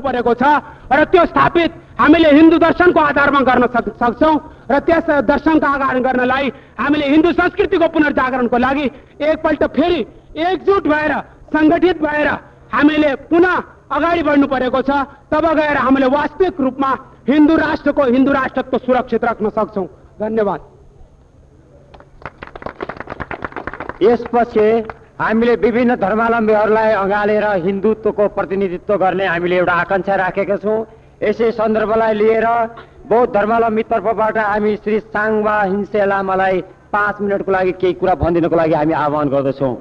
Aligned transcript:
परेको 0.00 0.34
छ 0.34 0.42
र 0.92 1.04
त्यो 1.12 1.24
स्थापित 1.26 1.70
हामीले 2.00 2.30
हिन्दू 2.30 2.58
दर्शनको 2.58 3.00
आधारमा 3.00 3.40
गर्न 3.48 3.66
सक 3.74 3.86
सक्छौँ 4.02 4.36
र 4.70 4.78
त्यस 4.86 5.06
दर्शनको 5.26 5.66
आधार 5.66 5.98
गर्नलाई 6.00 6.52
हामीले 6.80 7.06
हिन्दू 7.08 7.32
संस्कृतिको 7.32 7.88
पुनर्जागरणको 7.88 8.58
लागि 8.58 8.86
एकपल्ट 9.20 9.62
फेरि 9.76 10.00
एकजुट 10.46 10.86
भएर 10.88 11.12
सङ्गठित 11.52 12.02
भएर 12.02 12.28
हामीले 12.72 13.14
पुनः 13.28 13.54
अगाडि 13.90 14.22
बढ्नु 14.22 14.46
परेको 14.46 14.80
छ। 14.82 14.90
तब 15.30 15.44
गएर 15.58 15.76
हामीले 15.76 16.06
वास्तविक 16.08 16.60
रूपमा 16.60 16.90
हिन्दू 17.28 17.54
राष्ट्रको 17.56 18.02
हिन्दू 18.06 18.32
राष्ट्रत्व 18.32 18.78
सुरक्षित 18.78 19.24
राख्न 19.24 19.48
सक्छौँ। 19.50 19.86
धन्यवाद। 20.20 20.60
यसपछि 24.02 24.66
हामीले 25.20 25.54
विभिन्न 25.60 25.94
धर्मावलम्बीहरूलाई 26.00 26.92
अँगालेर 26.96 27.44
हिन्दुत्वको 27.64 28.28
प्रतिनिधित्व 28.32 28.96
गर्ने 28.96 29.26
हामीले 29.26 29.56
एउटा 29.56 29.74
आकाङ्क्षा 29.84 30.14
राखेका 30.16 30.56
छौँ। 30.64 30.78
यसै 31.20 31.50
सन्दर्भलाई 31.60 32.14
लिएर 32.16 32.46
बौद्ध 33.04 33.28
धर्मावलम्बी 33.36 33.82
तर्फबाट 33.92 34.36
हामी 34.40 34.72
श्री 34.80 35.00
साङबा 35.12 35.56
हिंसे 35.62 36.00
लामालाई 36.08 36.60
पाँच 36.88 37.20
मिनटको 37.20 37.52
लागि 37.52 37.72
केही 37.76 37.94
कुरा 38.00 38.14
भनिदिनको 38.16 38.56
लागि 38.56 38.74
हामी 38.80 38.94
आह्वान 38.96 39.28
गर्दछौँ। 39.28 39.76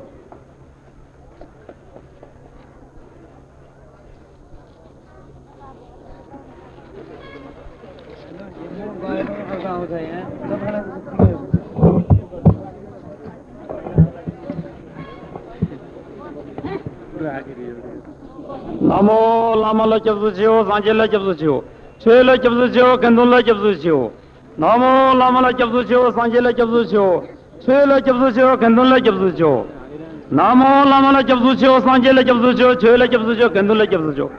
namo 18.81 19.55
lama 19.55 19.85
la 19.85 19.99
kyabzu 19.99 20.31
chiyo 20.31 20.65
sanje 20.69 20.93
la 20.93 21.07
kyabzu 21.07 21.33
chiyo 21.35 21.63
chwe 21.99 22.23
la 22.23 22.37
kyabzu 22.37 22.71
chiyo 22.73 22.97
kendun 22.97 23.29
la 23.29 23.41
kyabzu 23.43 23.75
chiyo 23.81 24.11
namo 24.57 25.13
lama 25.13 25.41
la 25.41 25.51
kyabzu 25.53 25.83
chiyo 25.85 26.11
sanje 26.15 26.41
la 26.41 26.51
kyabzu 26.53 26.85
chiyo 26.89 27.23
chwe 27.63 27.85
la 27.85 28.01
kyabzu 28.01 28.31
chiyo 28.33 28.57
kendun 28.57 28.89
la 28.89 28.99
kyabzu 28.99 29.31
chiyo 29.35 29.65
namo 30.31 30.85
lama 30.89 31.11
la 31.11 31.23
kyabzu 31.23 31.55
chiyo 31.55 31.81
sanje 31.81 32.11
la 32.13 32.23
kyabzu 32.23 32.53
chiyo 32.57 32.75
chwe 32.75 32.97
la 32.97 33.07
kyabzu 33.07 33.35
chiyo 33.35 33.49
kendun 33.51 33.77
la 33.77 33.85
kyabzu 33.85 34.11
chiyo 34.13 34.29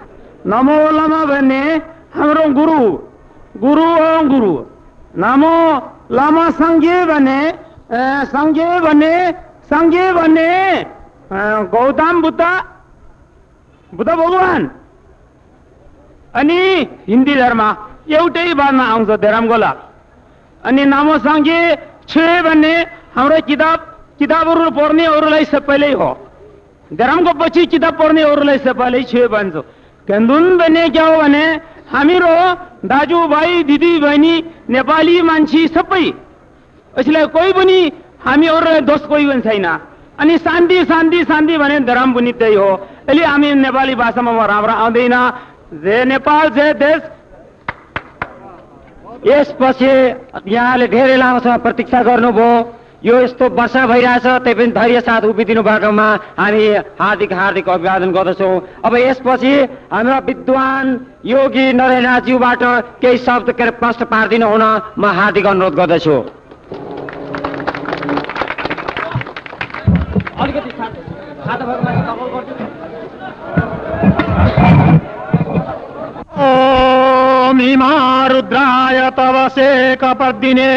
namo 0.44 0.72
lama 0.98 1.26
bhane 1.26 1.82
hamro 2.14 2.44
guru 2.54 3.00
guru 3.60 3.86
om 4.18 4.28
guru 4.28 4.66
namo 5.14 5.82
lama 6.08 6.50
sangye 6.52 7.06
bhane 7.06 7.54
sangye 8.32 8.66
bhane 8.84 9.34
sangye 9.68 10.12
bhane 10.16 10.86
gautam 11.72 12.22
buddha 12.22 12.69
Buddha 13.94 14.10
भगवान! 14.10 14.70
अनि 16.34 16.58
हिन्दी 17.08 17.34
धर्म 17.34 17.60
एउटै 18.08 18.52
बादमा 18.54 18.84
आउँछ 18.84 19.10
धर्मगोला 19.20 19.70
अनि 20.62 20.84
नामो 20.84 21.18
सङ्घे 21.18 21.60
छे 22.08 22.26
भन्ने 22.42 22.74
हाम्रो 23.16 23.40
किताब 23.48 23.78
किताबहरू 24.18 24.70
पढ्नेहरूलाई 24.70 25.44
सबैले 25.44 25.92
हो। 25.92 26.10
धर्मको 26.90 27.32
पछि 27.40 27.66
किताब 27.66 27.94
पढ्नेहरूलाई 27.98 28.58
सबैले 28.66 29.02
छे 29.10 29.26
भन्छ। 29.26 29.54
केन्दुन 30.06 30.44
भन्ने 30.58 30.88
के 30.94 31.00
हो 31.00 31.16
भने 31.18 31.44
हामीहरू 31.90 32.34
दाजुभाइ 32.86 33.62
दिदी 33.64 33.92
बहिनी 33.98 34.34
नेपाली 34.70 35.20
मान्छे 35.22 35.66
सबै। 35.68 36.04
यसलाई 36.94 37.26
कोही 37.34 37.52
पनि 37.52 37.78
हामीहरूलाई 38.24 38.80
दोष 38.86 39.02
कोही 39.10 39.26
पनि 39.26 39.42
छैन। 39.42 39.66
अनि 40.20 40.38
शान्ति 40.38 40.84
शान्ति 40.84 41.22
शान्ति 41.24 41.56
भने 41.58 41.78
धर्म 41.80 42.12
पनि 42.14 42.32
त्यही 42.32 42.54
हो। 42.54 42.70
यसले 43.08 43.24
हामी 43.24 43.54
नेपाली 43.54 43.94
भाषामा 43.94 44.32
म 44.32 44.40
राम्रो 44.44 44.72
आउँदैन। 44.74 45.16
जय 45.80 46.04
नेपाल 46.04 46.48
जय 46.50 46.72
देश। 46.76 47.00
यसपछि 49.26 49.92
यहाँले 50.46 50.86
धेरै 50.88 51.16
लामो 51.16 51.38
समय 51.40 51.58
प्रतीक्षा 51.58 52.02
गर्नुभयो। 52.02 52.50
यो 53.04 53.20
यस्तो 53.20 53.48
वर्षा 53.48 53.86
भइरहेछ 53.86 54.26
त्यही 54.44 54.54
पनि 54.54 54.72
धैर्य 54.76 55.00
साथ 55.00 55.24
उभिदिनु 55.24 55.62
भएकोमा 55.62 56.08
हामी 56.36 56.64
हार्दिक 57.00 57.32
हार्दिक 57.32 57.68
अभिवादन 57.68 58.12
गर्दछौँ। 58.12 58.60
अब 58.84 58.96
यसपछि 58.96 59.52
हाम्रा 59.92 60.18
विद्वान 60.20 60.84
योगी 61.24 61.72
नरेन्द्रज्यूबाट 61.72 62.62
केही 63.00 63.18
शब्द 63.18 63.52
के 63.52 63.62
अरे 63.62 63.72
प्रश्न 63.80 64.04
पारिदिनु 64.04 64.46
हुन 64.46 64.64
म 64.98 65.04
हार्दिक 65.16 65.46
अनुरोध 65.46 65.74
गर्दछु। 65.80 66.16
ॐ 76.37 77.59
इमा 77.61 77.93
रुद्राय 78.27 78.99
तव 79.17 79.37
शेकपर्दिने 79.55 80.71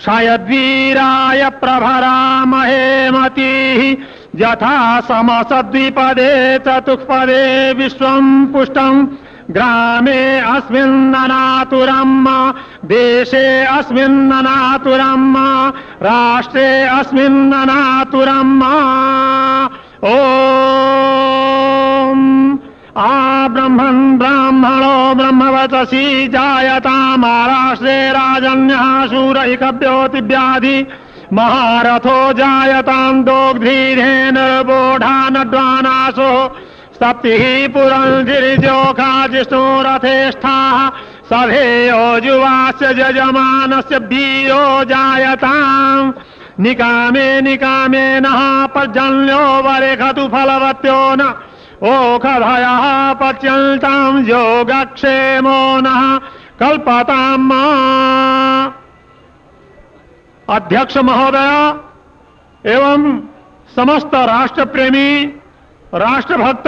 क्षयद्वीराय 0.00 1.48
प्रभरामहे 1.62 3.10
मतिः 3.10 3.80
यथा 4.42 4.76
समसद्विपदे 5.08 6.32
चतुष्पदे 6.66 7.42
विश्वं 7.80 8.26
पुष्टम् 8.52 9.06
ग्रामे 9.54 10.20
अस्मिन्ननातुरम् 10.54 12.26
देशे 12.90 13.46
अस्मिन्ननातुरम् 13.78 15.36
राष्ट्रे 16.06 16.68
अस्मिन्ननातुरम् 16.98 18.60
ओम 20.03 20.09
आ 22.97 23.47
ब्रह्मन् 23.53 24.17
ब्राह्मणो 24.19 24.97
ब्रह्मवतसी 25.15 26.27
जायता 26.35 26.95
महाराष्ट्रे 27.23 27.95
राजन्यः 28.17 29.05
शूरैकव्योतिव्याधि 29.11 30.77
महारथो 31.33 32.17
जायतां 32.39 33.13
दोग्धीन 33.29 34.37
बोढा 34.67 35.17
नड्वानासो 35.35 36.31
सप्तिः 36.99 37.43
पुरञ्जिर्जोखा 37.73 39.11
जिष्णुरथेष्ठाः 39.31 40.77
सभेयो 41.31 42.03
युवास्य 42.25 42.85
यजमानस्य 43.01 43.99
बीयो 44.11 44.63
जायताम् 44.91 46.13
निकामे 46.59 47.41
निकामे 47.41 48.19
नः 48.19 48.65
पर्जन्यो 48.65 49.39
वरेखतु 49.61 50.27
फलवत्यो 50.27 50.99
न। 51.15 51.21
ओखधयः 51.83 52.85
पच्यन्ताम् 53.13 54.27
योगक्षेमो 54.29 55.59
नः 55.81 56.03
कल्पताम् 56.59 57.51
अध्यक्ष 60.49 60.97
महोदय, 60.97 61.51
एवं 62.65 63.19
समस्त 63.75 64.15
राष्ट्र 64.15 64.65
प्रेमी 64.65 65.09
राष्ट्रभक्त, 65.93 66.67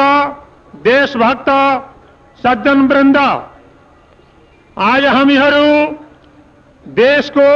देशभक्त 0.84 1.50
सज्जन 2.44 2.88
वृन्द 2.88 3.18
आज 4.78 5.06
हम 5.06 5.30
देश 6.86 7.30
को 7.38 7.50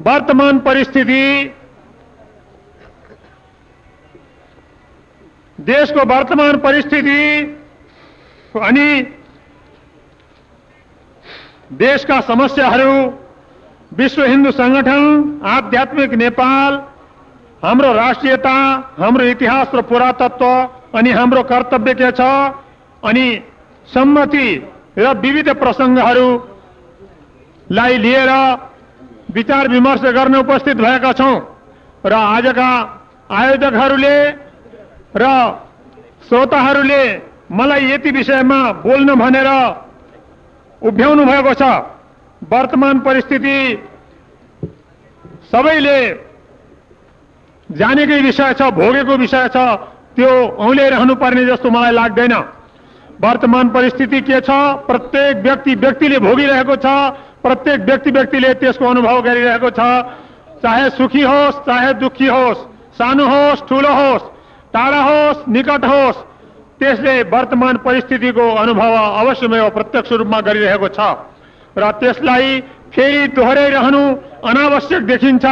वर्तमान 0.00 0.58
परिस्थिति 0.58 1.54
देशको 5.60 6.04
वर्तमान 6.06 6.56
परिस्थिति 6.58 7.20
अनि 8.60 8.88
देशका 11.74 12.20
समस्याहरू 12.22 12.92
विश्व 13.92 14.22
हिन्दू 14.24 14.50
संगठन 14.52 15.04
आध्यात्मिक 15.46 16.14
नेपाल 16.16 16.80
हाम्रो 17.62 17.92
राष्ट्रियता 17.92 18.54
हाम्रो 18.98 19.24
इतिहास 19.26 19.74
र 19.74 19.82
पुरातत्व 19.84 20.46
अनि 20.98 21.10
हाम्रो 21.12 21.42
कर्तव्य 21.44 21.94
के 21.94 22.10
छ 22.12 22.20
अनि 23.02 23.26
सम्मति 23.88 24.48
र 24.98 25.06
विविध 25.20 25.48
प्रसङ्गहरूलाई 25.58 26.34
लिएर 27.98 28.30
विचार 29.32 29.68
विमर्श 29.68 30.02
गर्न 30.12 30.34
उपस्थित 30.36 30.76
भएका 30.78 31.12
छौँ 31.14 31.36
र 32.04 32.12
आजका 32.14 32.70
आयोजकहरूले 33.30 34.16
र, 35.16 35.26
श्रोताहरूले 36.28 37.02
मलाई 37.52 37.90
यति 37.90 38.10
विषयमा 38.10 38.60
बोल्नु 38.72 39.14
भनेर 39.16 39.48
उभ्याउनु 40.82 41.24
भएको 41.24 41.54
वर्तमान 42.42 43.00
परिस्थिति 43.00 43.56
सबैले 45.52 45.98
जानेकै 47.70 48.20
विषय 48.20 48.52
छ, 48.52 48.62
भोगेको 48.70 49.16
विषय 49.16 49.48
छ, 49.48 49.56
त्यो 50.16 50.30
औल्याइरहनु 50.58 51.14
पर्ने 51.14 51.44
जस्तो 51.46 51.70
मलाई 51.70 51.92
लाग्दैन। 51.92 52.34
वर्तमान 53.20 53.68
परिस्थिति 53.68 54.20
के 54.20 54.40
प्रत्येक 54.86 55.36
व्यक्ति 55.36 55.74
व्यक्तिले 55.74 56.18
भोगिरहेको 56.18 56.76
छ, 56.76 56.86
प्रत्येक 57.42 57.80
व्यक्ति 57.80 58.10
त्यसको 58.54 58.86
अनुभव 58.86 59.20
छ। 59.70 59.80
चाहे 60.62 60.90
सुखी 60.90 61.22
होस्, 61.22 61.58
चाहे 61.66 61.92
दुखी 61.94 62.26
होस्, 62.26 62.58
सानो 62.94 63.26
होस्, 63.26 63.68
ठुलो 63.68 63.92
होस् 63.92 64.39
टाढा 64.74 65.00
होस् 65.02 65.48
निकट 65.48 65.84
होस् 65.84 66.18
त्यसले 66.80 67.14
वर्तमान 67.32 67.76
परिस्थितिको 67.84 68.44
अनुभव 68.62 68.94
अवश्यमै 69.20 69.60
प्रत्यक्ष 69.70 70.12
रूपमा 70.12 70.40
गरिरहेको 70.40 70.88
छ 70.88 71.00
र 71.76 71.90
त्यसलाई 72.00 72.60
फेरि 72.94 73.26
दोहोऱ्याइरहनु 73.36 74.02
अनावश्यक 74.50 75.02
देखिन्छ 75.06 75.44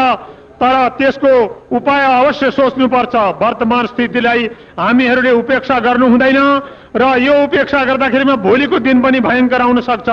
तर 0.58 0.74
त्यसको 0.98 1.32
उपाय 1.70 2.02
अवश्य 2.04 2.50
सोच्नुपर्छ। 2.50 3.14
वर्तमान 3.42 3.86
स्थितिलाई 3.86 4.42
हामीहरूले 4.78 5.30
उपेक्षा 5.30 5.78
गर्नु 5.78 6.06
हुँदैन 6.08 6.38
र 6.98 7.02
यो 7.22 7.34
उपेक्षा 7.44 7.84
गर्दाखेरिमा 7.84 8.34
भोलिको 8.42 8.78
दिन 8.82 9.02
पनि 9.02 9.20
भयङ्कर 9.20 9.60
आउन 9.62 9.80
सक्छ। 9.80 10.08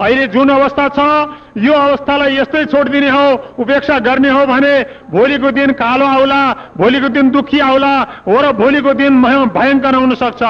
अहिले 0.00 0.26
जुन 0.26 0.48
अवस्था 0.50 0.88
छ 0.96 1.02
यो 1.64 1.72
अवस्थालाई 1.72 2.36
यस्तै 2.36 2.64
छोडिदिने 2.66 3.10
हो 3.10 3.26
उपेक्षा 3.62 3.98
गर्ने 4.06 4.30
हो 4.30 4.46
भने 4.46 4.74
भोलिको 5.10 5.50
दिन 5.58 5.72
कालो 5.78 6.06
आउला 6.06 6.40
भोलिको 6.78 7.08
दिन 7.16 7.30
दुखी 7.30 7.60
आउला 7.62 7.94
हो 8.26 8.40
र 8.40 8.52
भोलिको 8.58 8.94
दिन 9.00 9.22
भयङ्कर 9.54 9.94
आउन 9.94 10.14
सक्छ 10.14 10.42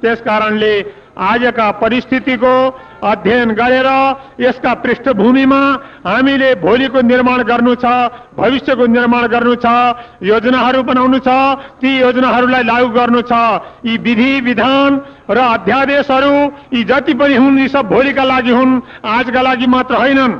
त्यस 0.00 0.20
कारणले 0.22 0.72
आजका 1.16 1.70
परिस्थितिको 1.80 2.54
अध्ययन 3.02 3.50
गरेर 3.54 3.88
यसका 4.40 4.72
पृष्ठभूमिमा 4.84 5.60
हामीले 6.06 6.54
भोलिको 6.60 7.00
निर्माण 7.02 7.42
गर्नु 7.42 7.74
छ 7.74 7.84
भविष्यको 8.36 8.86
निर्माण 8.86 9.26
गर्नु 9.26 9.54
छ 9.56 9.66
योजनाहरू 10.22 10.82
बनाउनु 10.82 11.18
छ 11.18 11.28
ती 11.80 11.90
योजनाहरूलाई 11.98 12.62
लागू 12.62 12.88
गर्नु 12.90 13.20
छ। 13.22 13.32
यी 13.84 13.96
विधि 13.98 14.40
विधान 14.40 15.00
र 15.30 15.38
अध्यादेशहरू 15.38 16.34
यी 16.72 16.84
जति 16.84 17.14
पनि 17.14 17.36
हुन् 17.36 17.58
यी 17.60 17.68
सब 17.68 17.88
भोलिका 17.88 18.24
लागि 18.24 18.50
हुन् 18.50 18.80
आजका 19.04 19.42
लागि 19.42 19.66
मात्र 19.66 19.94
होइनन्। 19.94 20.38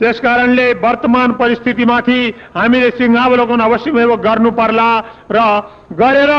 त्यस 0.00 0.20
कारणले 0.20 0.72
वर्तमान 0.80 1.32
परिस्थितिमाथि 1.36 2.20
हामीले 2.56 2.90
सिंहावलोकन 2.90 3.60
अवश्य 3.60 3.90
गर्नु 4.24 4.50
पर्ला 4.56 4.90
र 5.32 5.38
गरेर 5.92 6.32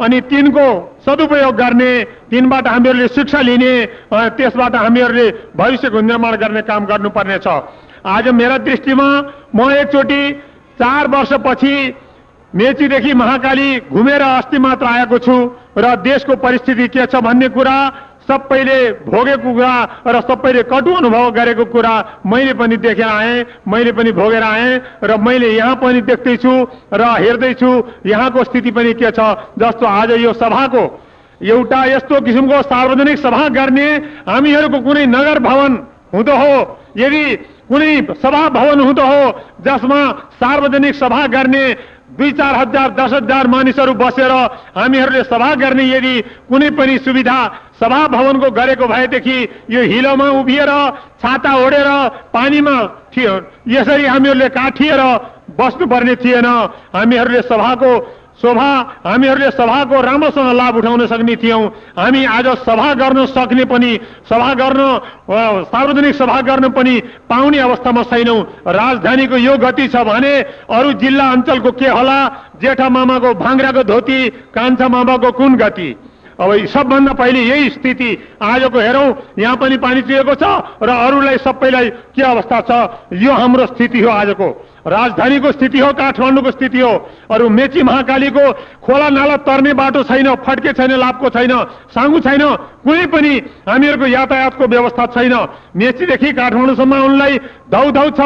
अनि 0.00 0.20
तिनको 0.22 0.66
सदुपयोग 1.06 1.54
गर्ने 1.56 1.92
तिनबाट 2.30 2.68
हामीहरूले 2.68 3.08
शिक्षा 3.08 3.40
लिने 3.40 3.72
त्यसबाट 4.36 4.74
हामीहरूले 4.76 5.26
भविष्यको 5.56 6.00
निर्माण 6.02 6.36
गर्ने 6.36 6.62
काम 6.62 6.86
गर्नुपर्ने 6.86 7.38
छ 7.38 7.60
आज 8.06 8.28
मेरा 8.34 8.58
दृष्टिमा 8.62 9.08
म 9.56 9.70
एकचोटि 9.72 10.22
चार 10.78 11.08
वर्षपछि 11.08 11.76
मेचीदेखि 12.52 13.12
महाकाली 13.14 13.68
घुमेर 13.90 14.22
अस्ति 14.22 14.58
मात्र 14.58 14.86
आएको 14.86 15.18
छु 15.18 15.36
र 15.78 15.94
देशको 16.02 16.36
परिस्थिति 16.38 16.88
के 16.88 17.06
छ 17.06 17.20
भन्ने 17.22 17.48
कुरा 17.48 17.76
सबैले 18.26 18.78
भोगेको 19.06 19.52
कुरा 19.54 19.72
र 20.06 20.20
सबैले 20.20 20.62
कटु 20.66 20.94
अनुभव 20.94 21.30
गरेको 21.30 21.64
कुरा 21.70 21.94
मैले 22.26 22.52
पनि 22.54 22.76
देखेर 22.76 23.08
आएँ 23.08 23.44
मैले 23.68 23.92
पनि 23.92 24.12
भोगेर 24.12 24.42
आएँ 24.42 24.80
र 25.04 25.16
मैले 25.18 25.50
यहाँ 25.56 25.76
पनि 25.76 26.00
देख्दैछु 26.02 26.52
र 26.92 27.02
हेर्दैछु। 27.22 27.70
यहाँको 28.06 28.44
स्थिति 28.44 28.70
पनि 28.70 28.92
के 28.94 29.10
छ? 29.10 29.20
जस्तो 29.58 29.86
आज 29.86 30.10
यो 30.20 30.32
सभाको 30.32 30.84
एउटा 31.42 31.84
यस्तो 31.84 32.20
किसिमको 32.20 32.62
सार्वजनिक 32.62 33.18
सभा 33.18 33.48
गर्ने 33.48 33.88
हामीहरूको 34.28 34.80
कुनै 34.80 35.06
नगर 35.06 35.38
भवन 35.38 35.72
हुँदो 36.14 36.34
हो 36.34 36.54
यदि 36.96 37.24
कुनै 37.68 37.90
सभा 38.22 38.48
भवन 38.48 38.80
हुँदो 38.80 39.02
हो 39.02 39.22
जसमा 39.60 40.00
सार्वजनिक 40.40 40.94
सभा 40.94 41.26
गर्ने 41.26 41.64
दुई 42.08 42.32
चार 42.32 42.54
हजार 42.54 42.90
दस 42.94 43.12
हजार 43.12 43.46
मानिसहरू 43.46 43.94
बसेर 43.94 44.32
हामीहरूले 44.76 45.22
सभा 45.24 45.54
गर्ने 45.54 45.84
यदि 45.84 46.14
कुनै 46.48 46.70
पनि 46.78 46.98
सुविधा 46.98 47.38
सभा 47.80 48.06
भवनको 48.08 48.50
गरेको 48.50 48.86
भएदेखि 48.86 49.38
यो 49.70 49.82
हिलोमा 49.92 50.28
उभिएर 50.40 50.70
छाता 51.18 51.54
ओढेर 51.56 51.88
पानीमा 52.32 52.76
थियो 53.10 53.34
यसरी 53.68 54.06
हामीहरूले 54.06 54.48
काठिएर 54.48 55.02
बस्नुपर्ने 55.58 56.14
थिएन। 56.16 56.46
हामीहरूले 56.94 57.40
सभाको 57.42 57.90
शोभा 58.36 58.70
हामीहरूले 59.04 59.50
सभाको 59.50 60.00
राम्रोसँग 60.02 60.52
लाभ 60.52 60.76
उठाउन 60.76 61.06
सक्ने 61.06 61.36
थियौँ। 61.36 61.62
हामी 61.96 62.24
आज 62.26 62.46
सभा 62.62 62.92
गर्न 62.94 63.24
सक्ने 63.26 63.64
पनि 63.64 63.90
सभा 64.28 64.52
गर्न 64.54 64.80
सार्वजनिक 65.66 66.14
सभा 66.14 66.40
गर्न 66.44 66.68
पनि 66.70 67.00
पाउने 67.30 67.58
अवस्थामा 67.58 68.02
छैनौँ। 68.04 68.40
राजधानीको 68.68 69.36
यो 69.38 69.56
गति 69.56 69.88
छ 69.88 70.04
भने 70.04 70.34
अरू 70.68 70.92
जिल्ला 71.00 71.30
अञ्चलको 71.32 71.70
के 71.72 71.88
होला? 71.88 72.18
जेठा 72.60 72.88
मामाको 72.88 73.34
भाङ्राको 73.34 73.82
धोती 73.82 74.28
कान्छा 74.52 74.88
मामाको 74.88 75.32
कुन 75.32 75.56
गति? 75.56 75.96
अब 76.36 76.52
सबभन्दा 76.68 77.12
पहिले 77.16 77.40
यही 77.40 77.68
स्थिति 77.70 78.10
आजको 78.42 78.78
हेरौँ। 78.78 79.08
यहाँ 79.38 79.56
पनि 79.56 79.76
पानी 79.80 80.00
चुहेको 80.04 80.34
छ 80.36 80.44
र 80.84 80.88
अरूलाई 80.92 81.36
सबैलाई 81.40 81.88
के 82.12 82.22
अवस्था 82.22 82.60
छ? 82.60 82.70
यो 83.16 83.32
हाम्रो 83.32 83.66
स्थिति 83.66 84.00
हो 84.00 84.10
आजको। 84.10 84.48
राजधानीको 84.86 85.52
स्थिति 85.52 85.78
हो 85.78 85.92
काठमाडौँको 85.92 86.50
स्थिति 86.50 86.80
हो 86.80 86.92
अरू 87.30 87.48
मेची 87.48 87.82
महाकालीको 87.82 88.44
खोला 88.86 89.08
नाला 89.10 89.36
तर्ने 89.42 89.72
बाटो 89.74 90.02
छैन 90.06 90.34
फड्के 90.46 90.72
छैन 90.72 90.92
लाभको 90.94 91.28
छैन 91.30 91.52
साङ्गु 91.90 92.20
छैन 92.22 92.44
कुनै 92.86 93.06
पनि 93.10 93.32
हामीहरूको 93.68 94.06
यातायातको 94.06 94.64
व्यवस्था 94.64 95.06
छैन। 95.14 95.34
मेचीदेखि 95.76 96.32
काठमाडौँसम्म 96.32 96.94
उनलाई 97.04 97.38
धौधौ 97.66 98.10
छ। 98.10 98.20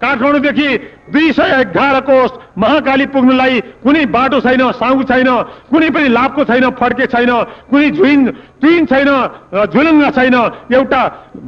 काठमाडौँदेखि 0.00 0.68
दुई 1.12 1.32
सय 1.32 1.52
एघार 1.60 2.00
कोष 2.08 2.30
महाकाली 2.58 3.06
पुग्नुलाई 3.12 3.60
कुनै 3.84 4.04
बाटो 4.08 4.40
छैन 4.40 4.62
साङ्गु 4.72 5.04
छैन 5.04 5.28
कुनै 5.70 5.90
पनि 5.92 6.08
लाभको 6.08 6.44
छैन 6.44 6.64
फड्के 6.80 7.06
छैन 7.12 7.32
कुनै 7.70 7.90
झुइन 7.92 8.20
तुइन 8.56 8.86
छैन 8.86 9.10
झुलुङ्गा 9.68 10.10
छैन। 10.16 10.36
एउटा 10.72 11.02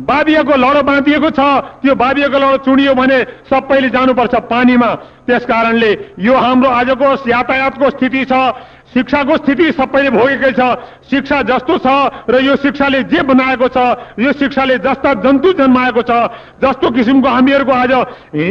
बाबियाको 0.08 0.54
लडो 0.60 0.82
बाँधिएको 0.84 1.30
छ 1.32 1.40
त्यो 1.80 1.94
बाबियाको 1.96 2.38
लडो 2.38 2.56
चुडियो 2.68 2.94
भने 2.94 3.18
सबैले 3.48 3.88
जानुपर्छ। 3.96 4.34
पानीमा 4.58 4.90
त्यस 5.26 5.46
कारणले 5.46 5.92
यो 6.18 6.34
हाम्रो 6.34 6.68
आजको 6.82 7.08
यातायातको 7.30 7.90
स्थिति 7.90 8.24
छ। 8.26 8.32
शिक्षाको 8.88 9.36
स्थिति 9.36 9.72
सबैले 9.72 10.10
भोगेकै 10.10 10.52
छ। 10.52 10.60
शिक्षा 11.08 11.42
जस्तो 11.42 11.76
छ 11.78 11.88
र 12.28 12.40
यो 12.40 12.56
शिक्षाले 12.56 13.02
जे 13.04 13.20
बनाएको 13.22 13.68
छ 13.68 13.78
यो 14.18 14.32
शिक्षाले 14.32 14.78
जस्ता 14.78 15.12
जन्तु 15.24 15.52
जन्माएको 15.52 16.02
छ 16.02 16.12
जस्तो 16.62 16.90
किसिमको 16.90 17.28
हामीहरूको 17.28 17.72
आज 17.74 17.92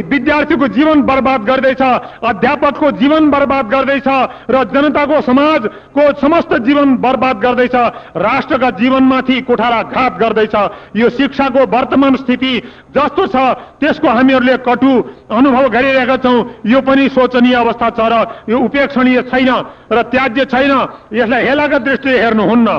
विद्यार्थीको 0.08 0.68
जीवन 0.68 1.02
बर्बाद 1.04 1.42
गर्दैछ 1.44 1.82
अध्यापकको 1.82 2.92
जीवन 2.98 3.30
बर्बाद 3.30 3.66
गर्दैछ 3.68 4.08
र 4.50 4.64
जनताको 4.74 5.22
समाजको 5.22 6.04
समस्त 6.22 6.54
जीवन 6.66 6.96
बर्बाद 6.98 7.38
गर्दैछ 7.38 7.76
राष्ट्रका 8.18 8.70
जीवनमाथि 8.78 9.42
कोठारा 9.42 9.82
घात 9.84 10.18
गर्दैछ। 10.20 10.56
यो 10.96 11.10
शिक्षाको 11.12 11.66
वर्तमान 11.68 12.16
स्थिति 12.16 12.54
जस्तो 12.94 13.26
छ 13.28 13.36
त्यसको 13.82 14.08
हामीहरूले 14.08 14.58
कटु 14.66 14.92
अनुभव 15.30 15.68
गरिरहेका 15.70 16.18
छौँ। 16.18 16.38
यो 16.66 16.82
पनि 16.82 17.10
शोचनीय 17.10 17.56
अवस्था 17.56 17.90
छ 17.90 18.00
र 18.02 18.16
यो 18.50 18.58
उपेक्षणीय 18.60 19.22
छैन 19.30 19.50
र 19.92 20.02
त्याज्य 20.28 20.46
छैन। 20.46 20.72
यसलाई 21.14 21.46
हेलाका 21.46 21.78
दृष्टिले 21.78 22.20
हेर्नुहुन्न। 22.20 22.70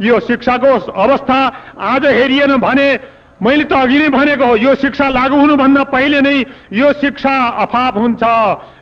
यो 0.00 0.20
शिक्षाको 0.20 0.92
अवस्था 0.92 1.38
आज 1.78 2.06
हेरिएन 2.06 2.56
भने 2.56 2.88
मैले 3.42 3.64
त 3.64 3.72
अघि 3.72 3.98
नै 3.98 4.08
भनेको 4.10 4.44
हो 4.44 4.56
यो 4.56 4.74
शिक्षा 4.74 5.08
लागू 5.08 5.36
हुनुभन्दा 5.38 5.82
पहिले 5.94 6.20
नै 6.20 6.36
यो 6.74 6.92
शिक्षा 6.98 7.34
अफाप 7.62 7.94
हुन्छ। 7.98 8.22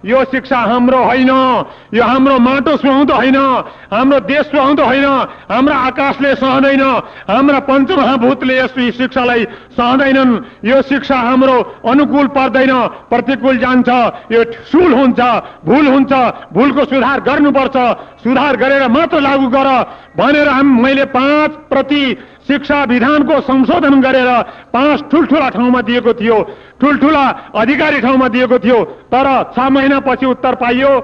यो 0.05 0.23
शिक्षा 0.33 0.59
हाम्रो 0.71 0.99
होइन 1.05 1.31
यो 1.93 2.03
हाम्रो 2.03 2.39
माटो 2.39 2.77
सुहाउँदो 2.77 3.15
होइन 3.15 3.37
हाम्रो 3.93 4.19
देश 4.25 4.45
सुहाउँदो 4.49 4.85
होइन 4.85 5.05
हाम्रो 5.51 5.75
आकाशले 5.75 6.35
सहँदैन 6.37 6.83
हाम्रा 7.29 7.59
पञ्चमहाभूतले 7.69 8.57
यस 8.57 8.75
शिक्षालाई 8.97 9.45
सहँदैनन्। 9.77 10.33
यो 10.65 10.81
शिक्षा 10.89 11.17
हाम्रो 11.19 11.57
अनुकूल 11.85 12.27
पर्दैन 12.37 12.73
प्रतिकूल 13.11 13.59
जान्छ 13.59 13.89
यो 14.33 14.41
सुल 14.73 14.93
हुन्छ 14.95 15.21
भुल 15.67 15.87
हुन्छ 15.87 16.13
भुलको 16.55 16.85
सुधार 16.85 17.21
गर्नुपर्छ 17.29 17.77
सुधार 18.25 18.57
गरेर 18.57 18.89
मात्र 18.89 19.21
लागू 19.21 19.49
गर 19.49 19.69
भनेर 20.17 20.49
मैले 20.65 21.05
पाँच 21.13 21.51
प्रति 21.71 22.03
शिक्षा 22.49 22.83
विधानको 22.85 23.41
संशोधन 23.43 24.01
गरेर 24.01 24.31
पाँच 24.73 25.05
ठुल्ठुला 25.11 25.49
ठाउँमा 25.51 25.81
दिएको 25.83 26.13
थियो। 26.15 26.39
ठुल्ठुला 26.81 27.25
अधिकारी 27.55 28.01
ठाउँमा 28.01 28.29
दिएको 28.29 28.59
थियो। 28.59 28.83
तर 29.13 29.27
छ 29.57 29.71
महिनापछि 29.71 30.27
उत्तर 30.27 30.55
पाइयो। 30.55 30.99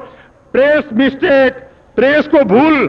प्रेस 0.54 0.84
मिस्टेक 0.92 1.54
प्रेसको 1.96 2.44
भुल 2.44 2.88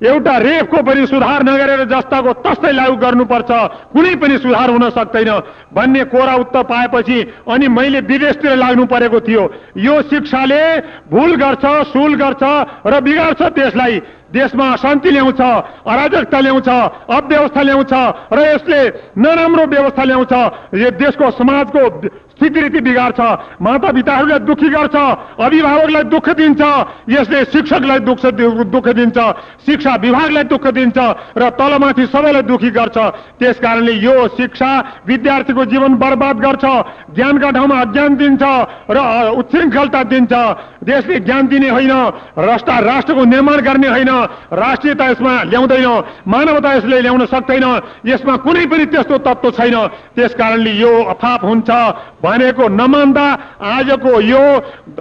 एउटा 0.00 0.36
रेफको 0.38 0.82
पनि 0.82 1.06
सुधार 1.06 1.42
नगरेर 1.44 1.84
जस्ताको 1.84 2.32
तस्तै 2.40 2.72
लागू 2.72 2.96
गर्नुपर्छ। 2.96 3.50
कुनै 3.92 4.14
पनि 4.16 4.38
सुधार 4.38 4.70
हुन 4.70 4.88
सक्दैन 4.90 5.30
भन्ने 5.74 6.04
कोरा 6.08 6.34
उत्तर 6.36 6.62
पाएपछि 6.62 7.18
अनि 7.48 7.68
मैले 7.68 8.00
विदेशतिर 8.00 8.56
लाग्नु 8.56 8.86
परेको 8.86 9.20
थियो। 9.20 9.42
यो 9.76 10.00
शिक्षाले 10.02 10.62
भुल 11.10 11.36
गर्छ 11.36 11.64
सुल 11.92 12.14
गर्छ 12.16 12.42
र 12.86 13.00
बिगार्छ 13.00 13.42
देशलाई 13.52 14.00
देशमा 14.32 14.66
अशान्ति 14.72 15.10
ल्याउँछ 15.10 15.40
अराजकता 15.40 16.40
ल्याउँछ 16.40 16.68
अव्यवस्था 16.68 17.62
ल्याउँछ 17.62 17.92
र 18.32 18.38
यसले 18.46 18.80
नराम्रो 19.18 19.64
व्यवस्था 19.66 20.04
ल्याउँछ। 20.04 20.32
यो 20.74 20.90
देशको 20.94 21.30
समाजको 21.30 21.82
स्थितिरीति 22.40 22.80
बिगार्छ 22.80 23.20
माता 23.60 23.90
पिताहरूलाई 23.92 24.38
दुखी 24.48 24.68
गर्छ 24.72 24.96
अभिभावकलाई 25.44 26.04
दुःख 26.08 26.28
दिन्छ 26.40 26.60
यसले 27.08 27.44
शिक्षकलाई 27.52 27.98
दुःख 28.00 28.24
दुःख 28.72 28.88
दिन्छ 28.88 29.18
शिक्षा 29.66 29.94
विभागलाई 30.00 30.44
दुःख 30.48 30.66
दिन्छ 30.72 30.98
र 31.36 31.50
तलमाथि 31.60 32.06
सबैलाई 32.06 32.42
दुखी 32.42 32.70
गर्छ। 32.70 32.96
त्यस 33.38 33.60
कारणले 33.60 33.92
यो 34.00 34.14
शिक्षा 34.40 34.70
विद्यार्थीको 35.06 35.64
जीवन 35.64 35.94
बर्बाद 36.00 36.36
गर्छ 36.40 36.64
ज्ञानका 37.14 37.50
ठाउँमा 37.50 37.76
अज्ञान 37.80 38.16
दिन्छ 38.16 38.42
र 38.88 38.98
उच्छृङ्खलता 39.36 40.02
दिन्छ। 40.08 40.32
देशले 40.80 41.18
ज्ञान 41.20 41.46
दिने 41.46 41.68
होइन 41.68 41.92
राष्ट्र 42.40 42.72
राष्ट्रको 42.82 43.24
निर्माण 43.24 43.60
गर्ने 43.60 43.88
होइन 43.88 44.10
राष्ट्रियता 44.56 45.06
यसमा 45.10 45.32
ल्याउँदैन 45.44 45.88
मानवता 46.24 46.72
यसले 46.72 47.00
ल्याउन 47.00 47.24
सक्दैन 47.26 47.66
यसमा 48.06 48.36
कुनै 48.44 48.64
पनि 48.66 48.84
त्यस्तो 48.88 49.18
तत्त्व 49.20 49.50
छैन। 49.50 49.76
त्यस 50.16 50.34
कारणले 50.40 50.72
यो 50.80 50.92
अफाप 51.04 51.44
हुन्छ। 51.44 51.68
भनेको 52.30 52.68
नमान्दा 52.70 53.26
आजको 53.74 54.20
यो 54.22 54.42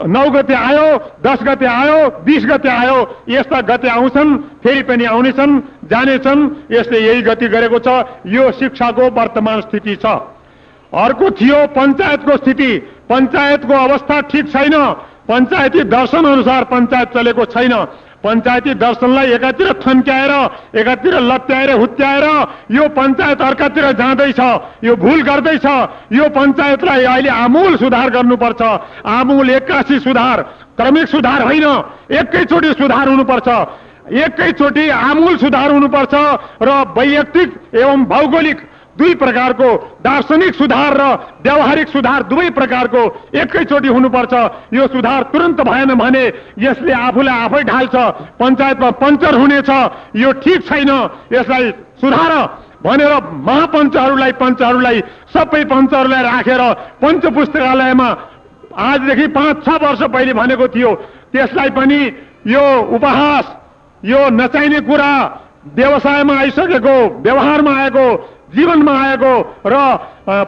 नौ 0.10 0.26
गते 0.30 0.54
आयो 0.56 0.88
दस 1.24 1.44
गते 1.44 1.66
आयो 1.66 1.98
बिस 2.26 2.46
गते 2.46 2.70
आयो 2.70 2.98
यस्ता 3.30 3.62
गते 3.70 3.90
आउँछन् 3.90 4.38
फेरि 4.64 4.82
पनि 4.90 5.06
आउनेछन् 5.06 5.60
जानेछन् 5.92 6.50
यसले 6.72 7.00
यही 7.00 7.22
गति 7.22 7.48
गरेको 7.48 7.80
छ 7.80 7.88
यो 8.28 8.52
शिक्षाको 8.60 9.10
वर्तमान 9.14 9.62
स्थिति 9.62 9.96
छ। 9.96 10.06
अर्को 10.94 11.30
थियो 11.32 11.58
पञ्चायतको 11.78 12.38
स्थिति। 12.38 12.72
पञ्चायतको 13.10 13.74
अवस्था 13.74 14.20
ठिक 14.32 14.52
छैन। 14.52 14.76
पञ्चायती 15.30 15.84
दर्शन 15.86 16.26
अनुसार 16.26 16.64
पञ्चायत 16.66 17.10
चलेको 17.14 17.46
छैन। 17.46 17.74
पञ्चायती 18.24 18.74
दर्शनलाई 18.76 19.32
एकातिर 19.34 19.72
थन्क्याएर 19.80 20.32
एकातिर 20.76 21.20
लत्याएर 21.22 21.72
हुत्याएर 21.74 22.26
यो 22.72 22.88
पञ्चायत 22.92 23.42
अर्कातिर 23.42 23.92
जाँदैछ 23.96 24.40
यो 24.84 24.96
भुल 24.98 25.22
गर्दैछ 25.24 25.66
यो 26.14 26.30
पञ्चायतलाई 26.30 27.04
अहिले 27.06 27.30
आमूल 27.38 27.78
सुधार 27.78 28.10
गर्नुपर्छ 28.10 28.62
आमूल 29.10 29.50
एक्कासी 29.52 30.00
सुधार 30.00 30.42
क्रमिक 30.78 31.08
सुधार 31.08 31.44
होइन 31.44 31.68
एकैचोटि 32.16 32.74
सुधार 32.74 33.08
हुनुपर्छ 33.08 33.48
एकैचोटि 34.20 34.90
आमूल 34.90 35.38
सुधार 35.38 35.72
हुनुपर्छ 35.72 36.14
र 36.64 36.84
वैयक्तिक 36.98 37.56
एवं 37.76 38.06
भौगोलिक 38.06 38.69
दुई 39.00 39.14
प्रकारको 39.16 39.70
दार्शनिक 40.04 40.56
सुधार 40.56 40.94
र 40.98 41.04
व्यावहारिक 41.44 41.88
सुधार 41.88 42.24
दुवै 42.30 42.50
प्रकारको 42.52 43.02
एकैचोटि 43.34 43.88
हुनुपर्छ। 43.88 44.34
यो 44.74 44.88
सुधार 44.90 45.22
तुरन्त 45.32 45.62
भएन 45.64 45.94
भने 45.96 46.24
यसले 46.60 46.94
आफूलाई 46.94 47.38
आफै 47.40 47.64
ढाल्छ 47.64 47.96
पञ्चायतमा 48.40 48.90
पञ्चर 49.02 49.36
हुनेछ 49.36 49.70
यो 50.16 50.32
ठिक 50.44 50.68
छैन 50.68 50.92
यसलाई 51.34 51.72
सुधार 52.02 52.34
भनेर 52.84 53.14
महापञ्चहरूलाई 53.48 54.32
पञ्चहरूलाई 54.42 55.02
सबै 55.34 55.64
पञ्चहरूलाई 55.72 56.24
राखेर 56.24 56.62
पञ्च 57.02 57.26
पुस्तकालयमा 57.36 58.10
आजदेखि 58.80 59.28
पाँच 59.36 59.66
छ 59.66 59.70
वर्ष 59.84 60.02
पहिले 60.14 60.34
भनेको 60.34 60.68
थियो। 60.68 60.92
त्यसलाई 61.34 61.70
पनि 61.76 62.00
यो 62.48 62.66
उपहास 62.96 63.46
यो 64.04 64.20
नचाहिने 64.32 64.80
कुरा 64.82 65.12
व्यवसायमा 65.76 66.34
आइसकेको 66.40 66.96
व्यवहारमा 67.22 67.72
आएको 67.80 68.06
जीवनमा 68.56 68.94
आएको 69.00 69.34
र 69.66 69.76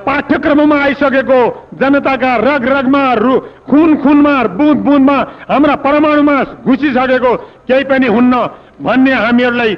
पाठ्यक्रममा 0.06 0.78
आइसकेको 0.84 1.40
जनताका 1.80 2.36
रग 2.48 2.64
रगमा 2.70 3.04
रु 3.14 3.40
खुन 3.70 3.96
खुनमा 4.04 4.34
बुँद 4.58 4.78
बुँदमा 4.86 5.18
हाम्रा 5.50 5.76
परमाणुमा 5.86 6.38
घुसिसकेको 6.66 7.36
केही 7.68 7.84
पनि 7.84 8.08
हुन्न 8.08 8.34
भन्ने 8.82 9.14
हामीहरूलाई 9.14 9.78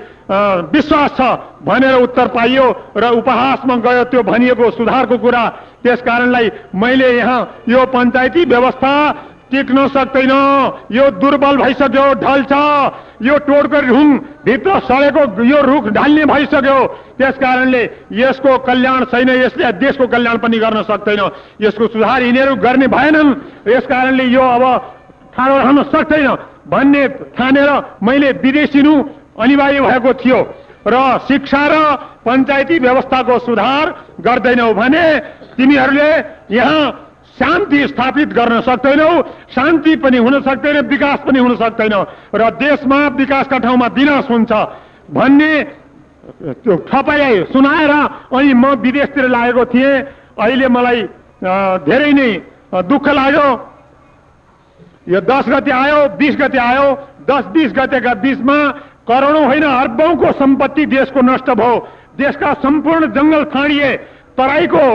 विश्वास 0.74 1.12
छ 1.18 1.22
भनेर 1.68 1.96
उत्तर 2.04 2.28
पाइयो 2.36 2.66
र 2.98 3.10
उपहासमा 3.20 3.76
गयो 3.86 4.04
त्यो 4.12 4.24
भनिएको 4.24 4.70
सुधारको 4.72 5.18
कुरा। 5.18 5.44
त्यस 5.84 6.02
कारणलाई 6.02 6.50
मैले 6.76 7.10
यहाँ 7.18 7.40
यो 7.70 7.86
पञ्चायती 7.92 8.46
व्यवस्था 8.46 8.94
टिक्न 9.54 9.88
सक्दैन 9.88 10.32
यो 10.92 11.10
दुर्बल 11.22 11.58
भइसक्यो 11.58 12.06
ढल्छ। 12.18 12.54
यो 13.22 13.38
टोडको 13.46 13.80
रुख 13.86 14.10
भित्र 14.46 14.80
सडेको 14.90 15.44
यो 15.46 15.60
रुख 15.62 15.84
ढाल्ने 15.94 16.24
भइसक्यो। 16.26 16.78
त्यस 17.18 17.36
कारणले 17.38 17.84
यसको 18.18 18.58
कल्याण 18.66 19.04
छैन 19.14 19.30
यसले 19.30 19.72
देशको 19.78 20.08
कल्याण 20.10 20.38
पनि 20.42 20.58
गर्न 20.58 20.82
सक्दैन 20.90 21.22
यसको 21.62 21.88
सुधार 21.94 22.24
यिनीहरू 22.24 22.56
गर्ने 22.66 22.88
भएनन्। 22.90 23.30
यस 23.70 23.86
कारणले 23.86 24.26
यो 24.34 24.42
अब 24.42 24.64
ठाडो 25.38 25.56
रहन 25.58 25.84
सक्दैन 25.94 26.28
भन्ने 26.68 27.08
ठानेर 27.38 27.70
मैले 28.02 28.32
विदेशिनु 28.42 28.94
अनिवार्य 29.38 29.82
भएको 29.82 30.14
थियो। 30.18 30.40
र 30.88 30.96
शिक्षा 31.28 31.64
र 31.70 31.76
पञ्चायती 32.26 32.80
व्यवस्थाको 32.80 33.40
सुधार 33.40 33.86
गर्दैनौ 34.20 34.74
भने 34.74 35.06
तिमीहरूले 35.56 36.10
यहाँ 36.52 36.82
शान्ति 37.34 37.88
स्थापित 37.88 38.30
गर्न 38.34 38.60
सक्दैनौ 38.62 39.12
शान्ति 39.52 39.96
पनि 39.96 40.18
हुन 40.18 40.42
सक्दैन 40.42 40.78
विकास 40.88 41.20
पनि 41.28 41.40
हुन 41.40 41.56
सक्दैन 41.58 41.94
र 42.36 42.50
देशमा 42.58 43.00
विकासका 43.18 43.58
ठाउँमा 43.60 43.88
विनाश 43.96 44.30
हुन्छ 44.30 44.52
भन्ने 45.12 45.52
त्यो 46.64 46.76
ठपाइ 46.88 47.44
सुनाएर 47.52 47.92
अनि 47.92 48.54
म 48.54 48.66
विदेशतिर 48.80 49.28
लागेको 49.30 49.66
थिएँ। 49.66 49.94
अहिले 50.40 50.68
मलाई 50.68 51.02
धेरै 51.84 52.12
नै 52.14 52.30
दुःख 52.86 53.08
लाग्यो। 53.10 53.48
यो 55.04 55.20
दस 55.22 55.46
गते 55.50 55.72
आयो 55.74 56.00
बिस 56.16 56.36
गते 56.38 56.58
आयो 56.60 56.86
दस 57.28 57.46
बिस 57.54 57.72
गतेका 57.74 58.14
बिचमा 58.24 58.58
करोडौँ 59.10 59.46
होइन 59.46 59.64
अर्बौँको 59.64 60.32
सम्पत्ति 60.32 60.86
देशको 60.88 61.22
नष्ट 61.22 61.50
भयो। 61.52 61.76
देशका 62.18 62.54
सम्पूर्ण 62.64 63.12
जङ्गल 63.12 63.44
फाँडिए 63.54 63.90
तराईको 64.38 64.86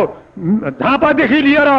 धापादेखि 0.80 1.40
लिएर 1.42 1.70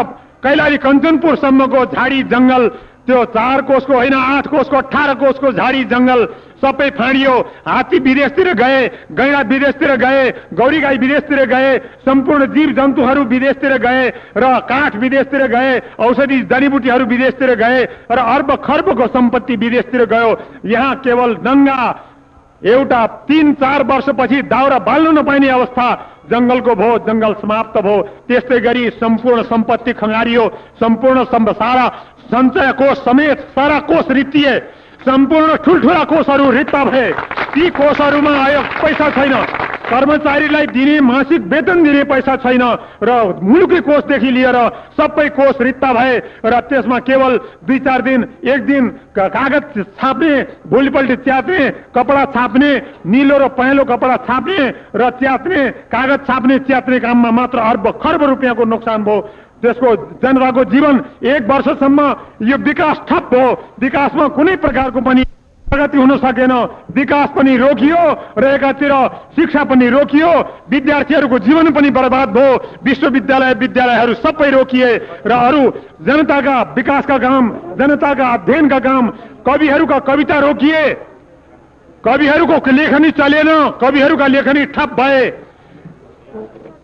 कैलाली 0.43 0.77
कञ्चनपुरसम्मको 0.77 1.85
झाडी 1.85 2.23
जङ्गल 2.31 2.67
त्यो 3.07 3.23
चार 3.33 3.61
कोषको 3.65 3.93
होइन 3.93 4.13
आठ 4.13 4.47
कोषको 4.47 4.77
अठार 4.77 5.13
कोषको 5.15 5.51
झाडी 5.51 5.83
जङ्गल 5.91 6.25
सबै 6.61 6.89
फाँडियो। 6.97 7.33
हात्ती 7.67 7.99
विदेशतिर 7.99 8.47
गए 8.53 8.79
गैडा 9.17 9.41
विदेशतिर 9.49 9.95
गए 9.95 10.29
गौरी 10.53 10.79
गाई 10.81 10.97
विदेशतिर 10.97 11.43
गए 11.45 11.77
सम्पूर्ण 12.05 12.45
जीव 12.53 12.71
जन्तुहरू 12.71 13.23
विदेशतिर 13.25 13.77
गए 13.77 14.03
र 14.37 14.59
काठ 14.69 14.95
विदेशतिर 14.95 15.45
गए 15.47 15.79
औषधि 15.99 16.39
जडीबुटीहरू 16.51 17.05
विदेशतिर 17.05 17.53
गए 17.55 17.83
र 18.11 18.19
अर्ब 18.35 18.55
खर्बको 18.65 19.07
सम्पत्ति 19.07 19.55
विदेशतिर 19.55 20.05
गयो। 20.05 20.29
यहाँ 20.65 20.95
केवल 20.99 21.35
दङ्गा 21.41 21.81
एउटा 22.65 23.05
तिन 23.27 23.53
चार 23.53 23.83
वर्षपछि 23.83 24.41
दाउरा 24.43 24.79
बाल्नु 24.79 25.11
नपाइने 25.11 25.49
अवस्था। 25.49 25.87
जङ्गलको 26.31 26.75
भयो 26.75 26.97
जङ्गल 27.07 27.33
समाप्त 27.41 27.77
भयो 27.81 28.01
त्यस्तै 28.27 28.59
गरी 28.59 28.89
सम्पूर्ण 28.99 29.43
सम्पत्ति 29.43 29.93
खङ्गारियो। 29.93 30.43
सम्पूर्ण 30.79 31.23
सारा 31.53 31.87
सञ्चय 32.29 32.71
कोष 32.71 32.97
समेत 33.05 33.39
सारा 33.55 33.79
कोष 33.79 34.11
रित्तिए। 34.11 34.53
सम्पूर्ण 34.99 35.55
ठुल्ठुला 35.65 36.03
कोषहरू 36.05 36.51
रित्त 36.51 36.75
भए। 36.75 37.11
ती 37.49 37.69
कोषहरूमा 37.71 38.31
आयो 38.37 38.61
पैसा 38.81 39.09
छैन। 39.09 39.33
कर्मचारीलाई 39.89 40.65
दिने 40.67 40.99
मासिक 41.01 41.41
वेतन 41.49 41.83
दिने 41.83 42.03
पैसा 42.05 42.35
छैन 42.37 42.63
र 43.03 43.39
मुलुकी 43.41 43.79
कोषदेखि 43.81 44.31
लिएर 44.31 44.57
सबै 44.93 45.27
कोष 45.33 45.61
रित्ता 45.61 45.93
भए 45.93 46.17
र 46.45 46.59
त्यसमा 46.69 46.99
केवल 47.01 47.37
दुई 47.65 47.79
चार 47.79 48.01
दिन 48.01 48.27
एक 48.45 48.65
दिन 48.65 48.87
कागज 49.17 49.81
छाप्ने 49.97 50.31
भोलिपल्ट 50.69 51.11
च्यात्ने 51.25 51.69
कपडा 51.95 52.25
छाप्ने 52.35 52.71
निलो 53.07 53.37
र 53.37 53.47
पहेँलो 53.57 53.83
कपडा 53.85 54.15
छाप्ने 54.29 54.61
र 54.95 55.09
च्यात्ने 55.17 55.69
कागज 55.89 56.19
छाप्ने 56.27 56.59
च्यात्ने 56.69 56.99
काममा 56.99 57.31
मात्र 57.31 57.59
अर्ब 57.71 57.87
खर्ब 57.97 58.23
रुपियाँको 58.29 58.65
नोक्सान 58.67 59.03
भयो। 59.03 59.17
त्यसको 59.61 59.95
जनताको 60.21 60.63
जीवन 60.65 61.03
एक 61.25 61.49
वर्षसम्म 61.49 61.99
यो 62.43 62.57
विकास 62.59 63.01
ठप 63.09 63.29
भयो 63.33 63.47
विकासमा 63.79 64.27
कुनै 64.27 64.55
प्रकारको 64.55 65.01
पनि 65.01 65.23
प्रगति 65.67 65.97
हुन 65.97 66.15
सकेन। 66.17 66.51
विकास 66.95 67.29
पनि 67.35 67.55
रोकियो 67.57 68.03
र 68.37 68.43
एकातिर 68.45 68.93
शिक्षा 69.35 69.63
पनि 69.63 69.89
रोकियो। 69.89 70.31
विद्यार्थीहरूको 70.69 71.39
जीवन 71.39 71.69
पनि 71.71 71.89
बर्बाद 71.89 72.29
भयो। 72.29 72.55
विश्वविद्यालय 72.83 73.53
विद्यालयहरू 73.53 74.13
सबै 74.15 74.49
रोकिए 74.49 74.89
र 75.25 75.31
अरू 75.31 75.61
जनताका 76.01 76.61
विकासका 76.75 77.17
काम 77.17 77.49
जनताका 77.77 78.27
अध्ययनका 78.27 78.79
काम 78.79 79.09
कविहरूका 79.45 79.99
कविता 80.09 80.39
रोकिए। 80.39 80.83
कविहरूको 82.03 82.71
लेखनी 82.71 83.11
चलेन। 83.11 83.49
कविहरूका 83.81 84.27
लेखनी 84.27 84.65
ठप 84.65 84.89
भए। 84.99 85.21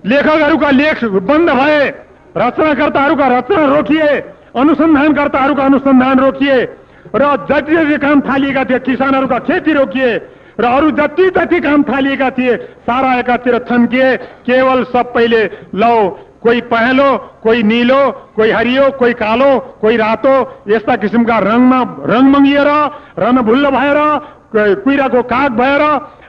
लेखकहरूका 0.06 0.70
लेख 0.72 1.04
बन्द 1.04 1.50
भए। 1.52 2.05
रचनाकर्ताहरूका 2.38 3.28
रचना 3.28 3.76
रोकिए, 3.76 4.08
अनुसन्धानकर्ताहरूका 4.56 5.64
अनुसन्धान 5.64 6.20
रोकिए, 6.20 6.64
र 7.16 7.48
जति 7.50 7.76
जति 7.76 7.98
काम 7.98 8.22
थालिएका 8.22 8.64
थिए, 8.64 8.80
किसानहरूका 8.80 9.40
खेती 9.40 9.74
रोकिए, 9.74 10.16
र 10.60 10.92
जति 10.92 11.30
जति 11.30 11.60
काम 11.60 11.84
थालिएका 11.84 12.30
थिए 12.30 12.58
सारा 12.58 13.14
एकातिर 13.14 13.60
थन्किए, 13.60 14.18
केवल 14.18 14.84
सबैले, 14.84 15.44
लौ, 15.76 16.10
कोही 16.44 16.62
पहेँलो, 16.62 17.18
कोही 17.44 17.64
निलो, 17.64 18.12
कोही 18.36 18.52
हरियो, 18.52 18.92
कोही 18.92 19.14
कालो, 19.14 19.60
कोही 19.82 19.98
रातो, 19.98 20.64
यस्ता 20.68 20.96
किसिमका 20.96 21.40
रङमा, 21.40 21.80
रङ 22.06 22.24
मङ्गिएर 22.24 22.70
रनभुल्ल 23.20 23.70
भएर 23.70 24.00
कुहिराको 24.56 25.22
काग 25.24 25.52
भएर, 25.52 25.82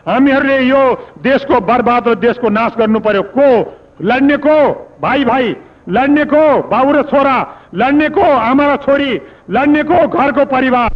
हामीहरूले 0.08 0.58
यो 0.62 0.82
देशको 1.22 1.60
बर्बाद 1.60 2.08
र 2.08 2.14
देशको 2.14 2.48
नाश 2.48 2.72
गर्नु 2.78 3.00
पर्यो। 3.00 3.22
को? 3.22 3.76
लड्ने 4.02 4.36
को? 4.36 4.56
भाइ 5.02 5.24
भाइ 5.24 5.56
लड्ने 5.88 6.24
को 6.24 6.42
बाबु 6.68 6.92
र 6.92 7.02
छोरा 7.10 7.36
लड्ने 7.74 8.08
को 8.10 8.22
आमा 8.22 8.64
र 8.66 8.76
छोरी 8.84 9.12
लड्ने 9.50 9.82
को 9.82 10.06
घरको 10.08 10.44
परिवार। 10.46 10.90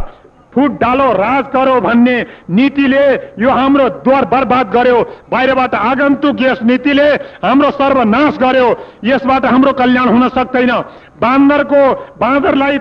फुट 0.55 0.71
डालो 0.81 1.07
राज 1.15 1.45
करो 1.53 1.81
भन्ने 1.81 2.17
नीतिले 2.51 3.05
यो 3.39 3.51
हाम्रो 3.51 3.89
द्वार 4.03 4.25
बर्बाद 4.27 4.71
गर्यो। 4.71 4.99
बाहिरबाट 5.31 5.75
आगन्तुक 5.75 6.43
यस 6.43 6.63
नीतिले 6.67 7.09
हाम्रो 7.39 7.71
सर्वनाश 7.71 8.39
गर्यो। 8.39 8.69
यसबाट 9.05 9.47
हाम्रो 9.47 9.73
कल्याण 9.73 10.09
हुन 10.09 10.29
सक्दैन। 10.29 10.73
बान्दरको 11.23 11.83
बाँदरलाई 12.19 12.77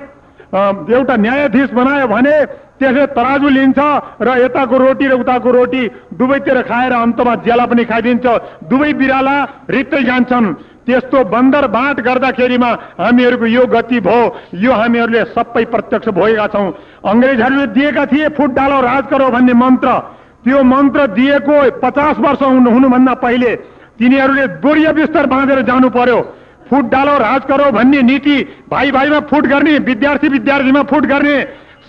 एउटा 0.89 1.15
न्यायाधीश 1.15 1.69
बनायो 1.71 2.07
भने 2.07 2.35
त्यसले 2.79 3.05
तराजु 3.13 3.49
लिन्छ 3.49 3.79
र 4.21 4.27
यताको 4.39 4.77
रोटी 4.77 5.05
र 5.05 5.13
उताको 5.21 5.49
रोटी 5.51 5.83
दुवैतिर 6.17 6.61
खाएर 6.65 6.93
अन्तमा 6.95 7.35
ज्याला 7.45 7.65
पनि 7.69 7.83
खाइदिन्छ। 7.85 8.25
दुवै 8.65 8.93
बिराला 8.97 9.37
रित्तै 9.69 10.03
जान्छन्। 10.03 10.45
त्यस्तो 10.89 11.23
बन्दर 11.23 11.67
बाँट 11.67 11.99
गर्दाखेरिमा 12.01 12.69
हामीहरूको 12.99 13.45
यो 13.45 13.65
गति 13.65 13.99
भयो। 13.99 14.21
यो 14.55 14.71
हामीहरूले 14.73 15.23
सबै 15.37 15.65
प्रत्यक्ष 15.65 16.07
भएका 16.09 16.47
छौँ। 16.47 16.67
अङ्ग्रेजहरूले 17.05 17.65
दिएका 17.67 18.05
थिए 18.05 18.29
फुट 18.29 18.49
डालो 18.49 18.81
राज 18.81 19.03
करो 19.09 19.29
भन्ने 19.29 19.53
मन्त्र। 19.53 19.93
त्यो 20.43 20.63
मन्त्र 20.63 21.07
दिएको 21.07 21.55
पचास 21.79 22.15
वर्ष 22.19 22.41
हुनु- 22.41 22.73
हुनुभन्दा 22.73 23.13
पहिले 23.13 23.55
तिनीहरूले 23.99 24.45
बोरिया 24.63 24.91
बिस्तर 24.91 25.25
बाँधेर 25.25 25.61
जानु 25.61 25.89
पर्यो 25.89 26.19
फुट 26.69 26.85
डालो 26.85 27.17
राज 27.17 27.41
करो 27.45 27.71
भन्ने 27.71 28.01
नीति 28.01 28.37
भाइ 28.71 28.91
भाइमा 28.91 29.19
फुट 29.29 29.45
गर्ने 29.45 29.77
विद्यार्थी 29.79 30.27
विद्यार्थीमा 30.27 30.83
फुट 30.83 31.05
गर्ने 31.05 31.35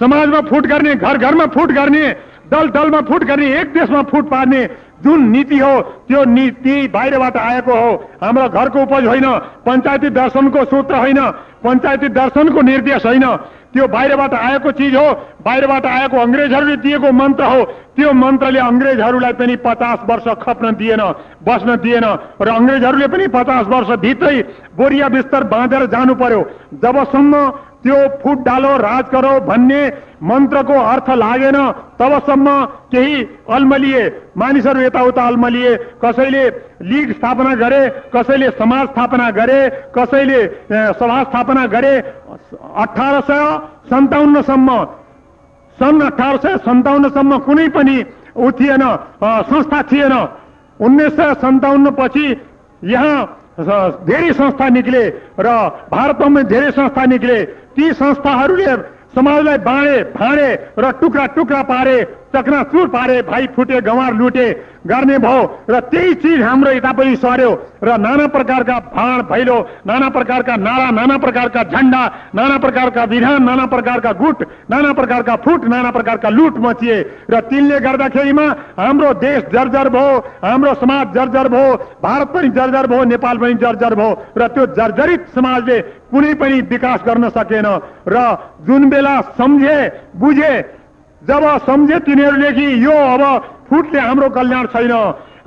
समाजमा 0.01 0.41
फुट 0.41 0.67
गर्ने 0.67 0.95
घर 0.95 1.17
घरमा 1.17 1.47
फुट 1.47 1.73
गर्ने 1.73 2.05
दल 2.51 2.69
दलमा 2.71 3.01
फुट 3.09 3.25
गर्ने 3.25 3.47
एक 3.61 3.73
देशमा 3.73 4.03
फुट 4.11 4.29
पार्ने 4.31 4.65
जुन 5.05 5.29
नीति 5.31 5.59
हो 5.59 5.81
त्यो 6.09 6.25
नीति 6.27 6.77
बाहिरबाट 6.89 7.37
आएको 7.37 7.73
हो। 7.73 7.93
हाम्रो 8.23 8.49
घरको 8.49 8.83
उपज 8.83 9.07
होइन 9.07 9.27
पञ्चायती 9.67 10.09
दर्शनको 10.11 10.65
सूत्र 10.65 10.95
होइन 10.97 11.21
पञ्चायती 11.65 12.09
दर्शनको 12.11 12.61
निर्देश 12.63 13.07
होइन। 13.07 13.27
त्यो 13.73 13.87
बाहिरबाट 13.89 14.35
आएको 14.35 14.71
चिज 14.73 14.95
हो 14.97 15.09
बाहिरबाट 15.45 15.87
आएको 15.87 16.17
अङ्ग्रेजहरूले 16.19 16.77
दिएको 16.77 17.13
मन्त्र 17.13 17.45
हो। 17.45 17.65
त्यो 17.97 18.13
मन्त्रले 18.13 18.61
अङ्ग्रेजहरूलाई 18.61 19.33
पनि 19.33 19.57
पचास 19.65 19.99
वर्ष 20.09 20.27
खप्न 20.43 20.75
दिएन 20.75 21.03
बस्न 21.47 21.77
दिएन। 21.79 22.07
र 22.43 22.49
अङ्ग्रेजहरूले 22.51 23.09
पनि 23.09 23.27
पचास 23.31 23.67
वर्षभित्रै 23.67 24.37
बोरिया 24.77 25.09
बिस्तर 25.09 25.45
बाँधेर 25.47 25.87
जानु 25.87 26.15
पर्यो। 26.15 26.41
जबसम्म 26.83 27.33
त्यो 27.83 27.97
फुट 28.23 28.39
डालो 28.45 28.77
राज 28.79 29.05
करो 29.13 29.33
भन्ने 29.47 29.81
मन्त्रको 30.23 30.79
अर्थ 30.85 31.09
लागेन। 31.17 31.57
तबसम्म 32.01 32.49
केही 32.93 33.23
अल्मलिए 33.51 34.03
मानिसहरू 34.37 34.81
यताउता 34.81 35.27
अल्मलिए 35.27 35.77
कसैले 36.05 36.45
लिग 36.83 37.13
स्थापना 37.13 37.55
गरे 37.57 37.83
कसैले 38.15 38.51
समाज 38.59 38.89
स्थापना 38.89 39.31
गरे 39.31 39.61
कसैले 39.97 40.41
सभा 41.01 41.23
स्थापना 41.25 41.67
गरे 41.67 41.97
अठार 42.85 43.21
सय 43.23 43.43
सन्ताउन्नसम्म 43.91 44.85
सन् 45.79 46.03
अठार 46.03 46.37
सय 46.37 46.57
सन्ताउन्नसम्म 46.61 47.39
कुनै 47.41 47.69
पनि 47.71 48.05
ऊ 48.37 48.51
थिएन 48.53 48.83
संस्था 49.23 49.83
थिएन। 49.93 50.15
उन्नाइस 50.81 51.17
सय 51.17 51.35
सन्ताउन्न 51.41 51.91
पछि 51.99 52.27
यहाँ 52.83 53.40
धेरै 53.61 54.33
संस्था 54.33 54.69
निक्ले 54.69 55.05
र 55.41 55.49
भारतमा 55.91 56.43
धेरै 56.43 56.71
संस्था 56.71 57.05
निक्ले 57.05 57.39
ती 57.77 57.93
संस्थाहरूले 57.93 58.73
समाजलाई 59.11 59.59
बाँडे 59.59 59.97
फाँडे 60.15 60.49
र 60.79 60.91
टुक्रा 61.01 61.27
टुक्रा 61.35 61.63
पारे। 61.67 61.97
चकनाचुर 62.35 62.89
पारे 62.89 63.21
भाइ 63.23 63.47
फुटे 63.57 63.81
गँवार 63.81 64.15
लुटे 64.15 64.47
गर्ने 64.87 65.17
भयो 65.19 65.43
र 65.71 65.81
त्यही 65.91 66.15
चिज 66.17 66.43
हाम्रो 66.43 66.71
यता 66.73 66.93
पनि 66.93 67.17
सर्यो 67.17 67.51
र 67.85 67.97
नाना 67.99 68.27
प्रकारका 68.29 68.79
भाँड 68.89 69.23
भैलो 69.27 69.59
नाना 69.87 70.09
प्रकारका 70.09 70.57
नारा 70.59 70.91
नाना 70.91 71.17
प्रकारका 71.19 71.63
झन्डा 71.65 72.03
नाना 72.35 72.57
प्रकारका 72.59 73.05
विधान 73.05 73.43
नाना 73.43 73.67
प्रकारका 73.67 74.13
गुट 74.15 74.47
नाना 74.71 74.93
प्रकारका 74.93 75.37
फुट 75.45 75.65
नाना 75.67 75.91
प्रकारका 75.91 76.29
लुट 76.31 76.59
मचिए 76.61 76.97
र 77.31 77.41
तिनले 77.51 77.81
गर्दाखेरिमा 77.81 78.47
हाम्रो 78.79 79.13
देश 79.19 79.43
जर्जर 79.53 79.89
भयो 79.91 80.19
हाम्रो 80.41 80.75
समाज 80.77 81.15
जर्जर 81.15 81.49
भयो 81.49 81.77
भारत 82.01 82.29
पनि 82.35 82.49
जर्जर 82.51 82.87
भयो 82.87 83.05
नेपाल 83.11 83.39
पनि 83.39 83.55
जर्जर 83.61 83.95
भयो 83.95 84.11
र 84.39 84.49
त्यो 84.49 84.67
जर्जरित 84.79 85.27
समाजले 85.35 85.81
कुनै 86.11 86.35
पनि 86.37 86.61
विकास 86.69 87.01
गर्न 87.07 87.29
सकेन 87.31 87.67
र 88.09 88.27
जुन 88.67 88.89
बेला 88.91 89.21
सम्झे 89.37 89.79
बुझे 90.17 90.55
जब 91.23 91.45
सम्झे 91.61 91.99
तिनीहरूले 92.01 92.53
कि 92.53 92.67
यो 92.85 92.93
अब 93.07 93.23
फुटले 93.69 94.01
हाम्रो 94.01 94.29
कल्याण 94.31 94.67
छैन 94.67 94.93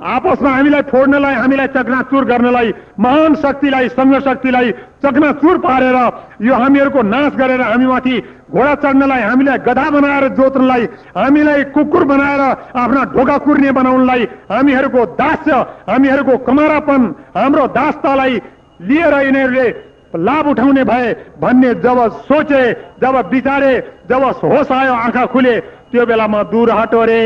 आपसमा 0.04 0.50
हामीलाई 0.50 0.82
फोड्नलाई 0.84 1.34
हामीलाई 1.34 1.66
चकनाचुर 1.68 2.24
गर्नलाई 2.24 2.72
महान 2.98 3.34
शक्तिलाई 3.36 3.88
सङ्घ 3.90 4.18
शक्तिलाई 4.20 4.70
चकनाचुर 5.04 5.58
पारेर 5.58 5.96
यो 6.40 6.54
हामीहरूको 6.54 7.02
नाश 7.04 7.32
गरेर 7.34 7.60
हामीमाथि 7.62 8.16
घोडा 8.50 8.74
चढ्नलाई 8.76 9.22
हामीलाई 9.22 9.58
गधा 9.60 9.88
बनाएर 9.90 10.28
जोत्नलाई 10.34 10.84
हामीलाई 11.16 11.64
कुकुर 11.72 12.04
बनाएर 12.04 12.42
आफ्ना 12.76 13.04
ढोका 13.14 13.36
कुर्ने 13.38 13.70
बनाउनलाई 13.72 14.28
हामीहरूको 14.50 15.06
दास्य 15.16 15.52
हामीहरूको 15.88 16.36
कमारापन 16.44 17.02
हाम्रो 17.34 17.66
दासतालाई 17.72 18.40
लिएर 18.82 19.14
यिनीहरूले 19.20 19.68
लाभ 20.16 20.46
उठाउने 20.48 20.84
भए 20.84 21.12
भन्ने 21.40 21.74
जब 21.82 21.98
सोचे 22.22 22.62
जब 23.02 23.16
विचारे 23.30 23.72
जब 24.10 24.24
होस 24.42 24.72
आयो 24.72 24.92
आँखा 24.94 25.24
खुले 25.26 25.58
त्यो 25.90 26.04
बेलामा 26.06 26.42
दूर 26.50 26.70
हटो 26.70 27.04
रे 27.04 27.22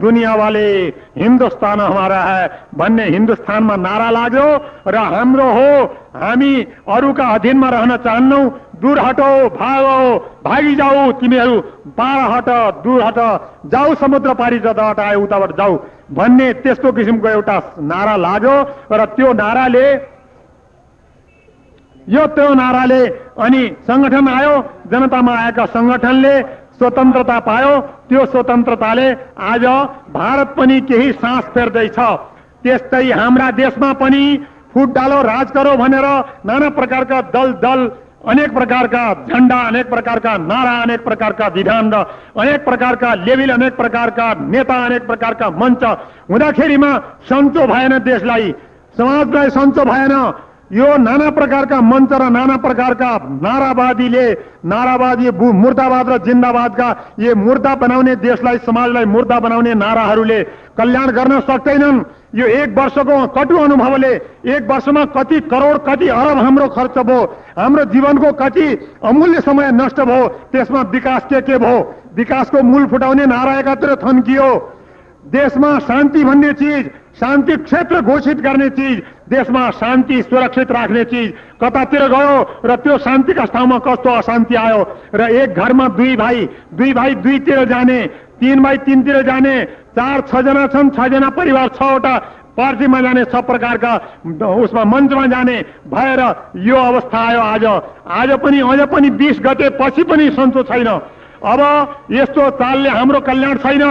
दुनिया 0.00 0.34
वाले 0.34 0.68
हिन्दुस्तान 1.16 1.80
हमारा 1.80 2.20
है 2.22 2.48
भन्ने 2.74 3.04
हिन्दुस्तानमा 3.06 3.76
नारा 3.78 4.10
लाग्यो 4.10 4.46
र 4.88 4.96
हाम्रो 5.06 5.48
हो 5.52 5.68
हामी 6.16 6.52
अरूका 6.88 7.26
अधीनमा 7.34 7.68
रहन 7.68 7.96
चाहन्नौ 7.98 8.40
दूर 8.80 8.98
हटो 9.00 9.28
भागो 9.52 9.98
भागी 10.44 10.74
जाऊ 10.76 11.12
तिमीहरू 11.20 11.60
बाह्र 11.96 12.32
हट 12.32 12.48
दूर 12.84 13.02
हट 13.02 13.18
जाऊ 13.70 13.94
समुद्र 14.00 14.34
पारी 14.34 14.58
जताबाट 14.60 15.00
आयो 15.02 15.22
उताबाट 15.22 15.56
जाऊ 15.56 15.78
भन्ने 16.12 16.52
त्यस्तो 16.60 16.92
किसिमको 16.92 17.28
एउटा 17.30 17.56
नारा 17.84 18.16
लाग्यो 18.18 18.56
र 18.92 19.04
त्यो 19.16 19.32
नाराले 19.34 19.86
यो 22.08 22.26
त्यो 22.34 22.52
नाराले 22.54 23.02
अनि 23.44 23.62
संगठन 23.86 24.28
आयो 24.28 24.54
जनतामा 24.90 25.32
आएका 25.36 25.64
संगठनले 25.66 26.34
स्वतन्त्रता 26.78 27.38
पायो। 27.40 27.80
त्यो 28.08 28.24
स्वतन्त्रताले 28.26 29.08
आज 29.44 29.64
भारत 30.14 30.54
पनि 30.56 30.80
केही 30.88 31.12
सास 31.14 31.44
फेर्दैछ। 31.54 31.98
त्यस्तै 32.62 33.10
हाम्रा 33.12 33.50
देशमा 33.58 33.92
पनि 34.00 34.22
फुट 34.74 34.88
डालो 34.94 35.20
राज 35.22 35.50
करो 35.50 35.76
भनेर 35.76 36.06
नाना 36.46 36.68
प्रकारका 36.78 37.20
दल 37.34 37.52
दल 37.64 37.80
अनेक 38.28 38.52
प्रकारका 38.54 39.02
झन्डा 39.26 39.58
अनेक 39.62 39.88
प्रकारका 39.90 40.36
नारा 40.36 40.76
अनेक 40.82 41.04
प्रकारका 41.04 41.46
विधान 41.48 41.90
र 41.92 42.04
अनेक 42.36 42.64
प्रकारका 42.64 43.14
लेबिल 43.16 43.50
अनेक 43.50 43.76
प्रकारका 43.76 44.32
नेता 44.46 44.84
अनेक 44.84 45.06
प्रकारका 45.06 45.50
मञ्च 45.58 45.84
हुँदाखेरिमा 46.30 46.90
सन्चो 47.28 47.66
भएन 47.66 47.98
देशलाई। 48.04 48.52
समाजलाई 48.96 49.50
सन्चो 49.50 49.84
भएन। 49.84 50.14
यो 50.72 50.96
नाना 50.98 51.30
प्रकारका 51.30 51.80
मञ्च 51.80 52.12
र 52.12 52.28
नाना 52.28 52.56
प्रकारका 52.56 53.10
नारावादीले 53.42 54.26
नारावादी 54.66 55.30
मुर्दाबाद 55.30 56.08
र 56.08 56.18
जिन्दाबादका 56.18 56.88
ये 57.18 57.34
मुर्दा 57.36 57.74
बनाउने 57.76 58.14
देशलाई 58.16 58.58
समाजलाई 58.66 59.04
मुर्दा 59.06 59.38
बनाउने 59.40 59.74
नाराहरूले 59.76 60.42
कल्याण 60.74 61.10
गर्न 61.10 61.40
सक्दैनन्। 61.40 62.02
यो 62.34 62.46
एक 62.46 62.78
वर्षको 62.78 63.26
कटु 63.32 63.56
अनुभव 63.56 63.84
अनुभवले 63.86 64.12
एक 64.46 64.62
वर्षमा 64.70 65.04
कति 65.14 65.40
करोड, 65.46 65.76
कति 65.86 66.08
अरब 66.10 66.38
हाम्रो 66.38 66.68
खर्च 66.68 66.98
भयो, 66.98 67.20
हाम्रो 67.58 67.84
जीवनको 67.86 68.32
कति 68.32 68.66
अमूल्य 69.04 69.40
समय 69.40 69.70
नष्ट 69.72 70.00
भयो, 70.00 70.28
त्यसमा 70.52 70.80
विकास 70.90 71.22
के 71.24 71.40
के 71.40 71.58
भयो? 71.58 71.78
विकासको 72.16 72.62
मूल 72.62 72.84
नारा 73.26 73.58
एकातिर 73.58 73.94
थन्कियो। 73.96 74.48
देशमा 75.26 75.78
शान्ति 75.80 76.24
भन्ने 76.24 76.52
चिज 76.52 76.90
शान्ति 77.20 77.56
क्षेत्र 77.58 78.00
घोषित 78.02 78.40
गर्ने 78.40 78.68
चिज 78.70 79.02
देशमा 79.30 79.70
शान्ति 79.72 80.22
सुरक्षित 80.22 80.70
राख्ने 80.72 81.04
चिज। 81.04 81.32
कतातिर 81.62 82.06
गयो 82.08 82.36
र 82.64 82.76
त्यो 82.76 82.98
शान्तिका 82.98 83.44
ठाउँमा 83.54 83.78
कस्तो 83.86 84.10
अशान्ति 84.12 84.54
आयो 84.54 84.80
र 85.14 85.28
एक 85.32 85.54
घरमा 85.54 85.88
दुई 85.98 86.16
भाइ 86.16 86.48
दुई 86.74 86.92
भाइ 86.92 87.14
दुईतिर 87.16 87.64
जाने 87.68 88.00
तिन 88.40 88.62
भाइ 88.62 88.78
तिनतिर 88.86 89.22
जाने 89.22 89.56
चार 89.96 90.20
छजना 90.30 90.66
छन् 90.66 90.90
छजना 90.90 91.28
परिवार 91.32 91.68
छवटा 91.74 92.16
पार्टीमा 92.56 93.00
जाने 93.00 93.24
छ 93.26 93.42
प्रकारका 93.44 93.94
उसमा 94.46 94.84
मञ्चमा 94.86 95.26
जाने 95.26 95.56
भएर 95.88 96.20
यो 96.62 96.76
अवस्था 96.78 97.18
आयो 97.20 97.40
आज। 97.42 97.64
आज 98.14 98.30
पनि 98.40 98.60
अझ 98.62 98.80
पनि 98.88 99.10
बिस 99.12 99.40
गते 99.40 99.68
पछि 99.80 100.02
पनि 100.04 100.30
सन्चो 100.32 100.62
छैन। 100.62 100.88
अब 100.88 101.60
यस्तो 102.10 102.50
चालले 102.60 102.88
हाम्रो 102.90 103.20
कल्याण 103.20 103.56
छैन। 103.58 103.82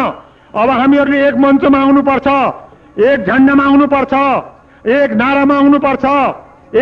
अब 0.56 0.70
हामीहरूले 0.70 1.28
एक 1.28 1.36
मञ्चमा 1.38 1.80
आउनुपर्छ 1.80 2.28
एक 3.08 3.26
झन्डामा 3.28 3.63
आउनुपर्छ 3.63 4.13
एक 4.98 5.13
नारामा 5.22 5.56
आउनुपर्छ 5.56 6.06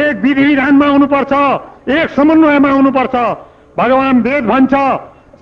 एक 0.02 0.22
विधि 0.24 0.44
विधानमा 0.44 0.86
आउनुपर्छ 0.86 1.34
एक 1.98 2.10
समन्वयमा 2.10 2.70
आउनुपर्छ। 2.70 3.16
भगवान 3.78 4.22
वेद 4.22 4.46
भन्छ 4.46 4.74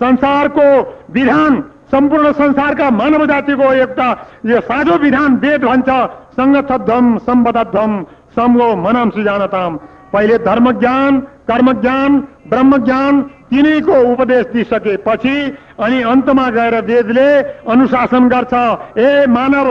संसारको 0.02 0.68
विधान 1.14 1.62
सम्पूर्ण 1.92 2.32
संसारका 2.34 2.90
मानव 2.92 3.26
जातिको 3.26 3.72
एउटा 3.74 4.10
यो 4.46 4.60
साझो 4.62 4.96
विधान 4.98 5.36
वेद 5.44 5.64
भन्छ 5.64 5.90
सङ्गतध्वम 6.38 7.18
सम्बद्धम 7.28 7.92
समगो 8.36 8.70
मनम 8.84 9.10
सुजानताम। 9.10 9.72
पहिले 10.14 10.38
धर्म 10.48 10.72
ज्ञान 10.80 11.20
कर्म 11.50 11.72
ज्ञान 11.82 12.20
ब्रह्म 12.50 12.78
ज्ञान 12.86 13.22
तिनैको 13.52 13.96
उपदेश 14.12 14.46
दिइसकेपछि 14.54 15.36
अनि 15.80 16.02
अन्तमा 16.12 16.50
गएर 16.50 16.76
वेदले 16.82 17.30
अनुशासन 17.68 18.28
गर्छ। 18.30 18.54
ए 18.98 19.26
मानव 19.30 19.68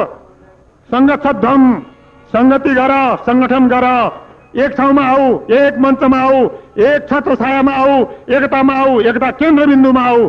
सङ्गठध्वम 0.88 1.62
सङ्गति 2.32 2.74
गर 2.74 2.92
सङ्गठन 3.26 3.68
गर। 3.68 3.86
एक 4.56 4.70
ठाउँमा 4.76 5.02
आऊ 5.06 5.26
एक 5.56 5.78
मञ्चमा 5.78 6.20
आऊ 6.20 6.38
एक 6.78 7.06
छत्र 7.08 7.34
छायामा 7.34 7.72
आऊ 7.72 7.96
एकतामा 8.28 8.74
आऊ 8.76 9.00
एकता 9.00 9.30
केन्द्रबिन्दुमा 9.40 10.02
आऊ। 10.02 10.28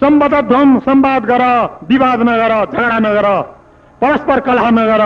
सम्बद्ध 0.00 0.34
ध्वम 0.42 0.78
सम्वाद 0.80 1.24
गर 1.26 1.42
विवाद 1.88 2.20
नगर 2.28 2.54
झगडा 2.66 2.98
नगर 2.98 3.26
परस्पर 4.00 4.40
कलह 4.40 4.70
नगर। 4.70 5.02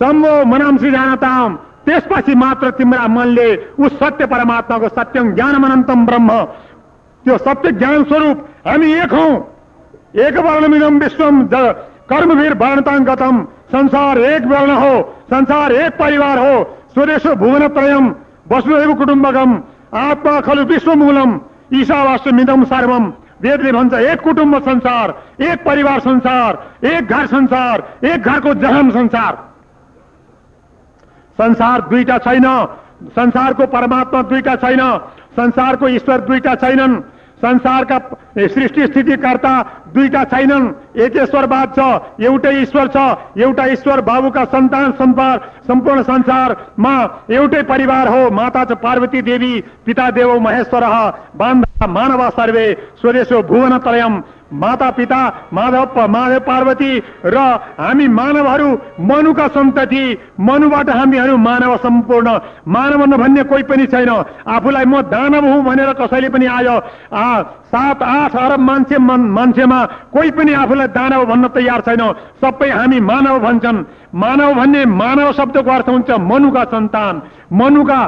सम्भो 0.00 0.32
मनाम्सी 0.46 0.90
जानताम 0.90 1.56
त्यसपछि 1.84 2.34
मात्र 2.34 2.70
तिम्रा 2.70 3.06
मनले 3.08 3.48
उस 3.78 3.98
सत्य 3.98 4.26
परमात्माको 4.26 4.88
सत्यम 4.88 5.32
ज्ञान 5.34 5.54
अनन्तम 5.54 6.06
ब्रह्म। 6.06 6.30
त्यो 7.24 7.36
सत्य 7.38 7.72
ज्ञान 7.72 8.04
स्वरूप 8.04 8.46
हामी 8.66 8.92
एक 8.94 9.12
हौ। 9.14 9.28
एक 10.18 10.36
वर्णमिदम 10.38 10.98
विश्वम 10.98 11.42
कर्मवीर 12.10 12.54
वर्णताङ 12.54 13.04
गतम 13.04 13.42
संसार 13.72 14.18
एक 14.20 14.46
वर्ण 14.46 14.70
हो 14.72 15.00
संसार 15.30 15.72
एक 15.72 15.92
परिवार 15.98 16.38
हो। 16.38 16.64
स्वदेश 16.94 17.26
भुवन 17.38 17.66
त्रयम 17.68 18.08
वसुदेव 18.50 18.94
कुटुम्बकम। 18.94 19.50
आत्मा 19.98 20.40
खलु 20.40 20.62
विश्वमूलम। 20.64 21.38
ईशावास्य 21.72 22.30
मिदम 22.32 22.64
सर्वम। 22.64 23.12
वेदले 23.42 23.72
भन्छ 23.72 23.94
एक 23.94 24.20
कुटुम्ब 24.20 24.58
संसार 24.60 25.14
एक 25.42 25.64
परिवार 25.64 26.00
संसार 26.00 26.86
एक 26.86 27.06
घर 27.06 27.26
संसार 27.26 27.82
एक 28.04 28.22
घरको 28.22 28.54
जहान 28.54 28.90
संसार। 28.90 29.38
संसार 31.38 31.80
दुईटा 31.82 32.18
छैन। 32.18 32.46
संसारको 33.10 33.66
परमात्मा 33.68 34.22
दुईटा 34.24 34.56
छैन। 34.56 34.80
संसारको 35.32 35.88
ईश्वर 35.90 36.20
दुईटा 36.22 36.54
छैनन्। 36.56 37.00
संसारका 37.40 37.98
सृष्टि 38.38 38.86
स्थितिकर्ता 38.86 39.52
दुईटा 39.94 40.24
छैनन्। 40.24 40.66
एकेश्वरवाद 41.00 41.72
छ 41.76 41.80
एउटै 42.20 42.52
ईश्वर 42.56 42.88
छ 42.88 43.04
एउटा 43.38 43.64
ईश्वर 43.66 44.00
बाबुका 44.00 44.44
सन्तान 44.46 44.92
संसार 44.92 45.38
सम्पूर्ण 45.66 46.02
संसारमा 46.02 46.94
एउटै 47.30 47.62
परिवार 47.62 48.08
हो। 48.08 48.30
माता 48.30 48.64
छ 48.64 48.76
पार्वती 48.82 49.22
देवी 49.22 49.52
पिता 49.86 50.10
देवो 50.10 50.38
महेश्वर 50.40 50.84
बान्धा 51.36 51.86
मानवा 51.88 52.28
सर्वे 52.30 52.66
स्वदेशो 53.00 53.42
भुवन 53.44 53.78
त्रयम 53.78 54.20
माता 54.52 54.90
पिता 54.90 55.48
माधव 55.52 56.06
माधव 56.06 56.38
पार्वती 56.38 57.02
र 57.24 57.36
हामी 57.80 58.08
मानवहरू 58.08 58.78
मनुका 59.00 59.48
सन्तति 59.48 60.18
मनुबाट 60.40 60.90
हामीहरू 60.90 61.36
मानव 61.36 61.76
सम्पूर्ण। 61.76 62.38
मानव 62.68 63.04
नभन्ने 63.04 63.42
कोही 63.42 63.62
पनि 63.62 63.86
छैन। 63.86 64.24
आफूलाई 64.48 64.84
म 64.84 65.02
दानव 65.02 65.44
हुँ 65.46 65.64
भनेर 65.64 65.92
कसैले 65.92 66.28
पनि 66.28 66.46
आयो। 66.46 66.82
आ, 67.16 67.42
सात 67.42 68.02
आठ 68.02 68.36
अरब 68.36 68.58
मान्छे 68.58 68.98
मन- 68.98 69.30
मान्छेमा 69.30 69.84
कोही 69.84 70.30
पनि 70.30 70.52
आफूलाई 70.52 70.86
दानव 70.86 71.24
भन्न 71.24 71.48
तयार 71.48 71.80
छैन। 71.80 72.12
सबै 72.44 72.70
हामी 72.70 73.00
मानव 73.00 73.38
भन्छन्। 73.38 73.84
मानव 74.14 74.54
भन्ने 74.54 74.84
मानव 74.86 75.32
शब्दको 75.32 75.70
अर्थ 75.70 75.88
हुन्छ 75.88 76.10
मनुका 76.10 76.64
सन्तान 76.64 77.22
मनुका 77.52 78.00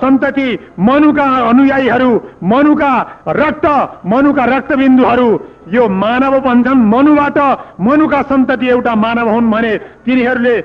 सन्तति 0.00 0.48
मनुका 0.78 1.24
अनुयायीहरू 1.48 2.10
मनुका 2.44 2.92
रक्त 3.28 3.66
मनुका 4.06 4.44
रक्तबिन्दुहरू। 4.46 5.30
यो 5.68 5.88
मानव 5.88 6.38
भन्छन् 6.40 6.86
मनुबाट 6.88 7.38
मनुका 7.80 8.20
सन्तति 8.22 8.66
एउटा 8.68 8.94
मानव 8.96 9.28
हुन् 9.28 9.50
भने 9.50 9.76
तिनीहरूले 10.04 10.56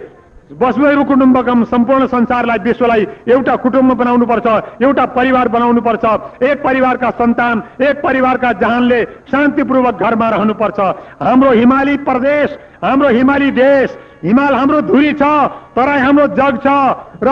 वसुदेव 0.61 1.03
कुटुम्बकम 1.03 1.63
सम्पूर्ण 1.65 2.05
संसारलाई 2.07 2.59
विश्वलाई 2.63 3.07
एउटा 3.27 3.55
कुटुम्ब 3.63 3.93
बनाउनुपर्छ 3.97 4.47
एउटा 4.83 5.05
परिवार 5.17 5.47
बनाउनुपर्छ 5.55 6.05
एक 6.43 6.63
परिवारका 6.63 7.09
सन्तान 7.19 7.63
एक 7.81 8.01
परिवारका 8.03 8.51
जहानले 8.61 9.03
शान्तिपूर्वक 9.31 10.03
घरमा 10.03 10.29
रहनुपर्छ 10.29 10.79
हाम्रो 11.21 11.51
हिमाली 11.51 11.97
प्रदेश 12.07 12.57
हाम्रो 12.83 13.09
हिमाली 13.09 13.51
देश 13.53 13.97
हिमाल 14.23 14.55
हाम्रो 14.55 14.81
धुरी 14.87 15.13
छ 15.13 15.33
तराई 15.75 15.99
हाम्रो 15.99 16.27
जग 16.39 16.57
छ 16.65 16.77
र 17.23 17.29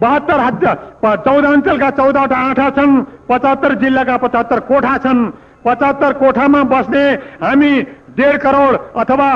बहत्तर 0.00 0.40
हज 0.40 0.64
चौध 1.24 1.44
अञ्चलका 1.44 1.90
चौधवटा 1.98 2.36
आँखा 2.38 2.68
छन् 2.76 3.00
पचहत्तर 3.28 3.74
जिल्लाका 3.80 4.16
पचहत्तर 4.16 4.60
कोठा 4.68 4.96
छन्। 5.04 5.30
पचहत्तर 5.64 6.12
कोठामा 6.16 6.62
बस्ने 6.64 7.02
हामी 7.42 7.72
डेढ 8.16 8.36
करोड 8.36 8.78
अथवा 8.96 9.30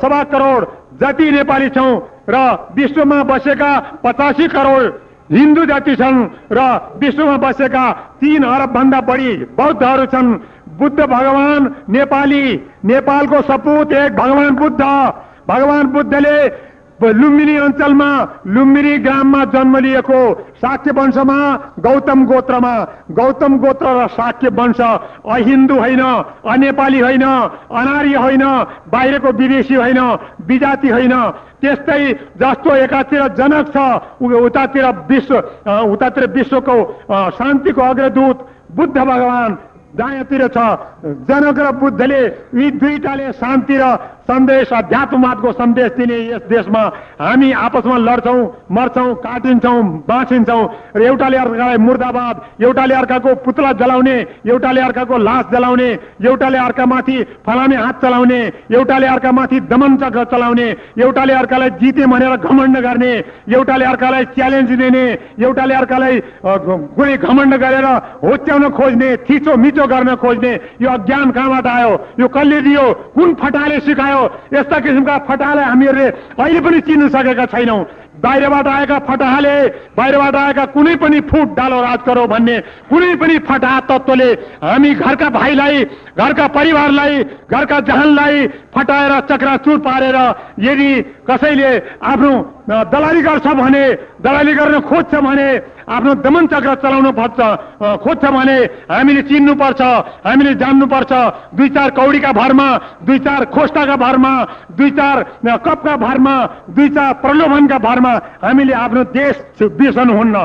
सवा 0.00 0.22
करोड 0.32 0.66
जति 1.00 1.30
नेपाली 1.30 1.68
छौँ 1.70 1.92
र 2.30 2.36
विश्वमा 2.76 3.22
बसेका 3.24 3.78
पचासी 4.04 4.46
करोड 4.48 4.84
हिन्दू 5.32 5.64
जाति 5.66 5.94
छन् 5.96 6.24
र 6.52 6.64
विश्वमा 6.98 7.36
बसेका 7.38 7.90
तीन 8.20 8.42
अरब 8.44 8.72
भन्दा 8.72 9.00
बढी 9.00 9.32
बौद्धहरू 9.56 10.06
छन्। 10.06 10.32
बुद्ध 10.78 11.00
भगवान 11.00 11.74
नेपाली 11.90 12.44
नेपालको 12.84 13.40
सपुत 13.42 13.92
एक 13.94 14.16
भगवान 14.16 14.50
बुद्ध। 14.56 14.82
भगवान 15.48 15.86
बुद्धले 15.86 16.36
लुम्बिनी 17.02 17.56
अञ्चलमा 17.58 18.10
लुम्बिनी 18.46 18.96
ग्राममा 18.98 19.44
जन्म 19.46 19.76
लिएको 19.76 20.20
शाक्य 20.56 20.90
वंशमा 20.90 21.38
गौतम 21.78 22.24
गोत्रमा। 22.26 22.74
गौतम 23.12 23.56
गोत्र 23.58 23.86
र 23.94 24.06
शाक्य 24.08 24.48
वंश 24.50 24.80
अहिन्दू 24.80 25.76
होइन 25.76 26.00
अनेपाली 26.00 27.00
होइन 27.00 27.22
अनार्य 27.22 28.16
होइन 28.16 28.44
बाहिरको 28.88 29.30
विदेशी 29.32 29.74
होइन 29.74 30.00
विजाति 30.48 30.88
होइन। 30.88 31.14
त्यस्तै 31.60 32.12
जस्तो 32.40 32.74
एकातिर 32.76 33.22
जनक 33.36 33.72
छ 33.74 33.76
उतातिर 34.22 34.86
विश्व 35.08 35.36
उतातिर 35.92 36.26
विश्वको 36.32 36.76
शान्तिको 37.38 37.82
अग्रदूत 37.82 38.46
बुद्ध 38.72 38.96
भगवान 38.96 39.58
दायाँतिर 39.96 40.46
छ। 40.48 40.58
जनक 41.28 41.58
र 41.58 41.70
बुद्धले 41.76 42.22
यी 42.54 42.70
दुईटाले 42.72 43.32
शान्ति 43.34 43.76
र 43.76 43.84
सन्देश 44.26 44.72
अध्यात्मवादको 44.72 45.52
सन्देश 45.52 45.90
दिने 45.96 46.18
यस 46.28 46.42
देशमा 46.50 46.82
हामी 47.20 47.50
आपसमा 47.64 47.96
लड्छौँ 47.98 48.40
मर्छौँ 48.76 49.14
काटिन्छौँ 49.22 49.82
बाँचिन्छौँ 50.08 50.62
र 50.96 51.02
एउटाले 51.02 51.36
अर्कालाई 51.36 51.76
मुर्दाबाद 51.78 52.62
एउटाले 52.62 52.94
अर्काको 52.94 53.34
पुतला 53.44 53.72
जलाउने 53.80 54.16
एउटाले 54.50 54.80
अर्काको 54.80 55.16
लास 55.18 55.44
जलाउने 55.52 55.88
एउटाले 56.26 56.58
अर्कामाथि 56.58 57.16
फलामे 57.46 57.76
हात 57.76 58.02
चलाउने 58.02 58.40
एउटाले 58.74 59.06
अर्कामाथि 59.06 59.60
दमन 59.70 59.96
चक्र 60.02 60.24
चलाउने 60.32 60.68
एउटाले 60.98 61.32
अर्कालाई 61.34 61.70
जिते 61.80 62.06
भनेर 62.06 62.36
घमण्ड 62.36 62.76
गर्ने 62.86 63.12
एउटाले 63.54 63.84
अर्कालाई 63.84 64.24
च्यालेन्ज 64.34 64.70
दिने 64.82 65.04
एउटाले 65.44 65.74
अर्कालाई 65.74 66.20
कुनै 66.96 67.16
घमण्ड 67.16 67.54
गरेर 67.62 67.86
होच्याउन 68.26 68.68
खोज्ने 68.78 69.16
थिचो 69.26 69.56
मिचो 69.56 69.86
गर्न 69.86 70.14
खोज्ने 70.16 70.52
यो 70.82 70.90
अज्ञान 70.90 71.30
कहाँबाट 71.30 71.66
आयो? 71.66 71.92
यो 72.20 72.28
कसले 72.28 72.60
दियो? 72.60 72.84
कुन 73.14 73.34
फटाले 73.40 73.78
सिकायो? 73.86 74.15
यस्ता 74.54 74.76
किसिमका 74.80 75.14
फटालाई 75.28 75.64
हामीहरूले 75.64 76.06
अहिले 76.40 76.60
पनि 76.60 76.78
चिन्न 76.88 77.08
सकेका 77.08 77.44
छैनौँ। 77.46 77.80
बाहिरबाट 78.22 78.66
आएका 78.68 78.98
फटाहाले 79.08 79.56
बाहिरबाट 79.96 80.36
आएका 80.36 80.64
कुनै 80.74 80.94
पनि 81.02 81.20
फुट 81.30 81.48
डालो 81.56 81.80
राज 81.82 82.00
गरौ 82.06 82.26
भन्ने 82.26 82.56
कुनै 82.90 83.14
पनि 83.20 83.38
फटाहा 83.48 83.80
तत्त्वले 83.88 84.30
हामी 84.64 84.90
घरका 84.96 85.28
भाइलाई 85.30 85.84
घरका 86.16 86.46
परिवारलाई 86.56 87.22
घरका 87.52 87.80
जहानलाई 87.88 88.46
फटाएर 88.74 89.12
चक्राचुर 89.30 89.78
पारेर 89.86 90.18
यदि 90.60 90.90
कसैले 91.28 91.70
आफ्नो 92.12 92.32
दलाली 92.92 93.22
गर्छ 93.22 93.46
भने 93.56 93.84
दलाली 94.24 94.54
गर्न 94.54 94.80
खोज्छ 94.88 95.14
भने 95.26 95.48
आफ्नो 95.86 96.14
दमन 96.24 96.46
चक्र 96.52 96.74
चलाउनु 96.82 97.10
पर्छ 97.18 97.38
खोज्छ 98.02 98.24
भने 98.26 98.56
हामीले 98.90 99.22
चिन्नुपर्छ 99.22 99.82
हामीले 100.26 100.54
जान्नुपर्छ। 100.62 101.12
दुई 101.56 101.68
चार 101.76 101.90
कौडीका 101.98 102.32
भरमा 102.32 102.68
दुई 103.06 103.18
चार 103.26 103.44
खोस्टाका 103.54 103.96
भरमा 103.96 104.32
दुई 104.78 104.90
चार 104.98 105.22
कपका 105.66 105.94
भरमा 105.96 106.34
दुई 106.70 106.88
चार 106.96 107.12
प्रलोभनका 107.22 107.78
भरमा 107.78 108.05
हामीले 108.44 108.72
आफ्नो 108.72 109.02
देश 109.12 109.34
बिर्सनुहुन्न 109.62 110.36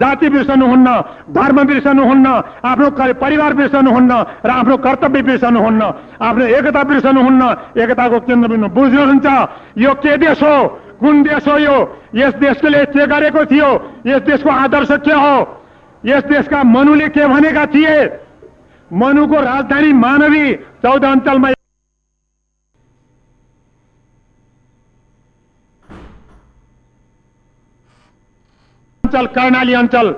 जाति 0.00 0.28
बिर्सनुहुन्न 0.28 0.88
धर्म 1.34 1.58
बिर्सनुहुन्न 1.66 2.26
आफ्नो 2.64 2.90
परिवार 3.14 3.54
बिर्सनुहुन्न 3.54 4.12
र 4.44 4.50
आफ्नो 4.50 4.76
कर्तव्य 4.76 5.22
बिर्सनुहुन्न 5.22 5.82
आफ्नो 6.22 6.44
एकता 6.58 6.82
बिर्सनुहुन्न 6.82 7.42
एकताको 7.76 8.20
केन्द्रबिन्दु 8.20 8.68
बुझ्नुहुन्छ। 8.68 9.26
यो 9.78 9.94
के 9.94 10.16
देश 10.16 10.42
हो? 10.42 10.56
कुन 11.00 11.22
देश 11.22 11.48
हो 11.48 11.58
यो? 11.58 11.76
यस 12.14 12.34
देशले 12.34 12.84
के 12.86 13.06
गरेको 13.06 13.44
थियो? 13.44 13.70
यस 14.06 14.22
देशको 14.22 14.50
आदर्श 14.50 14.90
के 15.04 15.12
हो? 15.12 15.36
यस 16.04 16.24
देशका 16.24 16.62
मनुले 16.64 17.08
के 17.08 17.26
भनेका 17.26 17.66
थिए? 17.66 17.96
मनुको 18.90 19.40
राजधानी 19.40 19.92
मानवी 19.92 20.44
चौध 20.82 21.04
अञ्चलमा 21.04 21.48
अञ्चल 29.10 29.26
कर्णाली 29.26 29.74
अञ्चल। 29.74 30.08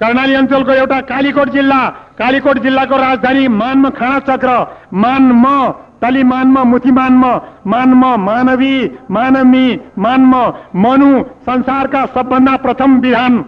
कर्णाली 0.00 0.34
अञ्चलको 0.34 0.72
एउटा 0.72 1.00
कालीकोट 1.00 1.48
जिल्ला। 1.48 1.82
कालीकोट 2.18 2.58
जिल्लाको 2.58 2.96
राजधानी 2.96 3.48
मानमा 3.48 3.90
खाँडा 3.90 4.18
चक्र। 4.28 4.50
मानमा 4.92 5.56
तली 6.02 6.22
मानमा 6.22 6.64
मुथी 6.64 6.90
मानमा 6.90 7.32
मानमा 7.66 8.16
मानवी 8.16 8.74
मानवी 9.10 9.80
मानमा 9.98 10.42
मनु 10.76 11.24
संसारका 11.46 12.04
सबभन्दा 12.06 12.56
प्रथम 12.56 12.98
विधान। 13.00 13.38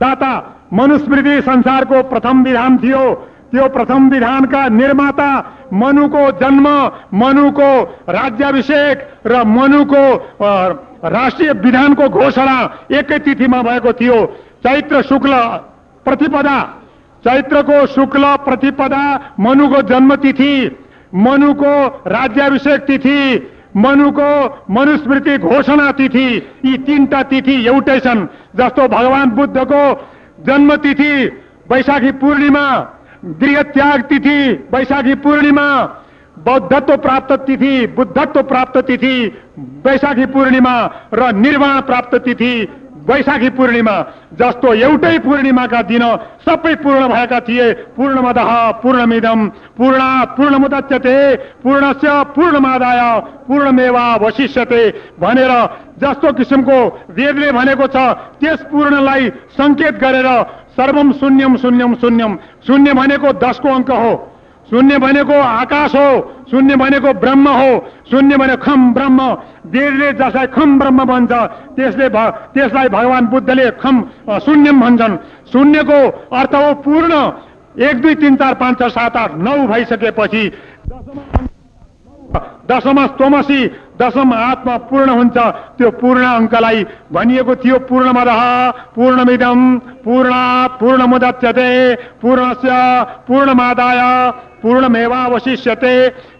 दाता 0.00 0.32
मनुस्मृति 0.72 1.40
संसारको 1.42 2.02
प्रथम 2.02 2.42
विधान 2.42 2.78
थियो। 2.78 3.04
त्यो 3.50 3.68
प्रथम 3.68 4.08
विधानका 4.10 4.68
निर्माता 4.68 5.30
मनुको 5.72 6.30
जन्म 6.40 6.66
मनुको 7.14 7.70
राज्याभिषेक 8.10 9.08
र 9.26 9.44
मनुको 9.46 10.04
राष्ट्रिय 11.10 11.52
विधानको 11.62 12.08
घोषणा 12.08 12.58
एकै 12.92 13.18
तिथिमा 13.18 13.62
भएको 13.62 13.92
थियो। 13.92 14.18
चैत्र 14.66 15.02
शुक्ल 15.02 15.32
प्रतिपदा 16.06 16.58
चैत्रको 17.24 17.86
शुक्ल 17.86 18.36
प्रतिपदा 18.44 19.04
मनुको 19.40 19.80
जन्म 19.88 20.14
तिथि 20.16 20.54
मनुको 21.14 21.72
राज्याभिषेक 22.08 22.80
तिथि 22.82 23.18
मनुको 23.76 24.30
मनुस्मृति 24.70 25.36
घोषणा 25.38 25.90
तिथि 25.92 26.26
यी 26.64 26.76
तिनवटा 26.78 27.22
तिथि 27.22 27.54
एउटै 27.66 27.98
छन्। 28.00 28.26
जस्तो 28.56 28.88
भगवान 28.88 29.30
बुद्धको 29.30 29.82
जन्म 30.46 30.74
तिथि 30.76 31.12
वैशाखी 31.70 32.12
पूर्णिमा 32.20 32.64
गृह 33.22 33.62
त्याग 33.72 34.02
तिथि 34.02 34.38
वैशाखी 34.72 35.14
पूर्णिमा 35.22 35.68
बौद्धत्व 36.36 36.96
प्राप्त 36.98 37.32
तिथि 37.46 37.86
बुद्धत्व 37.96 38.42
प्राप्त 38.44 38.78
तिथि 38.86 39.14
वैशाखी 39.86 40.26
पूर्णिमा 40.26 40.74
र 41.14 41.32
निर्वाण 41.36 41.80
प्राप्त 41.82 42.14
तिथि 42.24 42.52
वैशाखी 43.08 43.48
पूर्णिमा। 43.50 43.92
जस्तो 44.40 44.72
एउटै 44.76 45.18
पूर्णिमाका 45.18 45.80
दिन 45.82 46.02
सबै 46.46 46.74
पूर्ण 46.82 47.08
भएका 47.08 47.38
थिए 47.40 47.72
पूर्णमद 47.96 48.38
पूर्णमिदम 48.82 49.46
पूर्ण 49.78 50.00
पूर्णमुदच्यते 50.36 51.16
पूर्णस्य 51.64 52.12
पूर्णमादाय 52.36 53.00
पूर्णमेवा 53.48 54.04
वशिष्यते 54.22 54.82
भनेर 55.20 55.52
जस्तो 56.00 56.32
किसिमको 56.32 56.78
वेदले 57.10 57.50
भनेको 57.52 57.86
छ 57.86 57.96
त्यस 58.40 58.60
पूर्णलाई 58.70 59.28
सङ्केत 59.56 59.94
गरेर 60.04 60.28
सर्वम 60.80 61.12
शून्यम 61.20 61.56
शून्यम 61.62 61.94
शून्यम 62.00 62.36
शून्य 62.66 62.92
भनेको 62.94 63.32
दसको 63.44 63.68
अङ्क 63.68 63.90
हो। 63.92 64.12
शून्य 64.70 64.98
भनेको 64.98 65.34
आकाश 65.34 65.94
हो। 65.94 66.10
शून्य 66.50 66.76
भनेको 66.76 67.12
ब्रह्म 67.20 67.48
हो। 67.50 67.72
शून्य 68.10 68.36
भने 68.36 68.56
खम 68.56 68.92
ब्रह्म। 68.94 69.20
वेदले 69.66 70.12
जसलाई 70.12 70.46
खम 70.56 70.78
ब्रह्म 70.78 71.04
भन्छ 71.04 71.32
त्यसले 71.76 72.08
त्यसलाई 72.08 72.88
भगवान् 72.88 73.26
बुद्धले 73.26 73.70
खम 73.82 74.00
शून्यम 74.46 74.80
भन्छन्। 74.80 75.16
शून्यको 75.52 76.00
अर्थ 76.36 76.54
हो 76.54 76.74
पूर्ण। 76.84 77.14
एक 77.78 78.00
दुई 78.02 78.14
तिन 78.14 78.36
चार 78.36 78.54
पाँच 78.54 78.78
छ 78.78 78.90
सात 78.90 79.16
आठ 79.16 79.34
नौ 79.38 79.56
भइसकेपछि 79.66 80.44
दशमा 82.70 83.06
स्तोमसी 83.06 83.60
दशम 84.00 84.32
आत्मा 84.32 84.76
पूर्ण 84.88 85.08
हुन्छ। 85.10 85.36
त्यो 85.78 85.90
पूर्ण 86.00 86.24
अङ्कलाई 86.24 86.84
भनिएको 87.12 87.54
थियो 87.62 87.78
पूर्णमद। 87.88 88.30
पूर्णमिदम 88.96 89.60
पूर्ण 90.04 90.32
पूर्णमुदच्यते। 90.80 91.70
पूर्णस्य 92.22 92.70
पूर्णमादाय 93.28 94.00
पूर्णमेवावशिष्यते। 94.62 95.94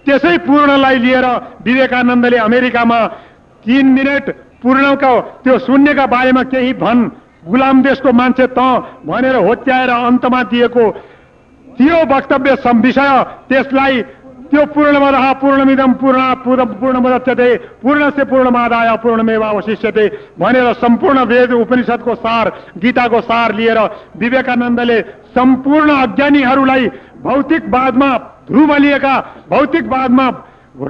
त्यसै 0.07 0.37
पूर्णलाई 0.46 0.99
लिएर 0.99 1.27
विवेकानन्दले 1.64 2.37
अमेरिकामा 2.38 3.01
तिन 3.64 3.87
मिनट 3.96 4.31
पूर्णको 4.62 5.12
त्यो 5.44 5.59
शून्यका 5.59 6.07
बारेमा 6.07 6.42
केही 6.53 6.73
भन् 6.81 7.09
गुलाम 7.49 7.77
देशको 7.83 8.12
मान्छे 8.12 8.46
त 8.57 8.61
भनेर 9.09 9.37
होच्याएर 9.37 9.90
अन्तमा 9.90 10.42
दिएको 10.53 10.85
त्यो 11.77 11.96
वक्तव्य 12.11 12.53
विषय 12.85 13.12
त्यसलाई 13.49 14.03
त्यो 14.51 14.65
पूर्णमद 14.75 15.15
पूर्णमिदम 15.41 15.93
पूर्ण 16.01 16.23
पूर्ण 16.45 16.65
पूर्णमदच्यते 16.75 17.49
पूर्णस्य 17.83 18.25
पूर्णमादाय 18.25 18.97
पूर्णमेवा 19.03 19.49
अवशिष्यते 19.49 20.07
भनेर 20.41 20.73
सम्पूर्ण 20.81 21.25
वेद 21.27 21.53
उपनिषदको 21.55 22.15
सार 22.17 22.49
गीताको 22.83 23.21
सार 23.23 23.55
लिएर 23.55 23.79
विवेकानन्दले 24.19 25.01
सम्पूर्ण 25.37 25.91
अज्ञानीहरूलाई 25.97 26.87
भौतिकवादमा 27.25 28.11
ध्रुवलिएका 28.47 29.15
भौतिकवादमा 29.51 30.29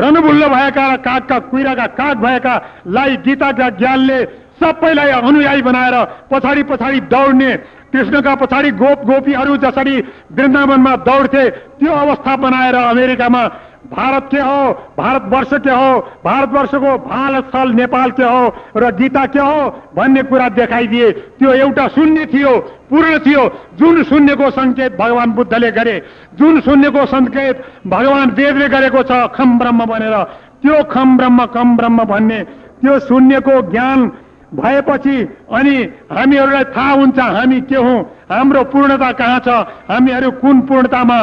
रनबुल्ल 0.01 0.49
भएका 0.49 0.87
कागका 0.99 1.39
कुहिराका 1.51 1.87
काग 1.99 2.17
भएकालाई 2.25 3.17
गीताका 3.27 3.69
ज्ञानले 3.79 4.19
सबैलाई 4.61 5.11
अनुयायी 5.21 5.63
बनाएर 5.63 5.97
पछाडि 6.31 6.63
पछाडि 6.71 7.01
दौड्ने 7.13 7.51
कृष्णका 7.93 8.35
पछाडि 8.35 8.71
गोप 8.83 9.05
गोपीहरू 9.07 9.57
जसरी 9.65 9.97
वृन्दावनमा 10.37 10.95
दौड्थे 11.09 11.49
त्यो 11.51 11.93
अवस्था 11.95 12.37
बनाएर 12.37 12.75
अमेरिकामा 12.77 13.43
भारत 13.91 14.29
के 14.31 14.41
हो 14.41 14.73
भारतवर्ष 14.99 15.53
के 15.63 15.71
हो 15.71 15.99
भारतवर्षको 16.25 16.97
भारत 17.07 17.47
स्थल 17.49 17.73
नेपाल 17.75 18.11
के 18.19 18.25
हो 18.25 18.43
र 18.77 18.91
गीता 18.97 19.25
के 19.27 19.39
हो 19.41 19.71
भन्ने 19.97 20.23
कुरा 20.31 20.49
देखाइदिए 20.59 21.11
त्यो 21.39 21.53
एउटा 21.55 21.87
शून्य 21.97 22.27
थियो 22.35 22.53
पूर्ण 22.91 23.19
थियो। 23.27 23.43
जुन 23.79 24.03
शून्यको 24.05 24.51
सङ्केत 24.51 24.97
भगवान् 25.01 25.35
बुद्धले 25.35 25.71
गरे 25.73 25.97
जुन 26.39 26.61
शून्यको 26.61 27.07
सङ्केत 27.07 27.65
भगवान् 27.87 28.35
वेदले 28.39 28.69
गरेको 28.69 29.03
छ 29.03 29.27
खम 29.35 29.59
ब्रह्म 29.59 29.87
भनेर 29.87 30.17
त्यो 30.63 30.83
खम 30.93 31.17
ब्रह्म 31.17 31.47
कम 31.55 31.77
ब्रह्म 31.77 32.05
भन्ने 32.05 32.43
त्यो 32.81 32.99
शून्यको 33.09 33.61
ज्ञान 33.71 34.09
भएपछि 34.55 35.17
अनि 35.53 35.77
हामीहरूलाई 36.11 36.65
थाहा 36.77 36.93
हुन्छ 36.93 37.19
हामी 37.19 37.61
के 37.63 37.77
हौँ 37.77 38.01
हाम्रो 38.31 38.63
पूर्णता 38.73 39.11
कहाँ 39.13 39.39
छ 39.47 39.49
हामीहरू 39.91 40.31
कुन 40.41 40.61
पूर्णतामा 40.69 41.19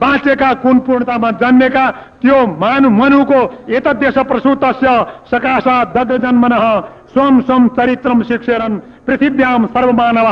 बाँचेका 0.00 0.52
कुन 0.62 0.78
पूर्णतामा 0.86 1.30
जन्मेका 1.42 1.84
त्यो 2.22 2.38
मानु 2.56 2.90
मनुको 2.90 3.40
एतद्देश 3.76 4.18
प्रसुतस्य 4.30 4.88
सकाशा 5.30 5.76
दग्ध 5.94 6.16
जन्मन 6.22 6.54
स्वम 7.12 7.40
स्वम 7.42 7.68
चरित्रम 7.76 8.22
शिक्षरन 8.22 8.76
पृथ्व्याम 9.06 9.66
सर्वमानव 9.66 10.28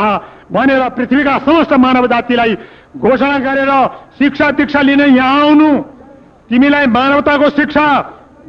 भनेर 0.52 0.88
पृथ्वीका 0.96 1.38
समस्त 1.46 1.72
मानव 1.76 2.06
जातिलाई 2.06 2.56
घोषणा 2.96 3.38
गरेर 3.38 3.72
शिक्षा 4.18 4.50
दीक्षा 4.50 4.80
लिन 4.82 5.00
यहाँ 5.00 5.40
आउनु। 5.40 5.70
तिमीलाई 6.50 6.86
मानवताको 6.88 7.48
शिक्षा 7.50 7.88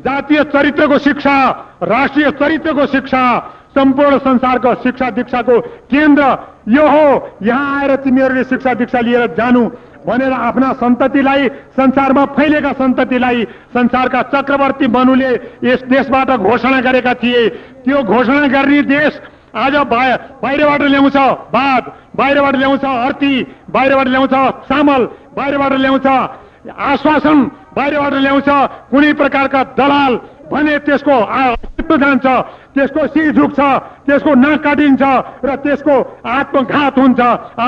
जातीय 0.06 0.44
चरित्रको 0.54 0.98
शिक्षा 0.98 1.36
राष्ट्रिय 1.84 2.32
चरित्रको 2.40 2.86
शिक्षा 2.88 3.24
सम्पूर्ण 3.76 4.18
संसारको 4.20 4.74
शिक्षा 4.84 5.10
दीक्षाको 5.12 5.60
केन्द्र 5.92 6.24
यो 6.70 6.88
हो। 6.88 7.38
यहाँ 7.44 7.80
आएर 7.80 7.96
तिमीहरूले 8.04 8.44
शिक्षा 8.44 8.74
दीक्षा 8.74 9.00
लिएर 9.00 9.26
जानु 9.38 9.70
भनेर 10.06 10.32
आफ्ना 10.34 10.72
सन्ततिलाई 10.74 11.48
संसारमा 11.78 12.26
फैलेका 12.36 12.72
सन्ततिलाई 12.74 13.44
संसारका 13.74 14.22
चक्रवर्ती 14.34 14.88
मनुले 14.88 15.32
यस 15.64 15.84
देशबाट 15.86 16.30
घोषणा 16.32 16.80
गरेका 16.82 17.14
थिए। 17.14 17.48
त्यो 17.86 18.04
घोषणा 18.04 18.48
गर्ने 18.48 18.82
देश 18.84 19.20
आज 19.56 19.76
बाहिरबाट 19.86 20.82
ल्याउँछ 20.84 21.18
भात 21.54 21.94
बाहिरबाट 22.16 22.56
ल्याउँछ 22.56 22.86
अर्ती 22.86 23.44
बाहिरबाट 23.70 24.08
ल्याउँछ 24.08 24.34
चामल 24.70 25.06
बाहिरबाट 25.36 25.74
ल्याउँछ 25.74 26.08
आश्वासन 26.70 27.44
बाहिरबाट 27.76 28.14
ल्याउँछ 28.16 28.50
कुनै 28.92 29.14
प्रकारका 29.14 29.64
दलाल 29.78 30.16
भने 30.52 30.78
त्यसको 30.86 31.16
अस्तित्व 31.40 31.96
जान्छ 31.98 32.26
त्यसको 32.76 33.02
सिर 33.14 33.32
झुक्छ 33.34 33.60
त्यसको 34.06 34.32
नाक 34.36 34.60
काटिन्छ 34.64 35.02
र 35.46 35.56
त्यसको 35.64 35.96
आत्मघात 36.26 36.98
हुन्छ 37.00 37.20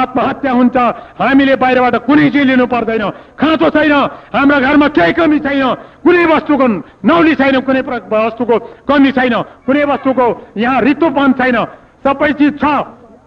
आत्महत्या 0.02 0.52
हुन्छ। 0.52 0.78
हामीले 1.22 1.56
बाहिरबाट 1.62 1.96
कुनै 2.08 2.30
चिज 2.30 2.46
लिनु 2.50 2.66
पर्दैन। 2.66 3.04
खाँचो 3.40 3.70
छैन 3.70 3.94
हाम्रा 4.34 4.58
घरमा 4.60 4.88
केही 4.98 5.14
कमी 5.14 5.40
छैन। 5.46 5.64
कुनै 6.06 6.26
वस्तुको 6.34 6.68
नौली 7.06 7.34
छैन 7.36 7.60
कुनै 7.68 7.82
वस्तुको 7.82 8.56
कमी 8.90 9.12
छैन। 9.18 9.36
कुनै 9.66 9.84
वस्तुको 9.92 10.26
यहाँ 10.58 10.82
ऋतुपन 10.82 11.30
छैन। 11.40 11.58
सबै 12.06 12.32
चिज 12.40 12.54
छ। 12.62 12.66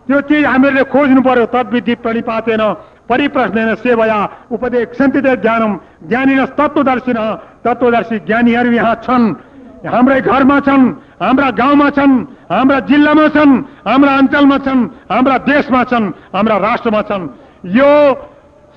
त्यो 0.07 0.21
चिज 0.29 0.45
हामीले 0.45 0.83
खोज्नु 0.93 1.21
पर्यो 1.23 1.47
तद्विधि 1.49 1.95
प्रणिपातेन 2.05 2.63
परिप्रश्न 3.09 3.75
सेवया 3.77 4.19
उपदेश 4.51 4.97
सन्तित 4.99 5.27
ज्ञानम 5.39 5.73
ज्ञानिन 6.09 6.45
तत्वदर्शिन 6.55 7.19
तत्वदर्शी 7.65 8.19
ज्ञानीहरू 8.21 8.71
यहाँ 8.73 8.95
छन् 9.03 9.27
हाम्रै 9.87 10.21
घरमा 10.23 10.59
छन् 10.61 10.85
हाम्रा 11.21 11.51
गाउँमा 11.53 11.89
छन् 11.91 12.15
हाम्रा 12.51 12.79
जिल्लामा 12.89 13.27
छन् 13.29 13.53
हाम्रा 13.85 14.13
अञ्चलमा 14.17 14.59
छन् 14.59 14.83
हाम्रा 15.11 15.37
देशमा 15.45 15.83
छन् 15.85 16.07
हाम्रा 16.35 16.57
राष्ट्रमा 16.59 17.03
छन् 17.03 17.29
यो 17.73 17.91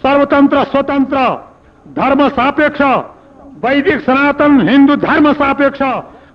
सर्वतन्त्र 0.02 0.64
स्वतन्त्र 0.66 1.18
धर्म 1.96 2.28
सापेक्ष 2.30 2.82
वैदिक 3.64 4.02
सनातन 4.02 4.60
हिन्दू 4.70 4.96
धर्म 5.00 5.32
सापेक्ष 5.36 5.82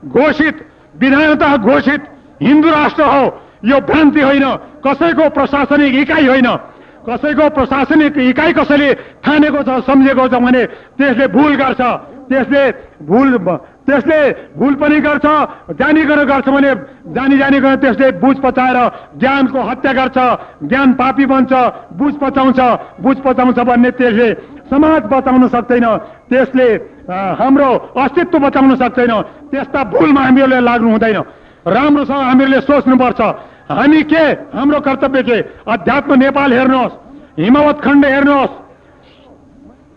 घोषित 0.08 0.66
विधानतः 0.96 1.56
घोषित 1.58 2.08
हिन्दू 2.42 2.70
राष्ट्र 2.70 3.02
हो 3.04 3.24
यो 3.64 3.80
भ्रान्ति 3.82 4.20
होइन 4.20 4.44
कसैको 4.86 5.28
प्रशासनिक 5.30 5.94
इकाइ 5.94 6.26
होइन 6.26 6.48
कसैको 7.02 7.48
प्रशासनिक 7.56 8.18
इकाइ 8.30 8.52
कसैले 8.52 8.88
ठानेको 9.24 9.60
छ 9.62 9.70
सम्झेको 9.86 10.24
छ 10.28 10.34
भने 10.38 10.62
त्यसले 10.98 11.26
भुल 11.28 11.52
गर्छ। 11.62 11.82
त्यसले 12.30 12.62
भुल 13.04 13.30
त्यसले 13.86 14.18
भुल 14.56 14.74
पनि 14.80 14.98
गर्छ 15.00 15.26
जानिकन 15.74 16.20
गर्छ 16.24 16.48
भने 16.48 16.70
जानी 17.12 17.38
जानिकन 17.38 17.74
त्यसले 17.82 18.10
बुझ 18.22 18.36
पचाएर 18.44 18.78
ज्ञानको 19.20 19.60
हत्या 19.60 19.92
गर्छ 19.92 20.18
ज्ञान 20.70 20.92
पापी 21.00 21.26
बन्छ 21.26 21.52
बुझ 21.98 22.14
पचाउँछ 22.22 22.60
बुझ 23.02 23.16
पचाउँछ 23.26 23.58
भन्ने 23.58 23.90
त्यसले 23.98 24.28
समाज 24.70 25.02
बचाउन 25.12 25.48
सक्दैन। 25.48 25.86
त्यसले 26.30 26.68
हाम्रो 27.10 27.68
अस्तित्व 27.98 28.38
बचाउन 28.38 28.74
सक्दैन। 28.76 29.12
त्यस्ता 29.50 29.80
भुलमा 29.92 30.20
हामीहरूले 30.22 30.60
लाग्नु 30.62 30.90
हुँदैन। 30.90 31.18
राम्रोसँग 31.66 32.22
हामीहरूले 32.22 32.60
सोच्नुपर्छ। 32.62 33.20
हामी 33.72 34.02
के? 34.02 34.24
हाम्रो 34.56 34.80
कर्तव्य 34.80 35.22
के? 35.22 35.40
अध्यात्म 35.72 36.14
नेपाल 36.14 36.52
हेर्नुहोस्। 36.52 36.92
हिमावत 37.40 37.80
खण्ड 37.80 38.06
हेर्नुहोस्। 38.06 38.60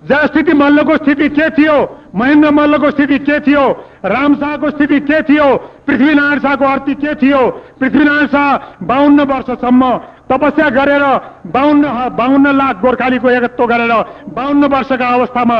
जयस्थिति 0.09 0.53
मल्लको 0.53 0.97
स्थिति 0.97 1.29
के 1.29 1.49
थियो? 1.49 2.01
महेन्द्र 2.15 2.51
मल्लको 2.51 2.91
स्थिति 2.91 3.19
के 3.19 3.39
थियो? 3.39 3.69
राम 4.05 4.35
शाहको 4.35 4.69
स्थिति 4.69 4.99
के 4.99 5.21
थियो? 5.21 5.55
पृथ्वीनारायण 5.87 6.39
शाहको 6.39 6.65
अर्थी 6.65 6.93
के 6.93 7.15
थियो? 7.15 7.49
पृथ्वीनारायण 7.79 8.27
शाह 8.27 8.57
बाहन्न 8.85 9.21
वर्षसम्म 9.21 9.97
तपस्या 10.31 10.69
गरेर 10.69 11.03
बाहन्न 11.47 12.09
बाहन्न 12.17 12.55
लाख 12.57 12.81
गोर्खालीको 12.81 13.29
एकत्व 13.29 13.65
गरेर 13.65 13.93
बाहन्न 14.29 14.65
वर्षका 14.65 15.07
अवस्थामा 15.07 15.59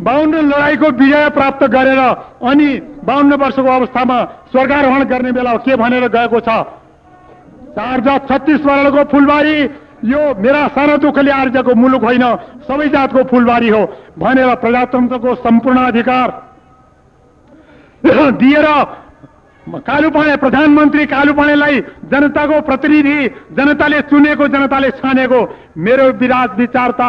बाहन्न 0.00 0.34
लडाईँको 0.48 0.88
विजय 0.90 1.28
प्राप्त 1.30 1.64
गरेर 1.66 1.98
अनि 1.98 2.68
बाहन्न 3.04 3.34
वर्षको 3.34 3.70
अवस्थामा 3.70 4.24
स्वर्गारोहण 4.50 5.04
गर्ने 5.04 5.32
बेला 5.32 5.56
के 5.56 5.76
भनेर 5.76 6.08
गएको 6.08 6.40
छ? 6.40 6.48
चार 7.72 8.00
जात 8.00 8.28
छत्तिस 8.28 8.60
फुलबारी 9.10 9.56
यो 10.04 10.20
मेरा 10.38 10.66
सारा 10.68 10.96
दुःखले 10.96 11.30
आर्जको 11.30 11.74
मुलुक 11.74 12.02
होइन 12.04 12.24
सबै 12.68 12.88
जातको 12.88 13.22
फुलबारी 13.24 13.68
हो 13.68 13.82
भनेर 14.18 14.54
प्रजातन्त्रको 14.54 15.34
सम्पूर्ण 15.34 15.78
अधिकार। 15.86 16.30
दिएर 18.42 18.66
कालुपाणे 19.66 20.36
प्रधानमन्त्री 20.36 21.04
कालुपाणेलाई 21.06 21.80
जनताको 22.10 22.60
प्रतिनिधि 22.60 23.28
जनताले 23.52 24.00
चुनेको 24.10 24.48
जनताले 24.48 24.90
छानेको 24.90 25.40
मेरो 25.78 26.06
विराज 26.12 26.58
विचारता 26.58 27.08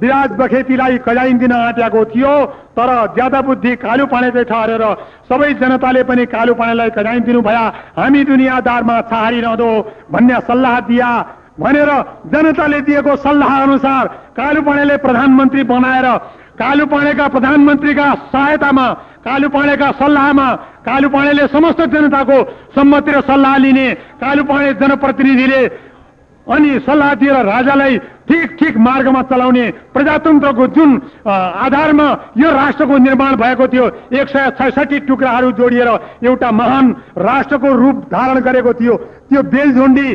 विराज 0.00 0.30
बखेतीलाई 0.38 0.98
कजाइन 1.06 1.38
दिन 1.38 1.52
आँट्याएको 1.52 2.04
थियो 2.06 2.34
तर 2.78 2.90
ज्यादा 3.14 3.40
बुद्धि 3.42 3.74
कालु 3.78 4.06
पानेले 4.06 4.44
ठहरेर 4.44 4.84
सबै 5.28 5.52
जनताले 5.60 6.02
पनि 6.04 6.26
कालु 6.34 6.54
पानेलाई 6.54 6.90
कजाइन 6.98 7.22
दिनु 7.24 7.40
भया 7.42 7.64
हामी 7.96 8.24
दुनियाँदारमा 8.24 8.98
रहँदो 9.10 9.70
भन्ने 10.12 10.40
सल्लाह 10.48 10.80
दिया 10.88 11.10
भनेर 11.60 11.90
जनताले 12.32 12.80
दिएको 12.86 13.16
सल्लाह 13.18 13.56
अनुसार 13.62 14.06
कालु 14.36 14.62
पानेले 14.62 14.96
प्रधानमन्त्री 15.02 15.62
बनाएर 15.66 16.06
कालु 16.58 16.86
पानेका 16.86 17.26
प्रधानमन्त्रीका 17.28 18.06
सहायतामा 18.30 18.86
कालु 19.24 19.48
पानेका 19.48 19.90
सल्लाहमा 19.98 20.48
कालु 20.86 21.08
पानेले 21.08 21.46
समस्त 21.48 21.80
जनताको 21.92 22.38
सम्मति 22.74 23.12
र 23.12 23.20
सल्लाह 23.26 23.56
लिने 23.64 23.86
कालु 24.22 24.42
जनप्रतिनिधिले 24.80 25.62
अनि 26.46 26.78
सल्लाह 26.86 27.14
दिएर 27.14 27.36
राजालाई 27.46 27.98
ठिक 28.28 28.56
ठिक 28.60 28.76
मार्गमा 28.78 29.22
चलाउने 29.30 29.66
प्रजातन्त्रको 29.94 30.66
जुन 30.76 30.90
आधारमा 31.26 32.08
यो 32.36 32.50
राष्ट्रको 32.52 32.98
निर्माण 32.98 33.36
भएको 33.36 33.66
थियो 33.68 33.86
एक 34.12 34.28
सय 34.28 34.50
छैसठी 34.58 34.98
टुक्राहरू 35.08 35.52
जोडिएर 35.58 35.88
एउटा 36.24 36.50
महान 36.52 36.94
राष्ट्रको 37.18 37.74
रूप 37.76 38.04
धारण 38.12 38.40
गरेको 38.42 38.72
थियो 38.80 38.96
त्यो 39.30 39.42
बेलझुन्डी 39.54 40.08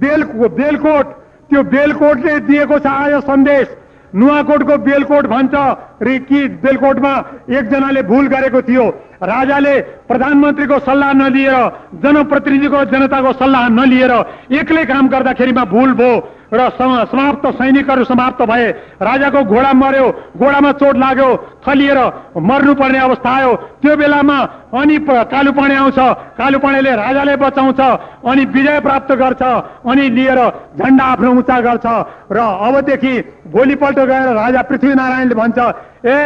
बेल 0.00 0.22
बेलकोट 0.58 1.06
त्यो 1.50 1.62
बेलकोटले 1.72 2.38
दिएको 2.40 2.78
छ 2.78 2.86
आयो 2.88 3.20
सन्देश। 3.22 3.66
नुवाकोटको 4.12 4.76
बेलकोट 4.78 5.26
भन्छ 5.26 5.54
रे 6.02 6.18
कि 6.20 6.40
बेलकोटमा 6.62 7.12
एकजनाले 7.50 8.02
भुल 8.02 8.26
गरेको 8.28 8.60
थियो। 8.62 8.84
राजाले 9.22 9.74
प्रधानमन्त्रीको 10.08 10.78
सल्लाह 10.78 11.12
नलिएर 11.12 11.56
जनप्रतिनिधिको 12.04 12.84
जनताको 12.92 13.32
सल्लाह 13.32 13.68
नलिएर 13.70 14.12
एक्लै 14.54 14.84
काम 14.84 15.08
गर्दाखेरिमा 15.08 15.64
भुल 15.66 15.92
भयो। 15.94 16.14
र 16.52 16.68
समाप्त 17.10 17.46
सैनिकहरू 17.56 18.04
समाप्त 18.04 18.42
भए 18.42 18.70
राजाको 19.02 19.42
घोडा 19.44 19.72
मर्यो 19.72 20.06
घोडामा 20.36 20.72
चोट 20.72 20.96
लाग्यो 20.96 21.28
थलिएर 21.66 21.98
मर्नुपर्ने 22.38 22.98
अवस्था 22.98 23.30
आयो। 23.30 23.54
त्यो 23.82 23.96
बेलामा 23.96 24.38
अनि 24.74 24.96
कालुपाणे 25.08 25.74
आउँछ 25.74 25.98
कालुपाणेले 26.38 26.92
राजाले 26.96 27.36
बचाउँछ 27.36 27.80
अनि 28.26 28.44
विजय 28.44 28.80
प्राप्त 28.80 29.12
गर्छ 29.12 29.42
अनि 29.88 30.08
लिएर 30.10 30.40
झन्डा 30.78 31.04
आफ्नो 31.04 31.30
उचा 31.38 31.60
गर्छ। 31.60 31.86
र 32.32 32.38
अबदेखि 32.38 33.14
भोलिपल्ट 33.52 33.98
गएर 34.00 34.28
राजा 34.34 34.62
पृथ्वीनारायणले 34.62 35.34
भन्छ 35.34 35.58
ए 36.04 36.18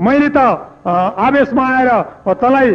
मैले 0.00 0.28
त 0.28 0.38
आवेशमा 0.86 1.64
आएर 1.68 1.90
तँलाई 2.34 2.70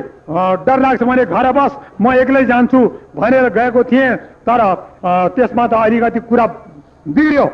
डर 0.66 0.80
लाग्छ 0.80 1.04
भने 1.04 1.26
घर 1.26 1.52
बस 1.52 1.72
म 2.02 2.14
एक्लै 2.16 2.44
जान्छु 2.46 2.80
भनेर 3.16 3.50
गएको 3.50 3.84
थिएँ 3.84 4.16
तर 4.48 4.62
त्यसमा 5.36 5.68
त 5.68 5.74
अलिकति 5.74 6.20
कुरा 6.30 6.46
बिग्रियो। 7.08 7.46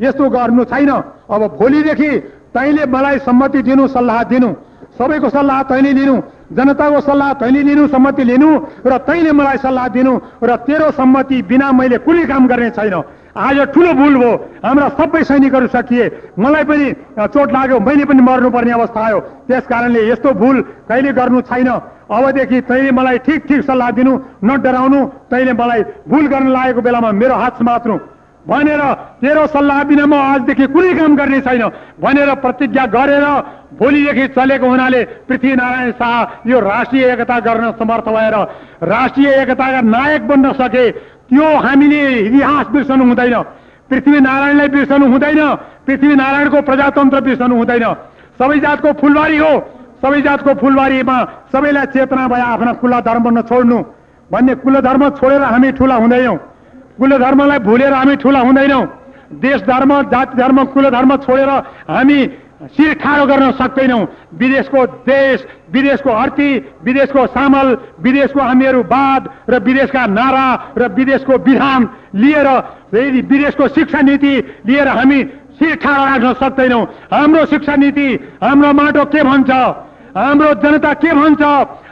यस्तो 0.00 0.28
गर्नु 0.30 0.64
छैन। 0.64 0.90
अब 1.32 1.42
भोलिदेखि 1.56 2.10
तैँले 2.52 2.84
मलाई 2.86 3.18
सम्मति 3.24 3.62
दिनु 3.62 3.86
सल्लाह 3.88 4.22
दिनु। 4.30 4.50
सबैको 4.98 5.28
सल्लाह 5.28 5.62
तैँले 5.70 5.92
लिनु 5.92 6.16
जनताको 6.52 7.00
सल्लाह 7.00 7.32
तैँले 7.40 7.62
लिनु 7.62 7.86
सम्मति 7.88 8.24
लिनु 8.24 8.50
र 8.86 8.98
तैँले 9.00 9.32
मलाई 9.32 9.56
सल्लाह 9.58 9.88
दिनु 9.96 10.12
र 10.44 10.56
तेरो 10.66 10.90
सम्मति 10.92 11.42
बिना 11.42 11.72
मैले 11.72 11.98
कुनै 12.04 12.24
काम 12.26 12.46
गर्ने 12.48 12.70
छैन। 12.70 12.94
आज 13.36 13.58
ठुलो 13.72 13.92
भुल 13.92 14.14
भयो। 14.16 14.32
हाम्रा 14.64 14.88
सबै 14.96 15.22
सैनिकहरू 15.24 15.66
सकिए। 15.68 16.04
मलाई 16.38 16.64
पनि 16.64 16.86
चोट 17.20 17.52
लाग्यो। 17.52 17.80
मैले 17.80 18.04
पनि 18.08 18.22
मर्नुपर्ने 18.22 18.72
अवस्था 18.72 19.00
आयो। 19.06 19.20
त्यस 19.48 19.66
कारणले 19.68 20.08
यस्तो 20.08 20.32
भुल 20.32 20.56
कहिले 20.88 21.12
गर्नु 21.12 21.40
छैन। 21.44 21.68
अबदेखि 22.08 22.60
तैँले 22.64 22.90
मलाई 22.96 23.18
ठिक 23.26 23.46
ठिक 23.48 23.60
सल्लाह 23.68 23.90
दिनु 23.92 24.12
न 24.44 24.56
डराउनु। 24.56 25.00
तैँले 25.30 25.52
मलाई 25.52 25.82
भुल 26.08 26.26
गर्न 26.32 26.48
लागेको 26.48 26.80
बेलामा 26.80 27.10
मेरो 27.12 27.34
हात 27.34 27.58
समात्नु 27.58 27.96
भनेर 28.46 28.82
तेरो 29.20 29.46
सल्लाह 29.46 29.82
बिना 29.84 30.06
म 30.06 30.14
आजदेखि 30.14 30.66
कुनै 30.70 30.92
काम 30.94 31.16
गर्ने 31.16 31.40
छैन। 31.40 31.62
भनेर 31.98 32.30
प्रतिज्ञा 32.38 32.84
गरेर 32.94 33.26
भोलिदेखि 33.74 34.26
चलेको 34.34 34.66
हुनाले 34.66 35.02
पृथ्वीनारायण 35.28 35.90
शाह 35.98 36.48
यो 36.50 36.60
राष्ट्रिय 36.62 37.04
एकता 37.12 37.38
गर्न 37.42 37.70
समर्थ 37.78 38.06
भएर 38.08 38.36
राष्ट्रिय 38.86 39.28
एकताका 39.42 39.80
नायक 39.84 40.22
बन्न 40.28 40.52
सके। 40.54 40.90
त्यो 41.26 41.46
हामीले 41.58 42.02
इतिहास 42.20 42.66
बिर्सनु 42.70 43.04
हुँदैन। 43.04 43.34
पृथ्वीनारायणलाई 43.90 44.68
बिर्सनु 44.68 45.06
हुँदैन। 45.12 45.40
पृथ्वीनारायणको 45.86 46.60
प्रजातन्त्र 46.62 47.20
बिर्सनु 47.20 47.54
हुँदैन। 47.56 47.86
सबै 48.38 48.58
जातको 48.60 48.92
फुलबारी 49.00 49.38
हो। 49.38 49.52
सबै 50.02 50.20
जातको 50.22 50.54
फुलबारीमा 50.54 51.16
सबैलाई 51.52 51.86
चेतना 51.88 52.26
भए 52.28 52.42
आफ्ना 52.46 52.72
कुला 52.78 53.00
धर्म 53.00 53.26
नछोड्नु 53.38 53.78
भन्ने 54.30 54.54
कुल 54.62 54.80
धर्म 54.80 55.02
छोडेर 55.18 55.42
हामी 55.42 55.70
ठुला 55.72 55.94
हुँदैनौँ। 55.96 56.38
कुल 56.98 57.18
धर्मलाई 57.18 57.58
भुलेर 57.60 57.92
हामी 57.92 58.16
ठुला 58.16 58.40
हुँदैनौँ। 58.40 58.84
देश 59.36 59.60
धर्म 59.62 59.90
जाति 60.10 60.36
धर्म 60.38 60.64
कुल 60.72 60.90
धर्म 60.90 61.16
छोडेर 61.18 61.48
हामी 61.90 62.18
शिर 62.72 62.92
ठाडो 62.96 63.24
गर्न 63.26 63.50
सक्दैनौँ। 63.52 64.06
विदेशको 64.34 64.84
देश 65.04 65.46
विदेशको 65.72 66.10
अर्थी 66.12 66.48
विदेशको 66.84 67.26
सामल 67.28 67.76
विदेशको 68.00 68.40
हामीहरू 68.40 68.80
वाद 68.84 69.28
र 69.50 69.58
विदेशका 69.60 70.06
नारा 70.08 70.46
र 70.78 70.88
विदेशको 70.94 71.36
विधान 71.44 71.88
लिएर 72.14 72.48
विदेशको 72.94 73.68
शिक्षा 73.68 74.00
नीति 74.00 74.34
लिएर 74.66 74.88
हामी 74.88 75.22
शिर 75.58 75.74
ठाडो 75.76 76.04
राख्न 76.04 76.32
सक्दैनौँ। 76.40 76.84
हाम्रो 77.12 77.44
शिक्षा 77.46 77.74
नीति 77.76 78.08
हाम्रो 78.42 78.72
माटो 78.72 79.04
के 79.04 79.22
भन्छ? 79.22 79.50
हाम्रो 80.16 80.52
जनता 80.62 80.92
के 80.94 81.12
भन्छ? 81.12 81.42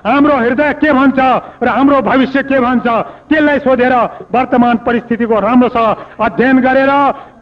हाम्रो 0.04 0.36
हृदय 0.36 0.72
के 0.80 0.92
भन्छ 0.92 1.18
र 1.62 1.68
हाम्रो 1.68 2.00
भविष्य 2.02 2.42
के 2.44 2.58
भन्छ 2.60 2.86
त्यसलाई 3.28 3.58
सोधेर 3.58 3.94
वर्तमान 4.34 4.76
परिस्थितिको 4.86 5.38
राम्रोसँग 5.40 6.20
अध्ययन 6.20 6.58
गरेर 6.60 6.92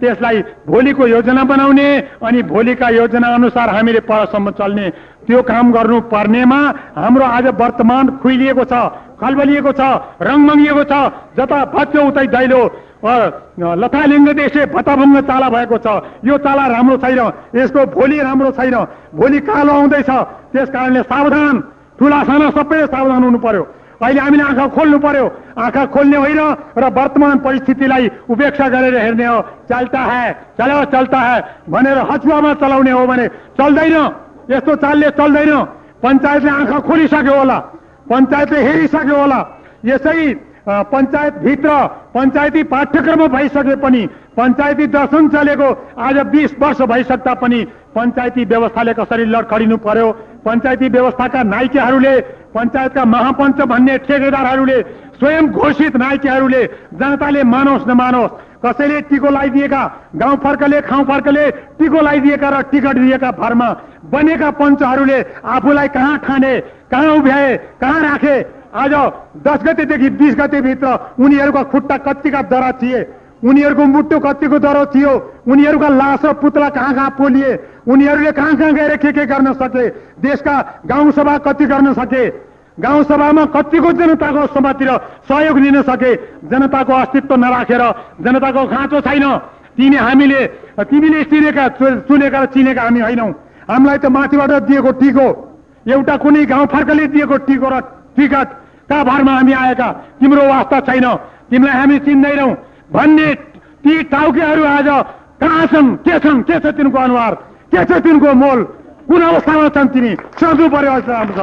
त्यसलाई 0.01 0.43
भोलिको 0.67 1.07
योजना 1.07 1.45
बनाउने 1.45 1.89
अनि 2.23 2.43
भोलिका 2.47 2.89
योजना 3.03 3.35
अनुसार 3.35 3.75
हामीले 3.75 4.01
परसम्म 4.07 4.51
चल्ने 4.55 4.91
त्यो 5.27 5.43
काम 5.43 5.73
गर्नु 5.73 6.01
पर्नेमा 6.07 6.61
हाम्रो 6.97 7.25
आज 7.27 7.47
वर्तमान 7.59 8.17
खुइलिएको 8.23 8.65
छ 8.71 8.75
खलबलिएको 9.19 9.73
छ 9.73 9.83
रङमङ्गिएको 10.23 10.85
छ 10.87 10.95
जता 11.39 11.59
भत्यो 11.75 12.07
उतै 12.09 12.27
दैलो 12.31 12.63
लथालिङ्ग 13.03 14.29
देशे 14.39 14.67
भत्ताभङ्ग 14.71 15.21
चाला 15.27 15.49
भएको 15.51 15.79
छ। 15.83 15.87
यो 16.25 16.39
चाला 16.39 16.67
राम्रो 16.71 16.97
छैन 17.03 17.21
यसको 17.59 17.87
भोलि 17.91 18.19
राम्रो 18.23 18.51
छैन। 18.55 18.75
भोलि 19.19 19.41
कालो 19.43 19.73
आउँदैछ 19.73 20.11
त्यस 20.53 20.69
कारणले 20.71 21.03
सावधान 21.11 21.55
ठुला 22.03 22.23
साना 22.27 22.51
सबै 22.51 22.79
सावधान 22.91 23.23
हुनु 23.23 23.39
पर्यो। 23.39 23.63
अहिले 24.03 24.21
हामीले 24.21 24.43
आँखा 24.43 24.67
खोल्नु 24.75 24.99
पर्यो। 24.99 25.27
आँखा 25.55 25.85
खोल्ने 25.95 26.17
होइन 26.19 26.41
र 26.75 26.85
वर्तमान 26.91 27.39
परिस्थितिलाई 27.47 28.11
उपेक्षा 28.27 28.67
गरेर 28.75 28.97
हेर्ने 28.99 29.27
हो। 29.27 29.39
चल्ता 29.71 30.01
है 30.11 30.27
चलो 30.59 30.85
चल्ता 30.91 31.19
है 31.19 31.39
भनेर 31.71 31.99
हचुवामा 32.11 32.53
चलाउने 32.59 32.91
हो 32.91 33.07
भने 33.07 33.27
चल्दैन। 33.55 33.95
यस्तो 34.51 34.75
चालले 34.83 35.11
चल्दैन। 35.15 35.55
पञ्चायतले 36.03 36.51
आँखा 36.51 36.79
खोलिसक्यो 36.83 37.35
होला। 37.39 37.59
पञ्चायतले 38.11 38.59
हेरिसक्यो 38.67 39.17
होला। 39.17 39.41
यसै 39.87 40.19
पञ्चायतभित्र 40.67 41.71
पञ्चायती 42.15 42.63
पाठ्यक्रम 42.65 43.27
भइसके 43.29 43.75
पनि 43.77 44.07
पञ्चायती 44.37 44.87
दर्शन 44.89 45.29
चलेको 45.29 45.71
आज 46.01 46.19
बिस 46.29 46.55
वर्ष 46.61 46.83
भइसक्दा 46.87 47.35
पनि 47.35 47.65
पञ्चायती 47.95 48.45
व्यवस्थाले 48.45 48.93
कसरी 48.95 49.25
लडखडिनु 49.27 49.77
पर्यो 49.79 50.13
पञ्चायती 50.45 50.89
व्यवस्थाका 50.89 51.43
नायिकाहरूले 51.45 52.15
पञ्चायतका 52.55 53.05
महापञ्च 53.07 53.61
भन्ने 53.65 53.99
ठेकेदारहरूले 54.07 54.81
स्वयं 55.19 55.51
घोषित 55.51 55.97
नायिकाहरूले 55.97 56.63
जनताले 56.95 57.43
मानोस् 57.49 57.89
नमानोस् 57.89 58.39
कसैले 58.65 59.01
टिको 59.11 59.29
लगाइदिएका 59.29 59.83
गाउँ 60.17 60.37
फर्कले 60.39 60.81
खाउँ 60.83 61.05
फर्कले 61.05 61.51
टिको 61.79 62.01
लगाइदिएका 62.01 62.49
र 62.51 62.63
टिकट 62.71 62.97
दिएका 62.99 63.31
भरमा 63.35 63.69
बनेका 64.13 64.51
पञ्चहरूले 64.55 65.21
आफूलाई 65.51 65.89
कहाँ 65.91 66.19
खाने 66.21 66.59
कहाँ 66.91 67.15
उभ्याए 67.17 67.57
कहाँ 67.81 68.01
राखे 68.03 68.37
आज 68.73 68.93
दस 69.45 69.63
गतेदेखि 69.65 70.09
बिस 70.17 70.35
गतेभित्र 70.35 70.89
उनीहरूका 71.21 71.63
खुट्टा 71.63 71.97
कतिका 71.99 72.41
दरा 72.43 72.71
थिए। 72.73 73.01
उनीहरूको 73.45 73.85
मुटु 73.85 74.19
कतिको 74.19 74.59
दरो 74.59 74.85
थियो। 74.87 75.13
उनीहरूका 75.45 75.89
लास 75.91 76.25
र 76.25 76.33
पुतला 76.41 76.69
कहाँ 76.71 76.95
कहाँ 76.95 77.11
पोलिए? 77.19 77.53
उनीहरूले 77.85 78.33
कहाँ 78.33 78.57
कहाँ 78.57 78.73
गएर 78.73 78.97
के 78.97 79.13
के 79.13 79.27
गर्न 79.27 79.53
सके? 79.53 79.89
देशका 80.23 80.55
गाउँसभा 80.87 81.37
कति 81.39 81.67
गर्न 81.67 81.93
सके? 81.93 82.29
गाउँसभामा 82.81 83.45
कतिको 83.53 83.93
जनताको 83.93 84.47
समातिर 84.55 84.91
सहयोग 85.29 85.59
लिन 85.59 85.83
सके? 85.83 86.15
जनताको 86.49 86.93
अस्तित्व 86.95 87.37
नराखेर 87.37 87.83
जनताको 88.25 88.67
खाँचो 88.67 89.01
छैन। 89.03 89.27
तिमी 89.77 89.97
हामीले 89.97 90.47
तिमीले 90.81 91.25
चिनेका 91.25 91.69
चुनेका 92.09 92.41
र 92.41 92.47
चिनेका 92.47 92.83
हामी 92.83 93.01
होइनौ। 93.01 93.29
हामीलाई 93.69 93.99
त 93.99 94.07
माथिबाट 94.07 94.51
दिएको 94.65 94.91
टिको। 94.97 95.29
एउटा 95.87 96.17
कुनै 96.17 96.45
गाउँ 96.47 96.67
फर्कले 96.73 97.07
दिएको 97.13 97.37
टिको 97.45 97.69
र 97.69 97.81
टिकट 98.17 98.49
कहाँ 98.93 99.05
भरमा 99.05 99.33
हामी 99.33 99.53
आएका 99.53 99.89
तिम्रो 100.21 100.43
वास्ता 100.49 100.79
छैन। 100.85 101.07
तिमीलाई 101.49 101.77
हामी 101.81 101.99
चिन्दैनौ। 102.05 102.49
भन्ने 102.93 103.29
ती 103.81 103.93
टाउकेहरू 104.13 104.65
आज 104.69 104.89
कहाँ 105.41 105.67
छन्? 105.73 105.89
के 106.05 106.19
छन्? 106.21 106.43
के 106.45 106.61
छ 106.61 106.67
तिनको 106.77 106.99
अनुहार? 106.99 107.35
के 107.73 107.85
छ 107.89 107.91
तिनको 108.05 108.33
मोल? 108.37 108.61
कुन 109.09 109.23
अवस्थामा 109.23 109.69
छन् 109.73 109.89
तिमी 109.97 110.13
सोध्नु 110.37 110.69
पर्यो 110.69 110.93
राम्रो 111.09 111.33
छ 111.33 111.41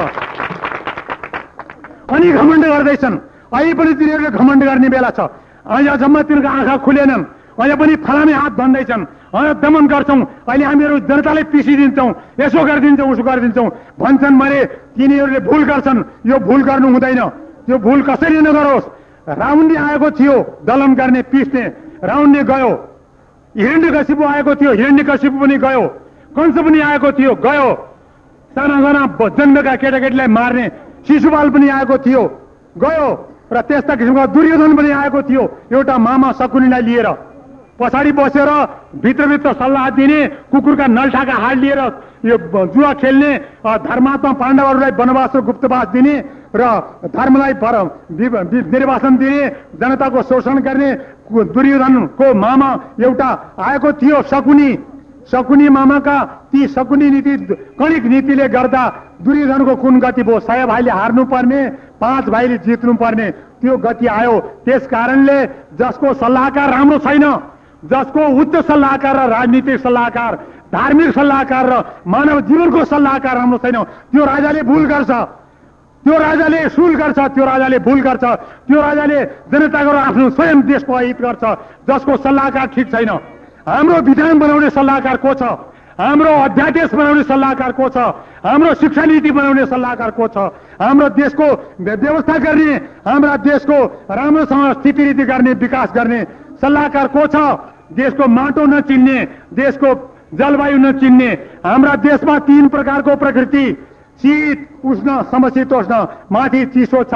अनि 2.09 2.27
घमण्ड 2.31 2.65
गर्दैछन्। 2.65 3.15
अहिले 3.53 3.73
पनि 3.73 3.93
तिनीहरूले 3.97 4.29
घमण्ड 4.29 4.63
गर्ने 4.63 4.89
बेला 4.89 5.09
छ। 5.09 5.19
अहिले 5.65 5.97
जम्मा 5.97 6.21
तिनीहरूको 6.21 6.49
आँखा 6.53 6.75
खुलेनन्। 6.85 7.21
अहिले 7.59 7.75
पनि 7.75 7.95
फलामे 8.07 8.33
हात 8.33 8.53
भन्दैछन् 8.55 9.03
अहिले 9.35 9.53
दमन 9.59 9.85
गर्छौँ। 9.91 10.19
अहिले 10.47 10.65
हामीहरू 10.65 10.95
जनतालाई 11.09 11.43
पिसिदिन्छौँ 11.51 12.09
यसो 12.39 12.59
गरिदिन्छौँ 12.63 13.09
उसो 13.11 13.23
गरिदिन्छौँ। 13.23 13.69
भन्छन् 13.99 14.39
भने 14.39 14.59
तिनीहरूले 14.95 15.39
भुल 15.43 15.63
गर्छन्। 15.69 15.99
यो 16.25 16.37
भुल 16.39 16.61
गर्नु 16.63 16.87
हुँदैन। 16.95 17.21
त्यो 17.67 17.77
भुल 17.77 17.99
कसरी 18.09 18.39
नगरोस्? 18.47 18.85
राउन्डले 19.29 19.77
आएको 19.77 20.09
थियो 20.17 20.35
दलन 20.65 20.91
गर्ने 20.95 21.21
पिस्ने। 21.31 21.63
राउन्डले 22.01 22.43
गयो। 22.47 22.71
हिरण्य 23.55 23.89
कसिपु 23.91 24.23
आएको 24.23 24.55
थियो 24.55 24.71
हिरण्य 24.79 25.03
कसिपु 25.03 25.37
पनि 25.37 25.57
गयो। 25.59 25.83
कंस 26.35 26.57
पनि 26.65 26.79
आएको 26.79 27.11
थियो 27.11 27.31
गयो। 27.45 27.69
साना 28.55 28.75
साना 28.81 29.03
जन्मेका 29.37 29.75
केटाकेटीलाई 29.75 30.27
मार्ने 30.27 30.65
शिशुपाल 31.07 31.49
पनि 31.49 31.67
आएको 31.69 31.97
थियो 32.07 32.23
गयो। 32.77 33.07
र 33.53 33.61
त्यस्ता 33.67 33.93
किसिमको 33.99 34.25
दुर्योधन 34.33 34.71
पनि 34.77 34.89
आएको 34.93 35.21
थियो। 35.27 35.43
एउटा 35.73 35.97
मामा 35.97 36.31
सकुनीलाई 36.39 36.81
लिएर। 36.81 37.07
पछाडि 37.79 38.11
बसेर 38.11 38.49
भित्रभित्र 39.03 39.53
सल्लाह 39.55 39.89
दिने 39.97 40.19
कुकुरका 40.51 40.87
नल्ठाका 40.89 41.35
हाड 41.43 41.57
लिएर 41.59 41.81
यो 42.25 42.37
जुवा 42.67 42.93
खेल्ने 43.01 43.31
धर्मात्मा 43.87 44.31
पाण्डवहरूलाई 44.41 44.91
वनवास 44.99 45.35
र 45.35 45.41
गुप्तवास 45.41 45.87
दिने 45.93 46.15
र 46.55 46.61
धर्मलाई 47.15 47.53
निर्वासन 48.67 49.17
दिने 49.17 49.47
जनताको 49.79 50.21
शोषण 50.29 50.59
गर्ने 50.67 50.89
दुर्योधनको 51.31 52.33
मामा 52.35 52.69
एउटा 52.99 53.29
आएको 53.61 53.91
थियो 54.01 54.21
शकुनी। 54.31 54.71
शकुनी 55.31 55.67
मामाका 55.69 56.17
ती 56.51 56.67
शकुनी 56.67 57.09
नीति 57.09 57.35
कणिक 57.79 58.05
नीतिले 58.05 58.47
गर्दा 58.49 58.83
दुर्योधनको 59.23 59.75
कुन 59.75 59.99
गति 59.99 60.23
भयो 60.23 60.39
सय 60.41 60.65
भाइले 60.65 60.91
हार्नु 60.91 61.25
पर्ने 61.25 61.61
पाँच 62.01 62.29
भाइले 62.33 62.57
जित्नु 62.65 62.93
पर्ने 62.97 63.29
त्यो 63.61 63.77
गति 63.77 64.07
आयो। 64.09 64.39
त्यस 64.65 64.87
कारणले 64.87 65.37
जसको 65.79 66.13
सल्लाहकार 66.15 66.69
राम्रो 66.71 66.97
छैन 66.97 67.25
जसको 67.85 68.27
उच्च 68.41 68.65
सल्लाहकार 68.65 69.15
र 69.15 69.29
राजनीतिक 69.29 69.79
सल्लाहकार 69.79 70.35
धार्मिक 70.73 71.13
सल्लाहकार 71.15 71.69
र 71.69 71.83
मानव 72.07 72.41
जीवनको 72.41 72.85
सल्लाहकार 72.85 73.35
राम्रो 73.35 73.57
छैन। 73.57 73.83
त्यो 73.83 74.25
राजाले 74.25 74.63
भुल 74.63 74.85
गर्छ। 74.85 75.11
त्यो 76.03 76.17
राजाले 76.19 76.69
सुल 76.69 76.95
गर्छ 76.95 77.19
त्यो 77.19 77.45
राजाले 77.45 77.79
भुल 77.79 78.01
गर्छ। 78.01 78.23
त्यो 78.23 78.81
राजाले 78.81 79.25
जनताको 79.25 79.89
आफ्नो 79.91 80.29
स्वयं 80.29 80.61
देशको 80.61 80.97
हित 80.97 81.21
गर्छ 81.21 81.59
जसको 81.89 82.17
सल्लाहकार 82.17 82.67
ठिक 82.67 82.91
छैन। 82.91 83.09
हाम्रो 83.67 84.01
विधान 84.01 84.39
बनाउने 84.39 84.69
सल्लाहकार 84.69 85.17
को 85.17 85.33
छ? 85.33 85.43
हाम्रो 86.01 86.31
अध्यादेश 86.31 86.93
बनाउने 86.93 87.23
सल्लाहकार 87.23 87.71
को 87.71 87.89
छ? 87.89 87.97
हाम्रो 88.45 88.73
शिक्षा 88.73 89.05
नीति 89.05 89.31
बनाउने 89.31 89.65
सल्लाहकार 89.65 90.11
को 90.11 90.27
छ? 90.27 90.37
हाम्रो 90.81 91.09
देशको 91.09 91.75
व्य- 91.81 91.99
व्यवस्था 91.99 92.37
गर्ने 92.37 92.73
हाम्रा 93.07 93.37
देशको 93.37 94.05
राम्रोसँग 94.11 94.81
स्थिति 94.81 95.03
रीति 95.03 95.23
गर्ने 95.23 95.53
विकास 95.53 95.91
गर्ने 95.95 96.48
सल्लाहकार 96.61 97.07
को 97.07 97.25
छ? 97.27 97.35
देशको 97.93 98.27
माटो 98.27 98.65
नचिन्ने 98.65 99.17
देशको 99.53 99.93
जलवायु 100.33 100.77
नचिन्ने 100.77 101.27
हाम्रा 101.65 101.95
देशमा 101.97 102.37
तीन 102.39 102.67
प्रकारको 102.67 103.15
प्रकृति। 103.15 103.65
शीत 104.21 104.67
उष्ण 104.85 105.21
समशीतोष्ण 105.23 106.05
माथि 106.31 106.65
चिसो 106.65 107.03
छ। 107.03 107.13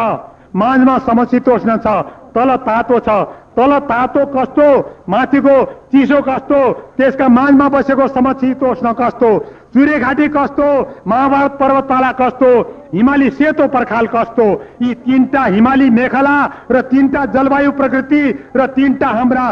माझमा 0.56 0.98
समशीतोष्ण 1.00 1.78
छ 1.78 1.88
तल 2.36 2.56
तातो 2.66 3.00
छ। 3.00 3.10
तल 3.58 3.78
तातो 3.86 4.26
कस्तो 4.28 4.68
माथिको 5.10 5.56
चिसो 5.92 6.22
कस्तो 6.22 6.62
त्यसका 6.98 7.28
माझमा 7.30 7.68
बसेको 7.70 8.08
समशीतोष्ण 8.10 8.92
कस्तो 8.94 9.30
चुरेघाटी 9.74 10.28
कस्तो 10.28 10.66
महाभारत 11.08 11.52
पर्वतमाला 11.60 12.12
कस्तो 12.12 12.50
हिमाली 12.94 13.30
सेतो 13.32 13.68
पर्खाल 13.68 14.08
कस्तो 14.08 14.46
यी 14.82 14.94
तिनटा 14.96 15.44
हिमाली 15.46 15.90
मेखला 15.90 16.36
र 16.72 16.82
तिनटा 16.90 17.26
जलवायु 17.34 17.72
प्रकृति 17.72 18.22
र 18.56 18.66
तिनटा 18.76 19.08
हाम्रा 19.10 19.46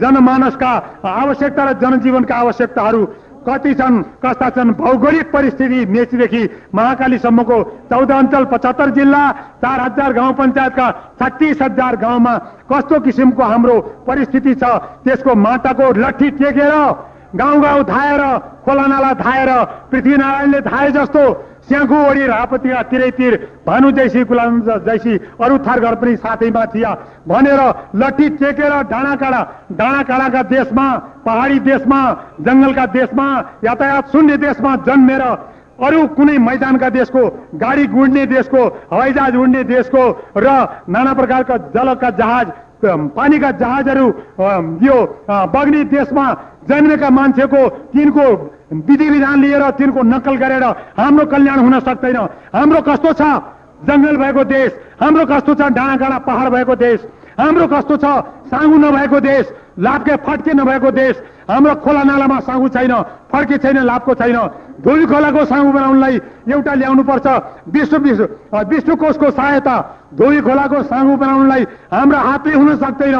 जनमानसका 0.00 0.72
आवश्यकता 1.04 1.64
र 1.64 1.72
जनजीवनका 1.80 2.36
आवश्यकताहरू 2.36 3.04
कति 3.48 3.74
छन् 3.74 4.02
कस्ता 4.22 4.48
छन् 4.50 4.70
भौगोलिक 4.74 5.30
परिस्थिति 5.32 5.84
मेचीदेखि 5.88 6.42
महाकालीसम्मको 6.74 7.62
चौध 7.90 8.10
अञ्चल 8.12 8.44
पचहत्तर 8.44 8.90
जिल्ला 8.92 9.24
चार 9.62 9.80
हजार 9.80 10.12
गाउँ 10.12 10.32
पञ्चायतका 10.34 10.90
छत्तिस 11.20 11.62
हजार 11.62 11.96
गाउँमा 11.96 12.36
कस्तो 12.72 13.00
किसिमको 13.00 13.42
हाम्रो 13.44 13.80
परिस्थिति 14.06 14.54
छ 14.54 14.72
त्यसको 15.04 15.34
माटाको 15.38 15.92
लट्ठी 15.96 16.30
टेकेर 16.36 16.74
गाउँ 17.36 17.60
गाउँ 17.62 17.82
धाएर 17.84 18.22
खोला 18.64 18.86
नाला 18.86 19.12
धाएर 19.16 19.50
पृथ्वीनारायणले 19.90 20.60
धाए 20.62 20.90
जस्तो 20.92 21.22
स्याङ्खु 21.68 21.96
ओडी 22.08 22.26
रापतिया 22.26 22.82
तिरैतिर 22.90 23.34
भानु 23.66 23.90
जैसी 23.92 24.22
गुलाम 24.24 24.60
जैसी 24.86 25.12
अरू 25.44 25.58
थरघर 25.66 25.94
पनि 26.00 26.16
साथैमा 26.16 26.64
थिया। 26.74 26.90
भनेर 27.28 27.60
लट्ठी 28.00 28.28
टेकेर 28.38 28.74
डाँडाकाँडा 28.92 29.40
डाँडाकाँडाका 29.72 30.42
देशमा 30.54 30.86
पहाडी 31.26 31.58
देशमा 31.66 32.00
जङ्गलका 32.46 32.86
देशमा 32.94 33.26
यातायात 33.64 34.12
शून्य 34.12 34.36
देशमा 34.46 34.76
जन्मेर 34.86 35.22
अरू 35.86 36.06
कुनै 36.16 36.36
मैदानका 36.40 36.88
देशको 36.90 37.22
गाडी 37.60 37.86
गुड्ने 37.86 38.26
देशको 38.26 38.62
हवाईजहाज 38.92 39.36
उड्ने 39.36 39.62
देशको 39.64 40.02
र 40.36 40.48
नाना 40.88 41.12
प्रकारका 41.12 41.56
जलका 41.74 42.10
जहाज 42.20 42.46
पानीका 43.12 43.50
जहाजहरू 43.60 44.06
यो 44.86 44.96
बग्ने 45.52 45.82
देशमा 45.90 46.26
जन्मेका 46.68 47.10
मान्छेको 47.10 47.68
तिनको 47.92 48.26
विधि 48.70 49.08
विधान 49.10 49.40
लिएर 49.42 49.70
तिनको 49.78 50.02
नक्कल 50.02 50.36
गरेर 50.36 50.64
हाम्रो 50.98 51.26
कल्याण 51.26 51.58
हुन 51.58 51.78
सक्दैन। 51.80 52.16
हाम्रो 52.54 52.80
कस्तो 52.82 53.12
छ? 53.12 53.22
जङ्गल 53.86 54.16
भएको 54.16 54.44
देश 54.44 54.70
हाम्रो 55.00 55.24
कस्तो 55.26 55.54
छ? 55.54 55.60
डाँडाकाँडा 55.70 56.18
पहाड 56.26 56.48
भएको 56.52 56.74
देश 56.76 56.98
हाम्रो 57.38 57.66
कस्तो 57.68 57.96
छ? 57.96 58.06
साँगु 58.50 58.76
नभएको 58.76 59.20
देश 59.20 59.44
लाभके 59.78 60.16
फड्के 60.26 60.52
नभएको 60.54 60.90
देश 60.90 61.22
हाम्रो 61.50 61.74
खोला 61.84 62.02
नालामा 62.02 62.38
साँगु 62.40 62.68
छैन 62.74 62.92
फड्के 63.32 63.56
छैन 63.58 63.78
लाभको 63.84 64.14
छैन। 64.14 64.38
धोबी 64.82 65.06
खोलाको 65.06 65.44
साँगु 65.44 65.72
बनाउनलाई 65.72 66.20
एउटा 66.50 66.74
ल्याउनु 66.74 67.02
पर्छ 67.04 67.26
अ, 67.26 68.62
विष्णु 68.62 68.96
कोषको 68.96 69.30
सहायता 69.30 69.74
धोबी 70.14 70.40
खोलाको 70.40 70.82
साँगु 70.82 71.16
बनाउनलाई 71.16 71.62
हाम्रो 71.92 72.18
हातले 72.18 72.54
हुन 72.54 72.76
सक्दैन। 72.76 73.16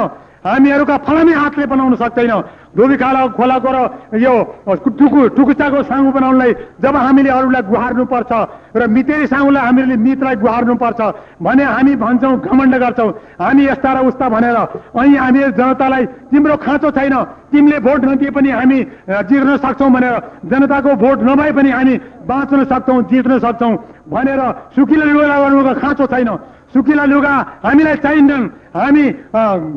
हामीहरूका 0.46 0.96
फलामे 1.02 1.32
हातले 1.34 1.66
बनाउन 1.66 1.94
सक्दैन। 1.96 2.34
धोबी 2.76 2.96
खाला 3.00 3.20
खोलाको 3.34 3.70
र 3.72 3.78
यो 4.20 4.32
टुकु 4.68 5.20
टुकुचाको 5.32 5.82
साँगु 5.82 6.10
बनाउनलाई 6.12 6.52
जब 6.78 6.94
हामीले 6.96 7.30
अरूलाई 7.32 7.62
गुहार्नु 7.72 8.04
पर्छ 8.04 8.32
र 8.76 8.86
मितेरी 8.86 9.26
साँगुलाई 9.26 9.64
हामीले 9.66 9.96
मितलाई 9.96 10.36
गुहार्नु 10.36 10.74
पर्छ 10.76 11.00
भने 11.40 11.64
हामी 11.64 11.94
भन्छौँ 11.96 12.36
घमण्ड 12.36 12.74
गर्छौँ। 12.76 13.10
हामी 13.40 13.62
यस्ता 13.66 13.90
र 13.92 13.98
उस्ता 14.06 14.28
भनेर। 14.28 14.56
अनि 14.92 15.16
हामी 15.16 15.40
जनतालाई 15.56 16.04
तिम्रो 16.30 16.56
खाँचो 16.56 16.90
छैन 16.92 17.14
तिमीले 17.50 17.78
भोट 17.80 18.00
नदिए 18.04 18.30
पनि 18.30 18.50
हामी 18.50 18.78
जित्न 19.24 19.56
सक्छौँ 19.56 19.90
भनेर। 19.90 20.14
जनताको 20.44 20.90
भोट 21.00 21.18
नभए 21.24 21.52
पनि 21.56 21.70
हामी 21.70 21.94
बाँच्न 22.28 22.64
सक्छौँ 22.70 23.02
जित्न 23.08 23.38
सक्छौँ 23.40 23.72
भनेर 24.04 24.40
सुकिलो 24.76 25.04
लगाउनुको 25.16 25.72
खाँचो 25.80 26.06
छैन। 26.06 26.28
सुकिला 26.76 27.04
लुगा 27.08 27.34
हामीलाई 27.64 27.96
चाहिन्छन् 28.04 28.44
हामी 28.76 29.04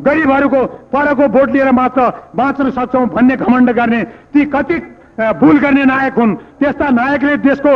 गरिबहरूको 0.04 0.60
परको 0.92 1.24
भोट 1.32 1.48
लिएर 1.50 1.70
मात्र 1.72 2.00
बाँच्न 2.36 2.70
सक्छौँ 2.76 3.06
भन्ने 3.08 3.36
घमण्ड 3.40 3.70
गर्ने 3.72 4.00
ती 4.32 4.44
कति 4.44 4.76
भुल 5.40 5.58
गर्ने 5.58 5.84
नायक 5.84 6.14
हुन्। 6.14 6.36
त्यस्ता 6.60 6.86
नायकले 6.90 7.36
देशको 7.40 7.72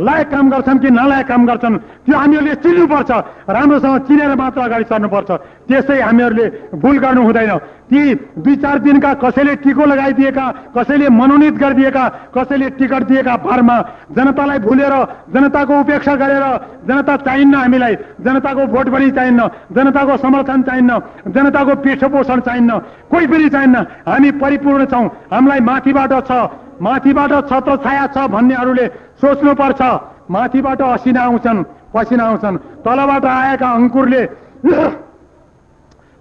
लायक 0.00 0.28
काम 0.30 0.50
गर्छन् 0.50 0.78
कि 0.78 0.90
नलायक 0.90 1.26
काम 1.28 1.46
गर्छन् 1.46 1.76
त्यो 2.04 2.16
हामीहरूले 2.18 2.54
चिन्नुपर्छ। 2.58 3.10
राम्रोसँग 3.48 3.98
चिनेर 4.06 4.34
मात्र 4.34 4.60
अगाडि 4.60 4.84
सर्नुपर्छ। 4.90 5.30
त्यसै 5.68 6.00
हामीहरूले 6.02 6.46
भुल 6.74 6.98
गर्नु 6.98 7.22
हुँदैन। 7.22 7.52
ती 7.88 8.00
दुई 8.36 8.56
चार 8.60 8.78
दिनका 8.84 9.12
कसैले 9.22 9.54
टिको 9.64 9.84
लगाइदिएका 9.86 10.46
कसैले 10.76 11.08
मनोनित 11.08 11.54
गरिदिएका 11.56 12.04
कसैले 12.36 12.68
टिकट 12.76 13.02
दिएका 13.08 13.36
भरमा 13.40 13.76
जनतालाई 14.12 14.58
भुलेर 14.60 14.94
जनताको 15.32 15.80
उपेक्षा 15.80 16.14
गरेर 16.20 16.44
जनता 16.84 17.16
चाहिन्न 17.16 17.54
हामीलाई 17.54 17.94
जनताको 18.20 18.66
भोट 18.66 18.86
पनि 18.92 19.10
चाहिन्न 19.10 19.40
जनताको 19.72 20.16
समर्थन 20.18 20.62
चाहिन्न 20.68 20.92
जनताको 21.32 21.74
पृष्ठपोषण 21.80 22.40
चाहिन्न 22.40 22.78
कोही 23.08 23.26
पनि 23.26 23.48
चाहिन्न। 23.48 23.76
हामी 24.04 24.30
परिपूर्ण 24.36 24.84
छौँ। 24.84 25.06
हामीलाई 25.32 25.60
माथिबाट 25.60 26.12
छ। 26.28 26.32
माथिबाट 26.80 27.32
छत्र 27.50 27.76
छाया 27.84 28.06
छ 28.06 28.16
भन्नेहरूले 28.28 28.86
सोच्नुपर्छ। 29.20 29.82
माथिबाट 30.30 30.80
असिना 30.82 31.22
आउँछन् 31.22 31.64
पसिना 31.94 32.24
आउँछन्। 32.24 32.56
तलबाट 32.84 33.24
आएका 33.24 33.68
अङ्कुरले 33.70 34.22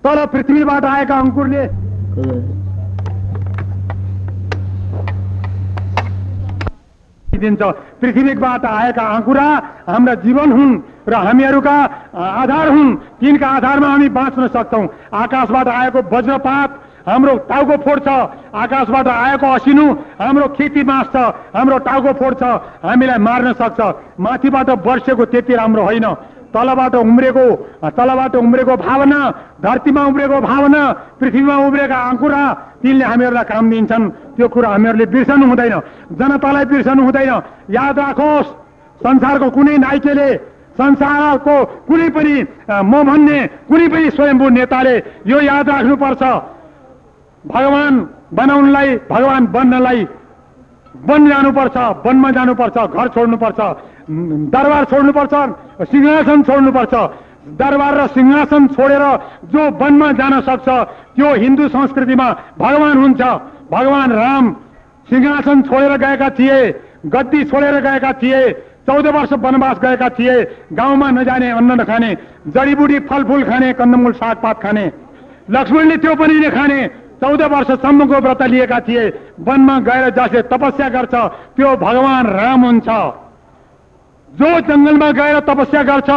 तल 0.04 0.18
पृथ्वीबाट 0.34 0.86
आएका 0.86 1.16
अङ्कुरले 1.18 1.64
दिन्छ। 7.38 7.62
पृथ्वीबाट 8.02 8.66
आएका 8.66 9.04
आँकुरा 9.08 9.48
हाम्रा 9.88 10.14
जीवन 10.26 10.52
हुन् 10.52 10.74
र 11.08 11.14
हामीहरूका 11.14 11.78
आधार 12.18 12.68
हुन्। 12.68 12.96
तिनका 13.22 13.48
आधारमा 13.48 13.88
हामी 13.88 14.10
बाँच्न 14.10 14.48
सक्छौँ। 14.48 14.88
आकाशबाट 15.14 15.68
आएको 15.70 16.00
वज्रपात 16.10 16.70
हाम्रो 17.08 17.34
टाउको 17.50 17.76
फोड्छ 17.86 18.08
आकाशबाट 18.08 19.08
आएको 19.08 19.48
असिनु 19.48 19.86
हाम्रो 20.20 20.48
खेती 20.58 20.84
बाँच्छ 20.84 21.16
हाम्रो 21.56 21.78
टाउको 21.88 22.12
फोड्छ 22.20 22.42
हामीलाई 22.84 23.18
मार्न 23.28 23.54
सक्छ। 23.62 23.80
माथिबाट 24.20 24.70
वर्षेको 24.88 25.26
त्यति 25.32 25.54
राम्रो 25.56 25.84
होइन। 25.84 26.08
तलबाट 26.52 26.96
उम्रेको 26.96 27.46
तलबाट 27.96 28.36
उम्रेको 28.36 28.76
भावना 28.78 29.20
धरतीमा 29.64 30.04
उम्रेको 30.10 30.38
भावना 30.42 30.82
पृथ्वीमा 31.20 31.56
उम्रेका 31.68 31.98
अङ्कुरा 32.10 32.42
तिनले 32.82 33.06
हामीहरूलाई 33.06 33.44
काम 33.52 33.70
दिन्छन्। 33.72 34.04
त्यो 34.36 34.48
कुरा 34.48 34.70
हामीहरूले 34.70 35.06
बिर्सनु 35.12 35.46
हुँदैन। 35.48 35.76
जनतालाई 36.20 36.66
बिर्सनु 36.72 37.04
हुँदैन। 37.04 37.32
याद 37.72 38.00
राखोस् 38.00 38.50
संसारको 39.00 39.48
कुनै 39.56 39.78
नाइकेले 39.78 40.30
संसारको 40.80 41.56
कुनै 41.88 42.10
पनि 42.16 42.36
म 42.72 42.94
भन्ने 43.10 43.40
कुनै 43.70 43.88
पनि 43.92 44.10
स्वयम्भू 44.16 44.48
नेताले 44.50 44.96
यो 45.28 45.38
याद 45.42 45.70
राख्नुपर्छ। 45.70 46.24
भगवान 47.48 47.94
बनाउनलाई 48.34 48.96
भगवान 49.10 49.46
बन्नलाई 49.48 50.08
वन 51.06 51.28
जानुपर्छ 51.30 51.78
वनमा 52.06 52.32
जानुपर्छ 52.32 52.78
घर 52.78 53.08
छोड्नुपर्छ 53.16 53.60
दरबार 54.54 54.84
छोड्नुपर्छ 54.92 55.34
सिंहासन 55.92 56.44
छोड्नुपर्छ। 56.44 56.94
दरबार 57.60 57.94
र 57.98 58.08
सिंहासन 58.08 58.68
छोडेर 58.76 59.04
जो 59.52 59.62
वनमा 59.80 60.12
जान 60.20 60.40
सक्छ 60.42 60.68
त्यो 61.16 61.34
हिन्दू 61.36 61.68
संस्कृतिमा 61.70 62.28
भगवान 62.60 62.98
हुन्छ। 62.98 63.22
भगवान 63.72 64.12
राम 64.12 64.46
सिंहासन 65.08 65.62
छोडेर 65.62 65.98
गएका 65.98 66.30
थिए 66.40 66.60
गद्दी 67.08 67.44
छोडेर 67.46 67.80
गएका 67.82 68.12
थिए 68.22 68.42
चौध 68.88 69.08
वर्ष 69.16 69.32
वनवास 69.40 69.78
गएका 69.80 70.10
थिए 70.10 70.36
गाउँमा 70.74 71.10
नजाने 71.12 71.50
अन्न 71.52 71.80
नखाने 71.82 72.12
जडीबुटी 72.48 73.00
फलफुल 73.08 73.44
खाने 73.44 73.74
कन्दमूल 73.80 74.14
सागपात 74.14 74.62
खाने 74.64 74.86
लक्ष्मणले 75.52 75.98
त्यो 75.98 76.16
पनि 76.16 76.40
नखाने 76.40 76.80
चौध 77.22 77.42
वर्षसम्मको 77.52 78.18
व्रत 78.20 78.42
लिएका 78.44 78.80
थिए। 78.80 79.04
वनमा 79.40 79.80
गएर 79.80 80.10
जसले 80.16 80.42
तपस्या 80.48 80.90
गर्छ 80.90 81.16
त्यो 81.56 81.76
भगवान 81.78 82.28
राम 82.30 82.66
हुन्छ। 82.66 82.88
जो 84.30 84.50
जङ्गलमा 84.62 85.10
गएर 85.12 85.40
तपस्या 85.50 85.84
गर्छ 85.84 86.10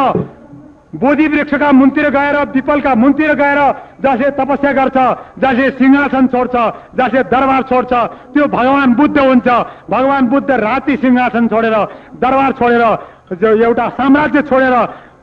बोधि 0.92 1.26
वृक्षका 1.28 1.70
मुन्तिर 1.72 2.08
गएर 2.10 2.36
पिपलका 2.52 2.94
मुन्तिर 2.94 3.34
गएर 3.34 3.60
जसले 4.02 4.30
तपस्या 4.34 4.72
गर्छ 4.72 4.96
जसले 5.38 5.70
सिंहासन 5.78 6.26
छोड्छ 6.26 6.54
जसले 6.98 7.22
दरबार 7.30 7.62
छोड्छ 7.70 7.92
त्यो 8.34 8.46
भगवान 8.48 8.94
बुद्ध 8.94 9.18
हुन्छ। 9.18 9.48
भगवान 9.90 10.26
बुद्ध 10.28 10.50
राति 10.50 10.96
सिंहासन 10.96 11.48
छोडेर 11.48 11.76
दरबार 12.18 12.52
छोडेर 12.52 12.82
एउटा 13.62 13.88
साम्राज्य 13.88 14.42
छोडेर 14.42 14.74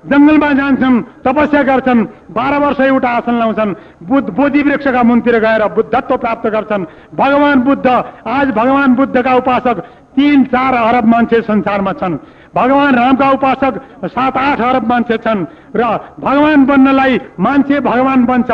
जङ्गलमा 0.09 0.51
जान्छन् 0.53 1.01
तपस्या 1.25 1.61
गर्छन् 1.63 2.05
बाह्र 2.31 2.57
वर्ष 2.57 2.79
एउटा 2.79 3.09
आसन 3.09 3.35
लाउँछन् 3.39 3.75
बुद्ध 4.03 4.29
बोधि 4.29 4.61
वृक्षका 4.63 5.03
मुन्तिर 5.03 5.39
गएर 5.39 5.63
बुद्धत्व 5.75 6.17
प्राप्त 6.17 6.47
गर्छन् 6.47 6.85
भगवान 7.15 7.59
बुद्ध 7.59 7.87
आज 8.27 8.47
भगवान 8.51 8.95
बुद्धका 8.95 9.33
उपासक 9.35 9.77
तिन 10.15 10.43
चार 10.43 10.73
अरब 10.73 11.05
मान्छे 11.05 11.41
संसारमा 11.41 11.93
छन्। 11.93 12.17
भगवान 12.55 12.95
रामका 12.95 13.29
उपासक 13.31 13.73
सात 14.05 14.37
आठ 14.37 14.61
अरब 14.61 14.87
मान्छे 14.89 15.17
छन्। 15.17 15.45
र 15.75 15.83
भगवान 16.19 16.65
बन्नलाई 16.65 17.19
मान्छे 17.39 17.79
भगवान 17.79 18.25
बन्छ। 18.25 18.49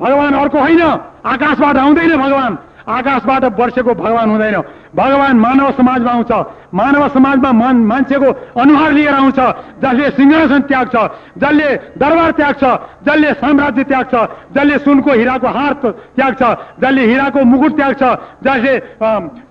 भगवान 0.00 0.32
अर्को 0.34 0.58
होइन। 0.58 0.82
आकाशबाट 1.24 1.76
आउँदैन 1.76 2.16
भगवान। 2.16 2.58
आकाशबाट 2.88 3.44
वर्षेको 3.60 3.94
भगवान 3.94 4.30
हुँदैन। 4.30 4.56
भगवान 4.94 5.36
मानव 5.36 5.70
समाजमा 5.72 6.10
आउँछ। 6.10 6.32
मानव 6.74 7.08
समाजमा 7.08 7.50
मान 7.52 7.76
मान्छेको 7.86 8.28
अनुहार 8.60 8.92
लिएर 8.92 9.14
आउँछ। 9.14 9.38
जसले 9.82 10.10
सिंहासन 10.10 10.60
त्याग्छ 10.70 10.94
जसले 11.38 11.68
दरबार 11.98 12.30
त्याग्छ 12.32 12.62
जसले 13.06 13.32
साम्राज्य 13.34 13.84
त्याग्छ 13.84 14.14
जसले 14.54 14.78
सुनको 14.78 15.12
हिराको 15.12 15.48
हार 15.48 15.72
त्याग्छ 15.84 16.42
जसले 16.82 17.02
हिराको 17.06 17.44
मुकुट 17.44 17.76
त्याग्छ 17.76 18.02
जसले 18.44 18.74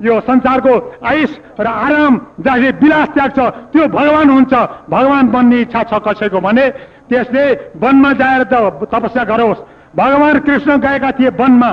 यो 0.08 0.20
संसारको 0.22 0.74
आयुष 1.04 1.32
र 1.60 1.68
आराम 1.68 2.14
जसले 2.40 2.70
विलास 2.82 3.08
त्याग्छ 3.14 3.40
त्यो 3.72 3.88
भगवान 3.90 4.30
हुन्छ। 4.30 4.54
भगवान 4.90 5.28
बन्ने 5.32 5.62
इच्छा 5.62 5.84
छ 5.84 5.94
कसैको 6.08 6.40
भने 6.40 6.70
त्यसले 7.10 7.46
वनमा 7.78 8.12
जाएर 8.14 8.44
त 8.44 8.54
तपस्या 8.88 9.24
गरोस्। 9.24 9.60
भगवान 9.96 10.40
कृष्ण 10.40 10.78
गएका 10.80 11.12
थिए 11.12 11.30
वनमा। 11.40 11.70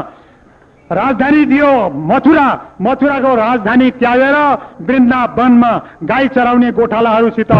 राजधानी 0.92 1.44
दियो 1.46 1.70
मथुरा। 2.06 2.46
मथुराको 2.82 3.34
राजधानी 3.34 3.90
त्यागेर 4.00 4.36
वृन्दावनमा 4.80 5.70
गाई 6.02 6.28
चराउने 6.28 6.70
गोठालाहरूसित 6.72 7.52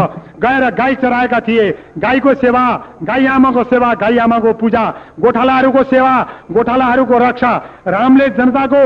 गएर 0.43 0.65
गाई 0.75 0.95
चराएका 0.95 1.41
थिए। 1.41 1.71
गाईको 1.99 2.35
सेवा 2.35 2.65
गाई 3.03 3.27
आमाको 3.27 3.65
सेवा 3.65 3.93
गाई 3.95 4.19
आमाको 4.19 4.53
पूजा 4.53 4.85
गोठालाहरूको 5.21 5.83
सेवा 5.85 6.15
गोठालाहरूको 6.51 7.19
रक्षा 7.19 7.53
रामले 7.87 8.29
जनताको 8.39 8.83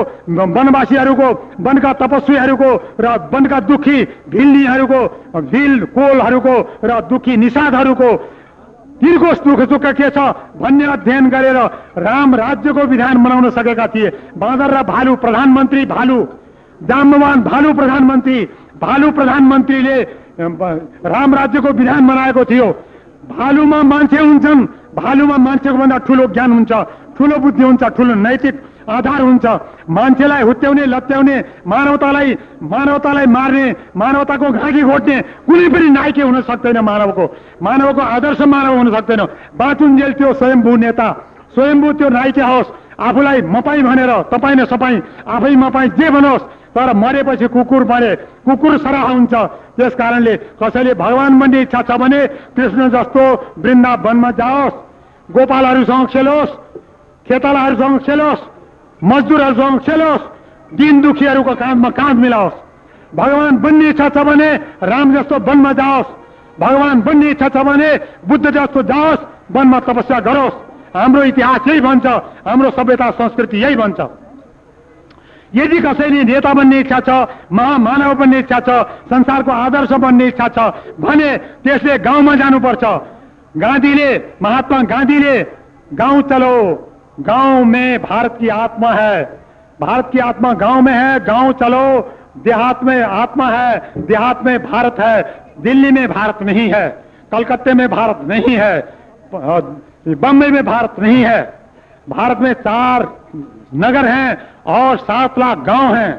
वनवासीहरूको 0.53 1.29
वनका 1.61 1.93
तपस्वीहरूको 1.95 2.71
र 3.01 3.17
वनका 3.33 3.61
दुखी 3.61 3.99
भिल्लीहरूको 4.29 5.01
भिल 5.43 5.85
कोलहरूको 5.97 6.55
र 6.85 7.01
दुखी 7.09 7.37
निषादहरूको 7.37 8.11
तिनको 9.01 9.65
दुःख 9.67 9.85
के 9.93 10.09
छ 10.11 10.19
भन्ने 10.57 10.85
अध्ययन 10.87 11.29
गरेर 11.31 11.57
राम 11.99 12.35
राज्यको 12.35 12.83
विधान 12.87 13.23
बनाउन 13.25 13.51
सकेका 13.51 13.87
थिए। 13.87 14.11
बाँदर 14.39 14.71
र 14.71 14.83
भालु 14.85 15.15
प्रधानमन्त्री 15.17 15.85
भालु 15.87 16.19
जाम्बवान 16.83 17.43
भालु 17.43 17.73
प्रधानमन्त्री 17.75 18.39
भालु 18.77 19.11
प्रधानमन्त्रीले 19.13 19.97
राम 21.07 21.35
राज्यको 21.35 21.69
विधान 21.73 22.07
बनाएको 22.09 22.45
थियो। 22.45 22.67
भालुमा 23.29 23.83
मान्छे 23.83 24.19
हुन्छन्। 24.19 24.67
भालुमा 24.95 25.37
मान्छेको 25.39 25.77
भन्दा 25.79 25.99
ठुलो 26.07 26.27
ज्ञान 26.29 26.53
हुन्छ 26.53 26.73
ठुलो 27.17 27.37
बुद्धि 27.39 27.63
हुन्छ 27.63 27.83
ठुलो 27.97 28.15
नैतिक 28.17 28.55
आधार 28.89 29.21
हुन्छ। 29.23 29.47
मान्छेलाई 29.89 30.43
हुत्याउने 30.43 30.85
लत्याउने 30.87 31.37
मानवतालाई 31.67 32.37
मानवतालाई 32.63 33.27
मार्ने 33.27 33.65
मानवताको 33.97 34.51
घाँटी 34.53 34.83
घोट्ने 34.83 35.17
कुनै 35.47 35.69
पनि 35.69 35.89
नायके 35.91 36.23
हुन 36.23 36.41
सक्दैन 36.43 36.79
मानवको। 36.81 37.25
मानवको 37.63 38.01
आदर्श 38.01 38.41
मानव 38.45 38.77
हुन 38.77 38.89
सक्दैन। 38.95 39.21
बाँचुन्जेल 39.57 40.13
त्यो 40.13 40.33
स्वयम्भू 40.35 40.77
नेता। 40.77 41.09
स्वयम्भू 41.55 41.93
त्यो 41.93 42.09
नायके 42.09 42.43
होस्। 42.43 42.73
आफूलाई 43.01 43.43
मपाई 43.45 43.83
भनेर 43.83 44.11
तपाईँ 44.31 44.57
न 44.57 44.65
सपाई 44.65 45.03
आफै 45.27 45.55
मपाई 45.57 45.89
जे 45.99 46.11
भनोस् 46.11 46.43
तर 46.75 46.93
मरेपछि 46.95 47.47
कुकुर 47.49 47.85
मरे। 47.85 48.15
कुकुर 48.47 48.77
सराह 48.79 49.07
हुन्छ। 49.09 49.35
त्यस 49.77 49.95
कारणले 49.95 50.35
कसैले 50.63 50.95
भगवान 50.95 51.39
बन्ने 51.41 51.61
इच्छा 51.63 51.81
छ 51.83 51.91
भने 51.99 52.21
कृष्ण 52.55 52.89
जस्तो 52.91 53.23
वृन्दावनमा 53.59 54.31
जाओस्। 54.31 54.75
गोपालहरूसँग 55.29 56.07
खेलोस्। 56.07 56.51
खेतालाहरूसँग 57.27 57.99
खेलोस्। 58.07 58.41
मजदुरहरूसँग 59.03 59.79
खेलोस् 59.81 60.31
दिन 60.75 61.01
दुखीहरूको 61.01 61.55
काँधमा 61.55 61.91
काँध 61.91 62.17
मिलाओस्। 62.19 62.57
भगवान 63.15 63.57
बन्ने 63.59 63.89
इच्छा 63.91 64.09
छ 64.09 64.19
भने 64.27 64.51
राम 64.83 65.15
जस्तो 65.15 65.39
वनमा 65.41 65.73
जाओस्। 65.73 66.11
भगवान 66.61 67.01
बन्ने 67.03 67.31
इच्छा 67.31 67.49
छ 67.49 67.57
भने 67.65 67.91
बुद्ध 68.29 68.51
जस्तो 68.51 68.83
जाओस् 68.83 69.27
वनमा 69.53 69.79
तपस्या 69.81 70.19
गरोस्। 70.21 70.57
हाम्रो 70.97 71.23
इतिहास 71.25 71.69
यही 71.69 71.81
भन्छ 71.81 72.07
हाम्रो 72.47 72.71
सभ्यता 72.71 73.11
संस्कृति 73.11 73.63
यही 73.63 73.77
भन्छ। 73.77 74.01
यदि 75.55 75.79
कसैले 75.81 76.23
नेता 76.25 76.53
बन्ने 76.55 76.79
इच्छा 76.81 77.01
छ 77.01 77.11
महामानव 77.53 78.15
बन्ने 78.15 78.39
इच्छा 78.39 78.59
छ 78.61 78.71
संसारको 79.11 79.53
आदर्श 79.53 79.93
बन्ने 80.05 80.27
इच्छा 80.29 80.49
छ 80.49 80.59
भने 80.99 81.37
त्यसले 81.63 81.99
गाउँमा 81.99 82.35
जानुपर्छ। 82.35 82.85
गान्धीले 83.55 84.09
महात्मा 84.43 84.81
गान्धीले 84.91 85.37
गाउँ 85.95 86.23
चलो 86.31 86.55
गाँव 87.21 87.65
में 87.65 88.03
भारत 88.03 88.37
की 88.41 88.49
आत्मा 88.49 88.93
है। 88.93 89.23
भारत 89.81 90.09
की 90.13 90.19
आत्मा 90.19 90.53
गाँव 90.53 90.81
में 90.83 90.93
है, 90.93 91.21
गाँव 91.21 91.53
चलो, 91.53 92.01
देहात 92.45 92.83
में 92.85 93.03
आत्मा 93.03 93.49
है, 93.51 93.93
देहात 93.99 94.45
में 94.45 94.59
भारत 94.63 94.97
है, 95.01 95.23
दिल्ली 95.59 95.91
में 95.91 96.07
भारत 96.09 96.39
नहीं 96.43 96.69
है, 96.73 96.89
कलकत्ते 97.33 97.75
में 97.75 97.89
भारत 97.89 98.21
नहीं 98.25 98.57
है, 98.57 98.81
बम्बई 99.35 100.51
में 100.51 100.65
भारत 100.65 100.97
नहीं 100.99 101.25
है। 101.25 101.43
भारत 102.07 102.39
में 102.39 102.53
चार 102.53 103.09
नगर 103.75 104.07
हैं 104.07 104.39
और 104.67 104.97
सात 104.99 105.39
लाख 105.39 105.59
गाँव 105.59 105.95
हैं। 105.95 106.19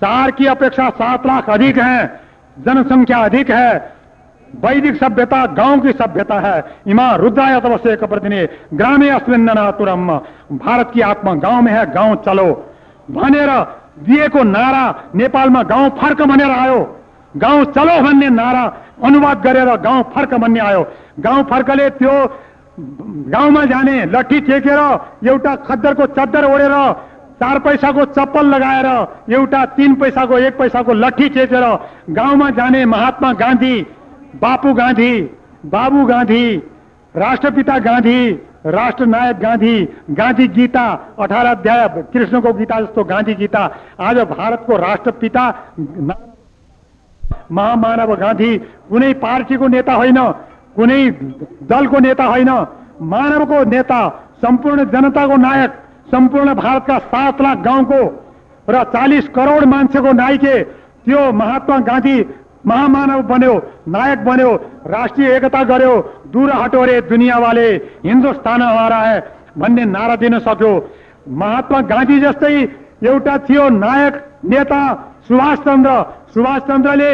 चार 0.00 0.30
की 0.30 0.46
अपेक्षा 0.46 0.88
सात 0.90 1.26
लाख 1.26 1.50
अधिक 1.50 1.78
हैं, 1.78 2.20
जनसंख्या 2.56 3.18
अधिक 3.18 3.50
है 3.50 3.95
वैदिक 4.54 4.96
सभ्यता, 4.96 5.44
गाँव 5.46 5.80
की 5.80 5.92
सभ्यता 5.92 6.38
है। 6.40 6.64
इमा 6.86 7.14
रुद्राय 7.14 7.60
तवश्य 7.60 7.96
प्रतिने 7.96 8.48
ग्रामे 8.74 9.08
अस्मिन्ननातुरम 9.10 10.08
भारत 10.54 10.90
की 10.94 11.00
आत्मा 11.02 11.34
गाँव 11.36 11.62
में 11.62 11.72
है, 11.72 11.84
गाँव 11.92 12.14
चलो। 12.26 12.52
भनेर 13.10 13.50
दिएको 14.00 14.42
नारा 14.42 14.84
नेपालमा 15.14 15.62
गाउँ 15.64 15.88
फ़र्क 15.98 16.22
भनेर 16.22 16.50
आयो। 16.50 16.80
गाउँ 17.34 17.64
चलो 17.66 18.00
भन्ने 18.02 18.28
नारा, 18.30 18.64
अनुवाद 19.04 19.40
गरेर 19.42 19.74
गाउँ 19.78 20.02
फ़र्क 20.14 20.34
भन्ने 20.34 20.60
आयो। 20.60 20.86
गाउँ 21.20 21.42
फर्कले 21.44 21.88
त्यो 21.90 22.12
गाउँमा 22.78 23.64
जाने, 23.64 24.04
लट्ठी 24.06 24.40
टेकेर 24.40 24.78
एउटा 25.28 25.54
खद्दरको 25.58 26.06
चद्दर 26.08 26.44
ओढेर, 26.44 26.72
चार 27.40 27.58
पैसाको 27.58 28.04
चप्पल 28.06 28.46
लगाएर, 28.46 28.86
एउटा 29.32 29.64
तिन 29.76 29.94
पैसाको, 29.94 30.38
एक 30.38 30.58
पैसाको 30.58 30.92
लट्ठी 30.94 31.28
टेकेर 31.28 31.64
गाउँमा 32.10 32.50
जाने 32.50 32.84
महात्मा 32.86 33.32
गान्धी 33.34 33.86
बापू 34.36 34.72
गान्धी 34.74 35.12
बाबु 35.66 36.04
गान्धी 36.06 36.56
राष्ट्रपिता 37.14 37.78
गान्धी 37.78 38.20
राष्ट्रनायक 38.68 39.38
गान्धी 39.38 39.76
गान्धी 40.10 40.46
गीता 40.48 40.86
अठार 41.18 41.46
अध्याय 41.46 41.86
कृष्णको 42.12 42.52
गीता 42.52 42.80
जस्तो 42.80 43.04
गान्धी 43.04 43.34
गीता 43.34 43.62
आज 44.00 44.18
भारतको 44.28 44.76
राष्ट्रपिता 44.78 45.44
महामानव 47.50 48.14
गान्धी 48.16 48.56
कुनै 48.88 49.12
पार्टीको 49.16 49.68
नेता 49.68 49.94
होइन 49.94 50.18
कुनै 50.76 51.00
दलको 51.70 51.98
नेता 52.00 52.24
होइन 52.24 52.50
मानवको 53.06 53.64
नेता 53.70 54.00
सम्पूर्ण 54.42 54.84
जनताको 54.90 55.36
नायक 55.38 55.82
सम्पूर्ण 56.10 56.54
भारतका 56.54 56.98
सात 57.06 57.40
लाख 57.40 57.58
गाउँको 57.62 58.00
र 58.68 58.82
चालिस 58.92 59.28
करोड 59.30 59.64
मान्छेको 59.66 60.12
नायके 60.14 60.62
त्यो 61.04 61.20
महात्मा 61.34 61.78
गान्धी 61.84 62.18
महामानव 62.68 63.22
बन्यो 63.22 63.54
नायक 63.88 64.24
बन्यो 64.24 64.52
राष्ट्रिय 64.88 65.34
एकता 65.36 65.62
गर्यो 65.64 65.94
दूर 66.32 66.50
हटो 66.52 66.84
रे 66.84 67.00
दुनियाँ 67.08 67.40
वाले 67.40 67.68
हिन्दुस्तान 68.04 68.62
हमारा 68.62 68.98
है 68.98 69.18
भन्ने 69.58 69.84
नारा 69.86 70.16
दिन 70.16 70.38
सक्यो। 70.40 70.72
महात्मा 71.32 71.80
गान्धी 71.90 72.18
जस्तै 72.20 72.54
एउटा 73.04 73.36
थियो 73.46 73.68
नायक 73.70 74.14
नेता 74.44 74.80
सुभाष 75.28 75.58
चन्द्र। 75.58 75.92
सुभाष 76.34 76.60
चन्द्रले 76.62 77.10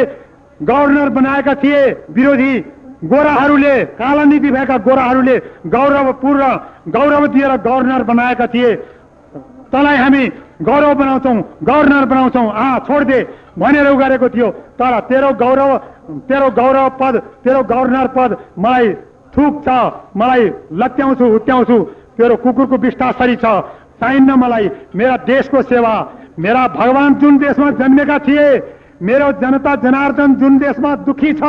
गभर्नर 0.61 1.09
बनाएका 1.09 1.53
थिए 1.55 1.81
विरोधी 2.11 2.59
गोराहरूले 3.05 3.75
काला 3.93 4.23
नीति 4.23 4.49
भएका 4.51 4.77
गोराहरूले 4.79 5.37
गौरवपूर्ण 5.67 6.43
गौरव 6.89 7.27
दिएर 7.27 7.55
गभर्नर 7.57 8.03
बनाएका 8.03 8.47
थिए। 8.47 8.75
तँलाई 9.73 9.97
हामी 9.97 10.23
गौरव 10.61 10.93
बनाउँछौँ 10.93 11.35
गभर्नर 11.63 12.05
बनाउँछौँ। 12.05 12.47
आ 12.47 12.79
छोडिदे 12.85 13.19
भनेर 13.57 13.87
गरेको 13.93 14.29
थियो। 14.29 14.47
तर 14.77 14.99
तेरो 15.09 15.29
गौरव 15.33 15.71
तेरो 16.29 16.49
गौरव 16.51 16.89
पद 17.01 17.13
तेरो 17.43 17.61
गभर्नर 17.63 18.07
पद 18.15 18.37
मलाई 18.59 18.93
थुक 19.33 19.53
छ। 19.65 19.69
मलाई 20.17 20.43
लत्याउँछु 20.71 21.25
हुत्याउँछु। 21.25 21.77
तेरो 22.17 22.35
कुकुरको 22.37 22.77
विष्टासरी 22.77 23.35
छ। 23.35 23.45
चाहिन्न 23.97 24.33
मलाई 24.35 24.69
मेरा 24.95 25.15
देशको 25.25 25.61
सेवा। 25.63 25.93
मेरा 26.39 26.67
भगवान् 26.69 27.15
जुन 27.21 27.37
देशमा 27.37 27.69
जन्मेका 27.81 28.17
थिए 28.19 28.45
मेरो 29.01 29.31
जनता 29.41 29.75
जनार्दन 29.81 30.35
जुन 30.35 30.57
देशमा 30.59 30.95
दुखी 31.05 31.33
छ 31.33 31.43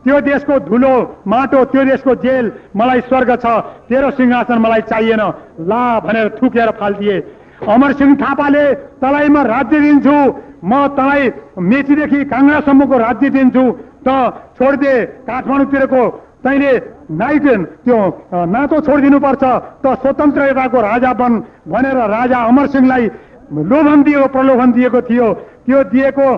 त्यो 0.00 0.20
देशको 0.20 0.58
धुलो 0.64 0.94
माटो 1.26 1.64
त्यो 1.70 1.84
देशको 1.84 2.14
जेल 2.24 2.52
मलाई 2.76 3.00
स्वर्ग 3.08 3.30
छ। 3.36 3.46
तेरो 3.88 4.10
सिंहासन 4.10 4.58
मलाई 4.58 4.80
चाहिएन। 4.90 5.22
ला 5.60 5.82
भनेर 6.00 6.28
थुकेर 6.38 6.70
फालिदिए। 6.80 7.16
अमरसिंह 7.60 8.14
थापाले 8.16 8.64
तँलाई 9.00 9.28
म 9.28 9.36
राज्य 9.44 9.80
दिन्छु। 9.80 10.16
म 10.64 10.72
तँलाई 10.96 11.22
मेचीदेखि 11.60 12.24
काङ्ग्रासम्मको 12.32 12.96
राज्य 12.98 13.30
दिन्छु। 13.30 13.64
त 14.00 14.08
छोडिदे 14.56 14.94
काठमाडौँतिरको। 15.28 16.02
तैँले 16.44 16.72
नाइट 17.20 17.46
त्यो 17.84 17.98
नातो 18.32 18.76
छोडिदिनुपर्छ। 18.80 19.44
त 19.84 19.84
स्वतन्त्रताको 20.00 20.78
राजा 20.80 21.12
बन 21.12 21.32
भनेर 21.68 21.98
राजा 22.16 22.38
अमरसिंहलाई 22.48 23.04
लोभन 23.50 24.02
दिएको 24.02 24.26
प्रलोभन 24.32 24.72
दिएको 24.72 25.00
थियो। 25.10 25.28
त्यो 25.66 25.82
दिएको 25.92 26.28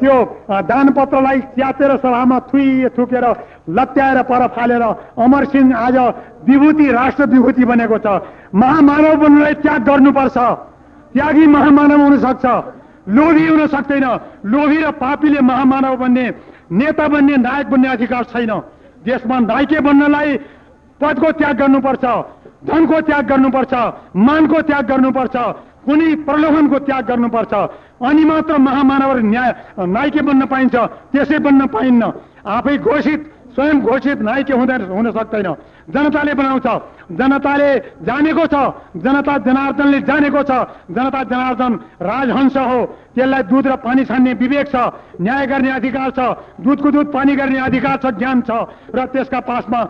त्यो 0.00 0.14
दानपत्रलाई 0.48 1.38
च्यातेर 1.54 1.92
सभामा 2.00 2.38
थुइए 2.48 2.88
थुकेर 2.96 3.24
लत्याएर 3.76 4.18
पर 4.24 4.46
फालेर 4.56 4.82
अमरसिंह 5.20 5.76
आज 5.76 5.96
विभूति 6.48 6.86
राष्ट्र 6.90 7.24
विभूति 7.26 7.64
बनेको 7.64 7.98
छ। 7.98 8.06
महामानव 8.54 9.14
बन्नलाई 9.22 9.54
त्याग 9.62 9.80
गर्नुपर्छ। 9.84 10.38
त्यागी 11.14 11.46
महामानव 11.46 12.00
हुन 12.02 12.18
सक्छ। 12.18 12.44
लोभी 13.08 13.46
हुन 13.46 13.66
सक्दैन। 13.66 14.06
लोभी 14.44 14.78
र 14.78 14.90
पापीले 14.92 15.40
महामानव 15.40 15.96
बन्ने 15.96 16.26
नेता 16.70 17.06
बन्ने 17.08 17.36
नायक 17.38 17.66
बन्ने 17.70 17.88
अधिकार 17.88 18.24
छैन। 18.24 18.52
देशमा 19.04 19.38
नायके 19.40 19.80
बन्नलाई 19.80 20.36
पदको 21.00 21.28
त्याग 21.32 21.56
गर्नुपर्छ 21.58 22.04
धनको 22.68 23.00
त्याग 23.00 23.24
गर्नुपर्छ 23.26 23.72
मानको 24.16 24.60
त्याग 24.62 24.84
गर्नुपर्छ 24.86 25.36
कुनै 25.84 26.08
प्रलोभनको 26.28 26.78
त्याग 26.78 27.04
गर्नुपर्छ। 27.08 27.52
अनि 28.00 28.24
मात्र 28.24 28.58
महामानव 28.58 29.10
न्याय 29.24 29.50
नायके 29.80 30.20
बन्न 30.22 30.46
पाइन्छ 30.46 30.74
त्यसै 31.12 31.38
बन्न 31.38 31.66
पाइन्न। 31.66 32.02
आफै 32.46 32.76
घोषित 32.78 33.20
स्वयं 33.50 33.80
घोषित 33.80 34.18
नायके 34.22 34.52
हुँदैन 34.52 34.82
हुन 34.90 35.10
सक्दैन 35.10 35.48
जनताले 35.90 36.34
बनाउँछ। 36.34 36.66
जनताले 37.12 37.70
जानेको 38.06 38.46
छ। 38.46 38.54
जनता 38.96 39.34
जनार्दनले 39.42 40.00
जानेको 40.00 40.42
छ। 40.42 40.52
जनता 40.90 41.22
जनार्दन 41.24 41.72
राजहंस 42.00 42.56
हो। 42.56 42.80
त्यसलाई 43.14 43.42
दुध 43.50 43.66
र 43.66 43.76
पानी 43.76 44.04
छान्ने 44.04 44.32
विवेक 44.34 44.66
छ। 44.70 44.76
न्याय 45.20 45.46
गर्ने 45.46 45.70
अधिकार 45.70 46.10
छ। 46.10 46.20
दुधको 46.62 46.90
दुध 46.90 47.12
पानी 47.12 47.34
गर्ने 47.36 47.58
अधिकार 47.58 47.96
छ 47.98 48.14
ज्ञान 48.18 48.40
छ। 48.46 48.50
र 48.94 49.06
त्यसका 49.10 49.40
पासमा 49.40 49.80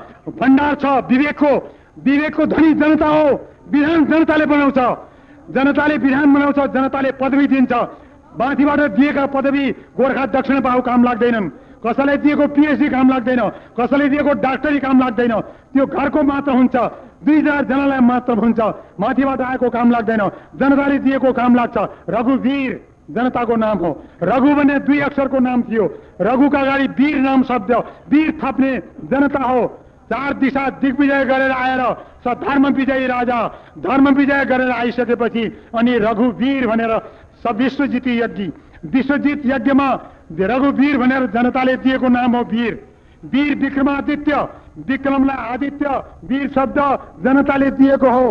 भण्डार 0.40 0.74
छ 0.80 0.84
विवेकको 1.04 1.52
विवेकको 2.00 2.46
धनी 2.46 2.74
जनता 2.74 3.06
हो। 3.06 3.28
विधान 3.68 4.04
जनताले 4.06 4.46
बनाउँछ। 4.46 4.78
जनताले 5.52 5.96
विधान 5.98 6.34
बनाउँछ। 6.34 6.58
जनताले 6.72 7.10
पदवी 7.20 7.46
दिन्छ। 7.46 7.72
माथिबाट 8.40 8.80
दिएका 8.96 9.26
पदवी 9.26 9.64
गोर्खा 9.98 10.24
दक्षिण 10.26 10.60
बाहु 10.60 10.80
काम 10.80 11.04
लाग्दैनन्। 11.04 11.50
कसैलाई 11.80 12.16
दिएको 12.16 12.46
पिएचडी 12.54 12.88
काम 12.88 13.10
लाग्दैन 13.10 13.40
कसैलाई 13.78 14.08
दिएको 14.08 14.32
डाक्टरी 14.40 14.78
काम 14.78 15.00
लाग्दैन 15.00 15.34
त्यो 15.72 15.86
घरको 15.86 16.22
मात्र 16.22 16.52
हुन्छ 16.52 16.76
दुई 17.24 17.40
जनालाई 17.40 18.00
मात्र 18.00 18.38
हुन्छ 18.38 18.60
माथिबाट 19.00 19.40
आएको 19.40 19.70
काम 19.70 19.90
लाग्दैन 19.90 20.22
जनताले 20.60 20.98
दिएको 20.98 21.32
काम 21.32 21.54
लाग्छ। 21.56 21.76
रघुवीर 22.08 22.80
जनताको 23.10 23.56
नाम 23.56 23.78
हो। 23.78 23.90
रघु 24.22 24.54
भन्ने 24.54 24.78
दुई 24.86 24.98
अक्षरको 25.00 25.38
नाम 25.38 25.62
थियो। 25.62 25.84
रघुका 26.20 26.60
अगाडि 26.60 26.86
वीर 26.96 27.16
नाम 27.18 27.42
शब्द 27.42 27.72
वीर 28.10 28.30
थप्ने 28.42 28.72
जनता 29.10 29.42
हो। 29.42 29.66
चार 30.10 30.32
दिशा 30.38 30.68
दिग्विजय 30.80 31.24
गरेर 31.24 31.50
आएर 31.52 31.82
स 32.24 32.34
धर्म 32.38 32.66
विजयी 32.68 33.06
राजा 33.06 33.40
धर्म 33.78 34.08
विजय 34.14 34.44
गरेर 34.44 34.70
आइसकेपछि 34.70 35.44
अनि 35.74 35.98
रघुवीर 35.98 36.66
भनेर 36.66 36.98
स 37.42 37.52
विश्वजिती 37.52 38.18
यज्ञ। 38.18 38.50
विश्वजित 38.86 39.42
यज्ञमा 39.46 39.88
रघुवीर 40.30 40.96
भनेर 40.98 41.26
जनताले 41.26 41.76
दिएको 41.76 42.08
नाम 42.08 42.36
हो 42.36 42.42
वीर। 42.44 42.74
वीर 43.24 43.54
विक्रमादित्य 43.58 44.36
विक्रमलाई 44.86 45.36
आदित्य 45.52 45.88
वीर 46.24 46.48
शब्द 46.48 46.78
जनताले 47.24 47.70
दिएको 47.70 48.10
हो। 48.10 48.28